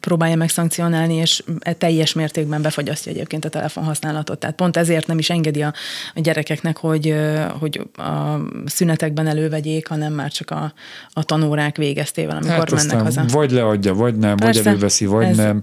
próbálja 0.00 0.36
meg 0.36 0.48
szankcionálni, 0.48 1.14
és 1.14 1.42
e 1.58 1.72
teljes 1.72 2.12
mértékben 2.12 2.62
befagyasztja 2.62 3.12
egyébként 3.12 3.44
a 3.44 3.48
telefonhasználatot. 3.48 4.38
Tehát 4.38 4.56
pont 4.56 4.76
ezért 4.76 5.06
nem 5.06 5.18
is 5.18 5.30
engedi 5.30 5.62
a, 5.62 5.72
gyerekeknek, 6.14 6.76
hogy, 6.76 7.14
hogy 7.58 7.80
a 7.96 8.36
szünetekben 8.66 9.26
elővegyék, 9.26 9.86
hanem 9.86 10.12
már 10.12 10.30
csak 10.30 10.50
a, 10.50 10.72
a 11.12 11.24
tanórák 11.24 11.76
végeztével, 11.76 12.36
amikor 12.36 12.68
hát 12.68 12.70
mennek 12.70 13.00
haza. 13.00 13.24
Vagy 13.28 13.50
leadja, 13.50 13.94
vagy 13.94 14.16
nem, 14.16 14.36
Persze, 14.36 14.62
vagy 14.62 14.70
előveszi, 14.70 15.06
vagy 15.06 15.36
nem. 15.36 15.62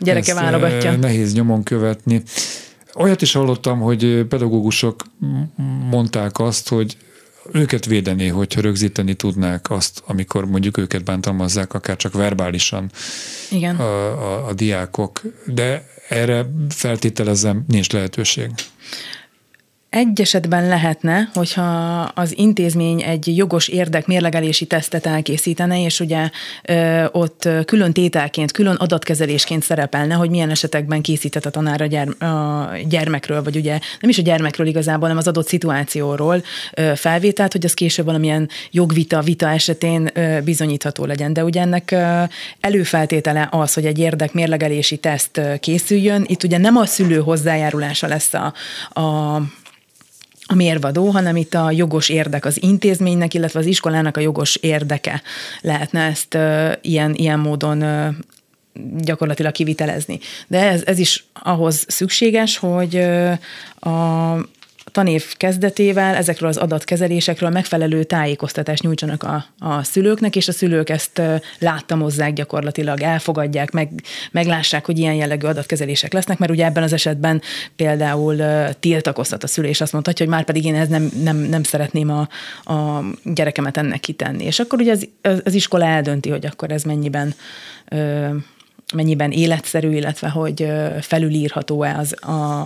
Gyereke 0.00 0.30
Ezt 0.32 0.40
válogatja. 0.40 0.96
Nehéz 0.96 1.34
nyomon 1.34 1.62
követni. 1.62 2.22
Olyat 2.94 3.22
is 3.22 3.32
hallottam, 3.32 3.80
hogy 3.80 4.24
pedagógusok 4.28 5.02
mondták 5.90 6.38
azt, 6.38 6.68
hogy 6.68 6.96
őket 7.52 7.86
védené, 7.86 8.28
hogyha 8.28 8.60
rögzíteni 8.60 9.14
tudnák 9.14 9.70
azt, 9.70 10.02
amikor 10.06 10.44
mondjuk 10.44 10.76
őket 10.76 11.04
bántalmazzák, 11.04 11.74
akár 11.74 11.96
csak 11.96 12.12
verbálisan 12.12 12.90
Igen. 13.50 13.76
A, 13.76 14.06
a, 14.06 14.46
a 14.46 14.52
diákok, 14.52 15.20
de 15.46 15.86
erre 16.08 16.46
feltételezem 16.68 17.64
nincs 17.68 17.92
lehetőség. 17.92 18.50
Egy 19.92 20.20
esetben 20.20 20.68
lehetne, 20.68 21.30
hogyha 21.34 21.62
az 22.14 22.38
intézmény 22.38 23.02
egy 23.02 23.36
jogos 23.36 23.68
érdek 23.68 24.06
mérlegelési 24.06 24.66
tesztet 24.66 25.06
elkészítene, 25.06 25.84
és 25.84 26.00
ugye 26.00 26.30
ö, 26.62 27.04
ott 27.10 27.48
külön 27.64 27.92
tételként, 27.92 28.52
külön 28.52 28.74
adatkezelésként 28.74 29.62
szerepelne, 29.62 30.14
hogy 30.14 30.30
milyen 30.30 30.50
esetekben 30.50 31.02
készített 31.02 31.44
a 31.44 31.50
tanár 31.50 31.80
a, 31.80 31.86
gyerm- 31.86 32.22
a 32.22 32.70
gyermekről, 32.88 33.42
vagy 33.42 33.56
ugye 33.56 33.78
nem 34.00 34.10
is 34.10 34.18
a 34.18 34.22
gyermekről 34.22 34.66
igazából, 34.66 35.00
hanem 35.00 35.16
az 35.16 35.28
adott 35.28 35.48
szituációról 35.48 36.42
ö, 36.74 36.92
felvételt, 36.94 37.52
hogy 37.52 37.64
az 37.64 37.74
később 37.74 38.04
valamilyen 38.04 38.48
jogvita, 38.70 39.20
vita 39.20 39.50
esetén 39.50 40.10
ö, 40.14 40.40
bizonyítható 40.44 41.04
legyen. 41.04 41.32
De 41.32 41.44
ugye 41.44 41.60
ennek 41.60 41.90
ö, 41.90 42.22
előfeltétele 42.60 43.48
az, 43.50 43.74
hogy 43.74 43.86
egy 43.86 43.98
érdek 43.98 44.32
mérlegelési 44.32 44.96
teszt 44.96 45.40
készüljön. 45.60 46.24
Itt 46.26 46.42
ugye 46.42 46.58
nem 46.58 46.76
a 46.76 46.86
szülő 46.86 47.18
hozzájárulása 47.18 48.06
lesz 48.06 48.34
a, 48.34 48.54
a 49.00 49.40
a 50.46 50.54
mérvadó, 50.54 51.08
hanem 51.08 51.36
itt 51.36 51.54
a 51.54 51.70
jogos 51.70 52.08
érdek 52.08 52.44
az 52.44 52.62
intézménynek, 52.62 53.34
illetve 53.34 53.58
az 53.58 53.66
iskolának 53.66 54.16
a 54.16 54.20
jogos 54.20 54.56
érdeke 54.56 55.22
lehetne 55.60 56.00
ezt 56.00 56.34
uh, 56.34 56.72
ilyen, 56.80 57.14
ilyen 57.14 57.38
módon 57.38 57.82
uh, 57.82 58.14
gyakorlatilag 58.98 59.52
kivitelezni. 59.52 60.18
De 60.46 60.70
ez, 60.70 60.82
ez 60.84 60.98
is 60.98 61.24
ahhoz 61.32 61.84
szükséges, 61.88 62.56
hogy 62.56 62.94
uh, 62.94 63.92
a 63.92 64.36
tanév 64.92 65.36
kezdetével 65.36 66.14
ezekről 66.14 66.48
az 66.48 66.56
adatkezelésekről 66.56 67.50
megfelelő 67.50 68.04
tájékoztatást 68.04 68.82
nyújtsanak 68.82 69.22
a, 69.22 69.44
a 69.58 69.82
szülőknek, 69.82 70.36
és 70.36 70.48
a 70.48 70.52
szülők 70.52 70.88
ezt 70.88 71.22
láttamozzák 71.58 72.32
gyakorlatilag, 72.32 73.00
elfogadják, 73.00 73.70
meg, 73.70 73.90
meglássák, 74.30 74.86
hogy 74.86 74.98
ilyen 74.98 75.14
jellegű 75.14 75.46
adatkezelések 75.46 76.12
lesznek, 76.12 76.38
mert 76.38 76.52
ugye 76.52 76.64
ebben 76.64 76.82
az 76.82 76.92
esetben 76.92 77.42
például 77.76 78.36
tiltakoztat 78.80 79.42
a 79.42 79.46
szülő, 79.46 79.68
és 79.68 79.80
azt 79.80 79.92
mondhatja, 79.92 80.24
hogy 80.24 80.34
már 80.34 80.44
pedig 80.44 80.64
én 80.64 80.74
ez 80.74 80.88
nem, 80.88 81.10
nem, 81.22 81.36
nem 81.36 81.62
szeretném 81.62 82.10
a, 82.10 82.28
a 82.72 83.04
gyerekemet 83.24 83.76
ennek 83.76 84.00
kitenni. 84.00 84.44
És 84.44 84.60
akkor 84.60 84.80
ugye 84.80 84.92
az, 84.92 85.08
az 85.44 85.54
iskola 85.54 85.84
eldönti, 85.84 86.30
hogy 86.30 86.46
akkor 86.46 86.70
ez 86.70 86.82
mennyiben 86.82 87.34
mennyiben 88.92 89.30
életszerű, 89.30 89.90
illetve 89.90 90.28
hogy 90.28 90.66
felülírható-e 91.00 91.96
az, 91.98 92.14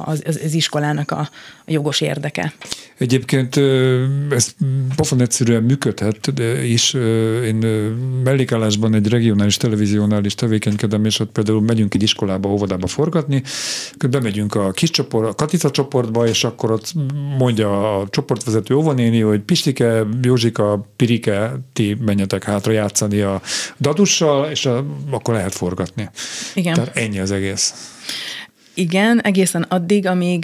az, 0.05 0.22
az, 0.27 0.41
az 0.45 0.53
iskolának 0.55 1.11
a, 1.11 1.18
a 1.18 1.31
jogos 1.66 2.01
érdeke. 2.01 2.53
Egyébként 2.99 3.57
ez 4.30 4.55
pofon 4.97 5.20
egyszerűen 5.20 5.62
működhet 5.62 6.34
de 6.34 6.64
is. 6.64 6.94
Én 7.44 7.57
mellékállásban 8.24 8.94
egy 8.94 9.09
regionális 9.09 9.57
televíziónál 9.57 10.24
is 10.24 10.34
tevékenykedem, 10.34 11.05
és 11.05 11.18
ott 11.20 11.30
például 11.32 11.61
megyünk 11.61 11.94
egy 11.94 12.03
iskolába, 12.03 12.49
óvodába 12.49 12.86
forgatni, 12.86 13.42
bemegyünk 14.11 14.55
a 14.55 14.70
kis 14.70 14.90
csoport, 14.90 15.28
a 15.28 15.34
Katica 15.34 15.70
csoportba, 15.70 16.26
és 16.26 16.44
akkor 16.44 16.70
ott 16.70 16.92
mondja 17.38 17.99
a 17.99 18.09
csoportvezető 18.09 18.74
óvonéni, 18.74 19.20
hogy 19.20 19.40
Pistike, 19.40 20.07
Józsika, 20.22 20.88
Pirike, 20.97 21.61
ti 21.72 21.97
menjetek 22.05 22.44
hátra 22.44 22.72
játszani 22.72 23.20
a 23.20 23.40
dadussal, 23.80 24.51
és 24.51 24.66
a, 24.66 24.84
akkor 25.11 25.34
lehet 25.34 25.55
forgatni. 25.55 26.11
Igen. 26.55 26.74
Tehát 26.74 26.97
ennyi 26.97 27.18
az 27.18 27.30
egész. 27.30 27.74
Igen, 28.79 29.20
egészen 29.20 29.62
addig, 29.68 30.07
amíg 30.07 30.43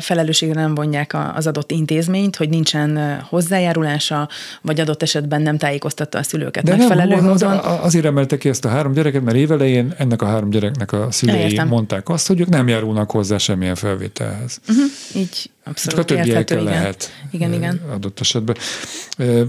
felelősségre 0.00 0.60
nem 0.60 0.74
vonják 0.74 1.16
az 1.34 1.46
adott 1.46 1.70
intézményt, 1.70 2.36
hogy 2.36 2.48
nincsen 2.48 3.20
hozzájárulása, 3.28 4.28
vagy 4.62 4.80
adott 4.80 5.02
esetben 5.02 5.42
nem 5.42 5.58
tájékoztatta 5.58 6.18
a 6.18 6.22
szülőket 6.22 6.64
De 6.64 6.76
megfelelő 6.76 7.14
nem, 7.14 7.24
módon. 7.24 7.58
Az, 7.58 7.78
azért 7.82 8.04
emelte 8.04 8.36
ki 8.36 8.48
ezt 8.48 8.64
a 8.64 8.68
három 8.68 8.92
gyereket, 8.92 9.22
mert 9.22 9.36
évelején 9.36 9.94
ennek 9.98 10.22
a 10.22 10.26
három 10.26 10.50
gyereknek 10.50 10.92
a 10.92 11.06
szülei 11.10 11.40
Értem. 11.40 11.68
mondták 11.68 12.08
azt, 12.08 12.26
hogy 12.26 12.40
ők 12.40 12.48
nem 12.48 12.68
járulnak 12.68 13.10
hozzá 13.10 13.38
semmilyen 13.38 13.74
felvételhez. 13.74 14.60
Uh-huh, 14.68 14.84
így 15.14 15.50
abszolút 15.64 16.06
Csak 16.06 16.18
a 16.18 16.20
érthető, 16.20 16.54
igen. 16.54 16.64
lehet 16.64 17.10
igen, 17.30 17.52
igen. 17.52 17.80
adott 17.90 18.20
esetben. 18.20 18.56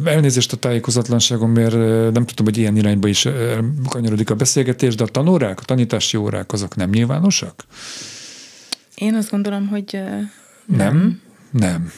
Elnézést 0.06 0.52
a 0.52 0.58
tájékozatlanságom, 0.58 1.52
mert 1.52 1.74
nem 2.14 2.26
tudom, 2.26 2.46
hogy 2.46 2.58
ilyen 2.58 2.78
irányba 2.78 3.08
is 3.08 3.28
kanyarodik 3.90 4.30
a 4.30 4.36
beszélgetés, 4.36 4.96
de 4.96 5.04
a 5.04 5.08
tanórák, 5.08 5.60
a 5.60 5.64
tanítási 5.64 6.18
órák 6.18 6.52
azok 6.52 6.76
nem 6.76 6.90
nyilvánosak? 6.90 7.64
Én 8.96 9.16
azt 9.16 9.30
gondolom, 9.30 9.68
hogy 9.68 10.00
nem. 10.66 10.78
nem. 10.78 11.24
Nem. 11.60 11.92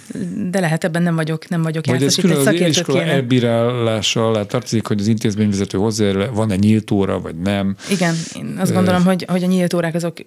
De 0.50 0.60
lehet 0.60 0.84
ebben 0.84 1.02
nem 1.02 1.16
vagyok, 1.16 1.50
nem 1.50 1.62
vagyok 1.62 1.86
Vagy 1.86 2.04
ez 2.04 2.16
külön 2.16 2.48
az 2.48 2.54
iskola 2.54 3.00
kéne. 3.00 3.12
elbírálása 3.12 4.28
alá 4.28 4.44
tartozik, 4.44 4.88
hogy 4.88 5.00
az 5.00 5.08
intézményvezető 5.08 5.78
hozzá 5.78 6.12
van-e 6.12 6.56
nyílt 6.56 6.92
óra, 6.92 7.20
vagy 7.20 7.36
nem. 7.36 7.76
Igen, 7.90 8.16
én 8.36 8.58
azt 8.60 8.74
gondolom, 8.74 9.04
hogy, 9.04 9.26
hogy 9.28 9.44
a 9.44 9.48
nyílt 9.48 9.74
órák 9.74 9.96
azok 9.96 10.18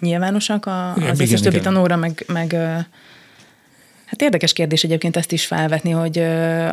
nyilvánosak, 0.00 0.66
a, 0.66 0.92
az 0.92 0.96
igen, 0.96 1.20
összes 1.20 1.40
többi 1.40 1.60
tanóra, 1.60 1.96
meg, 1.96 2.24
meg 2.26 2.56
Hát 4.10 4.22
érdekes 4.22 4.52
kérdés 4.52 4.84
egyébként 4.84 5.16
ezt 5.16 5.32
is 5.32 5.46
felvetni, 5.46 5.90
hogy 5.90 6.18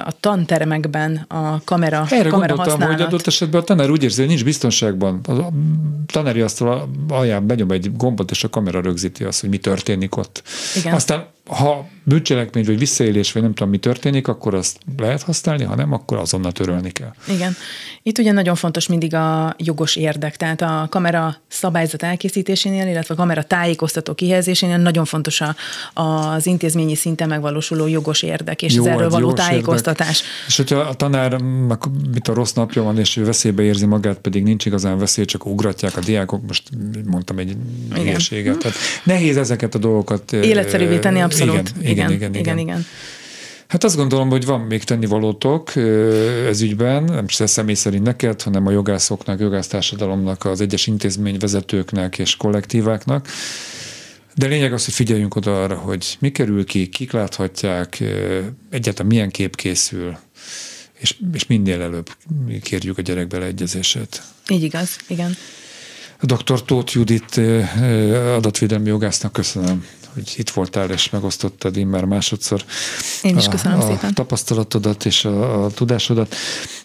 a 0.05 0.13
tantermekben 0.19 1.25
a 1.27 1.61
kamera, 1.63 2.05
Erre 2.09 2.29
kamera 2.29 2.29
gondoltam, 2.29 2.65
használat. 2.65 2.95
hogy 2.95 3.05
adott 3.05 3.27
esetben 3.27 3.61
a 3.61 3.63
tanár 3.63 3.89
úgy 3.89 4.03
érzi, 4.03 4.19
hogy 4.19 4.29
nincs 4.29 4.43
biztonságban. 4.43 5.19
A 5.23 5.47
tanári 6.05 6.41
asztal 6.41 6.89
alján 7.09 7.47
benyom 7.47 7.71
egy 7.71 7.95
gombot, 7.95 8.31
és 8.31 8.43
a 8.43 8.49
kamera 8.49 8.81
rögzíti 8.81 9.23
azt, 9.23 9.41
hogy 9.41 9.49
mi 9.49 9.57
történik 9.57 10.17
ott. 10.17 10.43
Igen. 10.75 10.93
Aztán 10.93 11.27
ha 11.47 11.87
bűncselekmény 12.03 12.65
vagy 12.65 12.77
visszaélés, 12.77 13.31
vagy 13.31 13.41
nem 13.41 13.53
tudom, 13.53 13.69
mi 13.71 13.77
történik, 13.77 14.27
akkor 14.27 14.55
azt 14.55 14.77
lehet 14.97 15.21
használni, 15.21 15.63
ha 15.63 15.75
nem, 15.75 15.93
akkor 15.93 16.17
azonnal 16.17 16.51
törölni 16.51 16.91
kell. 16.91 17.13
Igen. 17.27 17.55
Itt 18.03 18.17
ugye 18.17 18.31
nagyon 18.31 18.55
fontos 18.55 18.87
mindig 18.87 19.13
a 19.13 19.55
jogos 19.57 19.95
érdek, 19.95 20.35
tehát 20.35 20.61
a 20.61 20.87
kamera 20.89 21.35
szabályzat 21.47 22.03
elkészítésénél, 22.03 22.87
illetve 22.87 23.13
a 23.13 23.17
kamera 23.17 23.43
tájékoztató 23.43 24.13
kihelyezésénél 24.13 24.77
nagyon 24.77 25.05
fontos 25.05 25.41
a, 25.41 25.55
az 25.93 26.45
intézményi 26.45 26.95
szinten 26.95 27.27
megvalósuló 27.27 27.87
jogos 27.87 28.21
érdek, 28.21 28.61
és 28.61 28.73
Jó, 28.73 28.81
az 28.81 28.87
erről 28.87 29.09
való 29.09 29.33
tájékoztatás. 29.33 30.19
Érdek. 30.19 30.47
És 30.47 30.57
hogyha 30.57 30.79
a 30.79 30.93
tanár, 30.93 31.41
mit 32.13 32.27
a 32.27 32.33
rossz 32.33 32.53
napja 32.53 32.83
van, 32.83 32.99
és 32.99 33.17
ő 33.17 33.25
veszélybe 33.25 33.63
érzi 33.63 33.85
magát, 33.85 34.17
pedig 34.17 34.43
nincs 34.43 34.65
igazán 34.65 34.97
veszély, 34.97 35.25
csak 35.25 35.45
ugratják 35.45 35.97
a 35.97 35.99
diákok, 35.99 36.47
most 36.47 36.63
mondtam 37.05 37.37
egy 37.37 37.55
hülyeséget. 37.95 38.57
Tehát 38.57 38.77
nehéz 39.03 39.37
ezeket 39.37 39.75
a 39.75 39.77
dolgokat 39.77 40.33
életszerűvé 40.33 40.99
tenni, 40.99 41.19
abszolút 41.19 41.36
Abszolút. 41.39 41.71
Igen, 41.79 41.89
igen, 41.89 42.11
igen, 42.11 42.33
igen. 42.33 42.33
igen, 42.33 42.57
igen. 42.57 42.85
Hát 43.67 43.83
azt 43.83 43.95
gondolom, 43.95 44.29
hogy 44.29 44.45
van 44.45 44.61
még 44.61 44.83
tennivalótok 44.83 45.75
ez 46.47 46.61
ügyben, 46.61 47.03
nem 47.03 47.27
csak 47.27 47.47
személy 47.47 47.75
szerint 47.75 48.03
neked, 48.03 48.41
hanem 48.41 48.67
a 48.67 48.71
jogászoknak, 48.71 49.39
jogásztársadalomnak, 49.39 50.45
az 50.45 50.61
egyes 50.61 50.87
intézményvezetőknek 50.87 52.17
és 52.17 52.35
kollektíváknak. 52.35 53.27
De 54.35 54.47
lényeg 54.47 54.73
az, 54.73 54.85
hogy 54.85 54.93
figyeljünk 54.93 55.35
oda 55.35 55.63
arra, 55.63 55.75
hogy 55.75 56.17
mi 56.19 56.31
kerül 56.31 56.65
ki, 56.65 56.89
kik 56.89 57.11
láthatják, 57.11 58.03
egyáltalán 58.69 59.11
milyen 59.11 59.29
kép 59.29 59.55
készül, 59.55 60.17
és, 60.99 61.15
és 61.33 61.47
minél 61.47 61.81
előbb 61.81 62.09
kérjük 62.61 62.97
a 62.97 63.01
gyerek 63.01 63.27
beleegyezését. 63.27 64.21
Így 64.49 64.63
igaz, 64.63 64.97
igen. 65.07 65.35
Dr. 66.21 66.63
Tóth 66.63 66.95
Judit 66.95 67.41
adatvédelmi 68.35 68.87
jogásznak 68.87 69.33
köszönöm 69.33 69.85
hogy 70.17 70.33
itt 70.37 70.49
voltál 70.49 70.89
és 70.91 71.09
megosztottad 71.09 71.77
immár 71.77 72.05
másodszor 72.05 72.63
Én 73.21 73.37
is 73.37 73.47
köszönöm 73.47 73.79
a, 73.79 73.85
szépen. 73.85 74.13
tapasztalatodat 74.13 75.05
és 75.05 75.25
a, 75.25 75.63
a 75.63 75.69
tudásodat. 75.69 76.35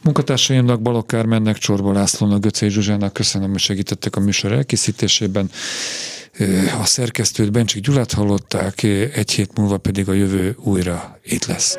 Munkatársaimnak 0.02 0.82
Balok 0.82 1.06
Kármennek, 1.06 1.58
Csorba 1.58 1.92
Lászlónak, 1.92 2.40
Göcei 2.40 2.68
Zsuzsának 2.68 3.12
köszönöm, 3.12 3.50
hogy 3.50 3.60
segítettek 3.60 4.16
a 4.16 4.20
műsor 4.20 4.52
elkészítésében. 4.52 5.50
A 6.80 6.84
szerkesztőt 6.84 7.52
Bencsik 7.52 7.82
Gyulát 7.82 8.12
hallották, 8.12 8.82
egy 8.82 9.30
hét 9.30 9.58
múlva 9.58 9.78
pedig 9.78 10.08
a 10.08 10.12
jövő 10.12 10.56
újra 10.58 11.18
itt 11.24 11.46
lesz. 11.46 11.78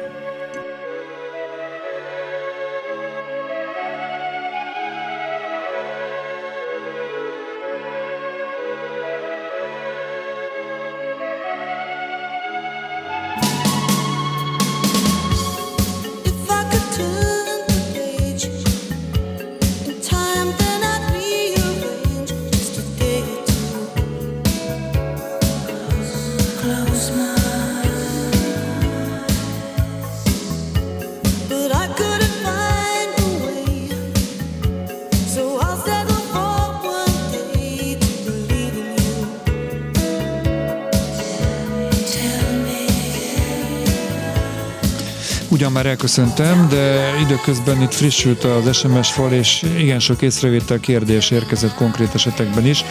már 45.83 45.91
elköszöntem, 45.91 46.67
de 46.69 47.13
időközben 47.21 47.81
itt 47.81 47.93
frissült 47.93 48.43
az 48.43 48.75
SMS 48.75 49.11
fal, 49.11 49.31
és 49.31 49.65
igen 49.77 49.99
sok 49.99 50.21
észrevétel 50.21 50.79
kérdés 50.79 51.31
érkezett 51.31 51.73
konkrét 51.73 52.13
esetekben 52.13 52.65
is, 52.65 52.83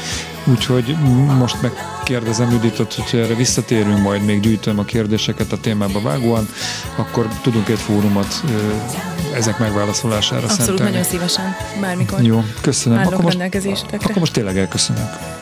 úgyhogy 0.45 0.97
most 1.39 1.57
megkérdezem 1.63 2.51
Juditot, 2.51 2.95
hogy 2.95 3.21
erre 3.21 3.35
visszatérünk, 3.35 3.99
majd 3.99 4.25
még 4.25 4.41
gyűjtöm 4.41 4.79
a 4.79 4.85
kérdéseket 4.85 5.53
a 5.53 5.61
témába 5.61 6.01
vágóan, 6.01 6.49
akkor 6.97 7.29
tudunk 7.43 7.69
egy 7.69 7.79
fórumot 7.79 8.43
ezek 9.35 9.59
megválaszolására 9.59 10.43
Abszolút, 10.43 10.65
szentelni. 10.65 10.91
nagyon 10.91 11.07
szívesen, 11.07 11.57
bármikor. 11.81 12.23
Jó, 12.23 12.45
köszönöm. 12.61 12.99
Állok 12.99 13.13
akkor 13.13 13.25
most, 13.25 13.87
akkor 13.93 14.17
most 14.19 14.33
tényleg 14.33 14.59
elköszönök. 14.59 15.42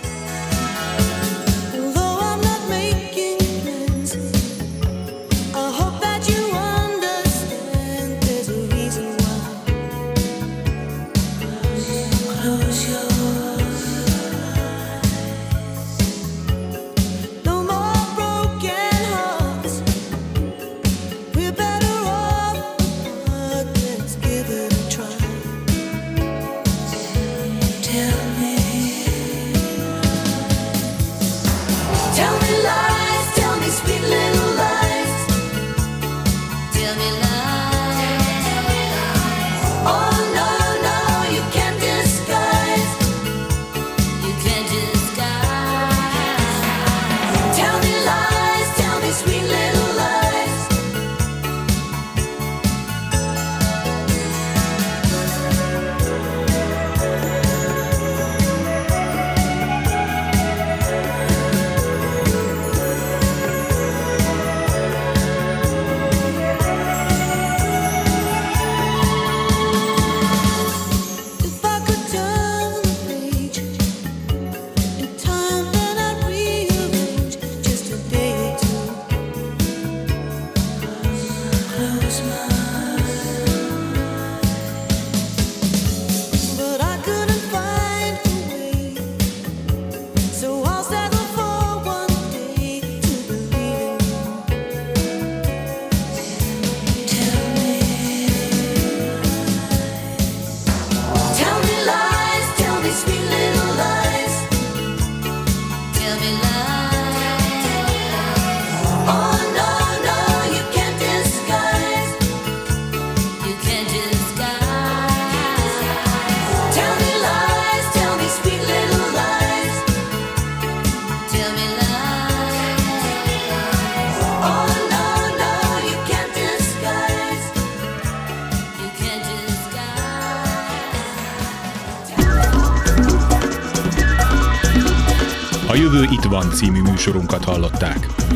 című 136.51 136.80
műsorunkat 136.82 137.44
hallották. 137.44 138.30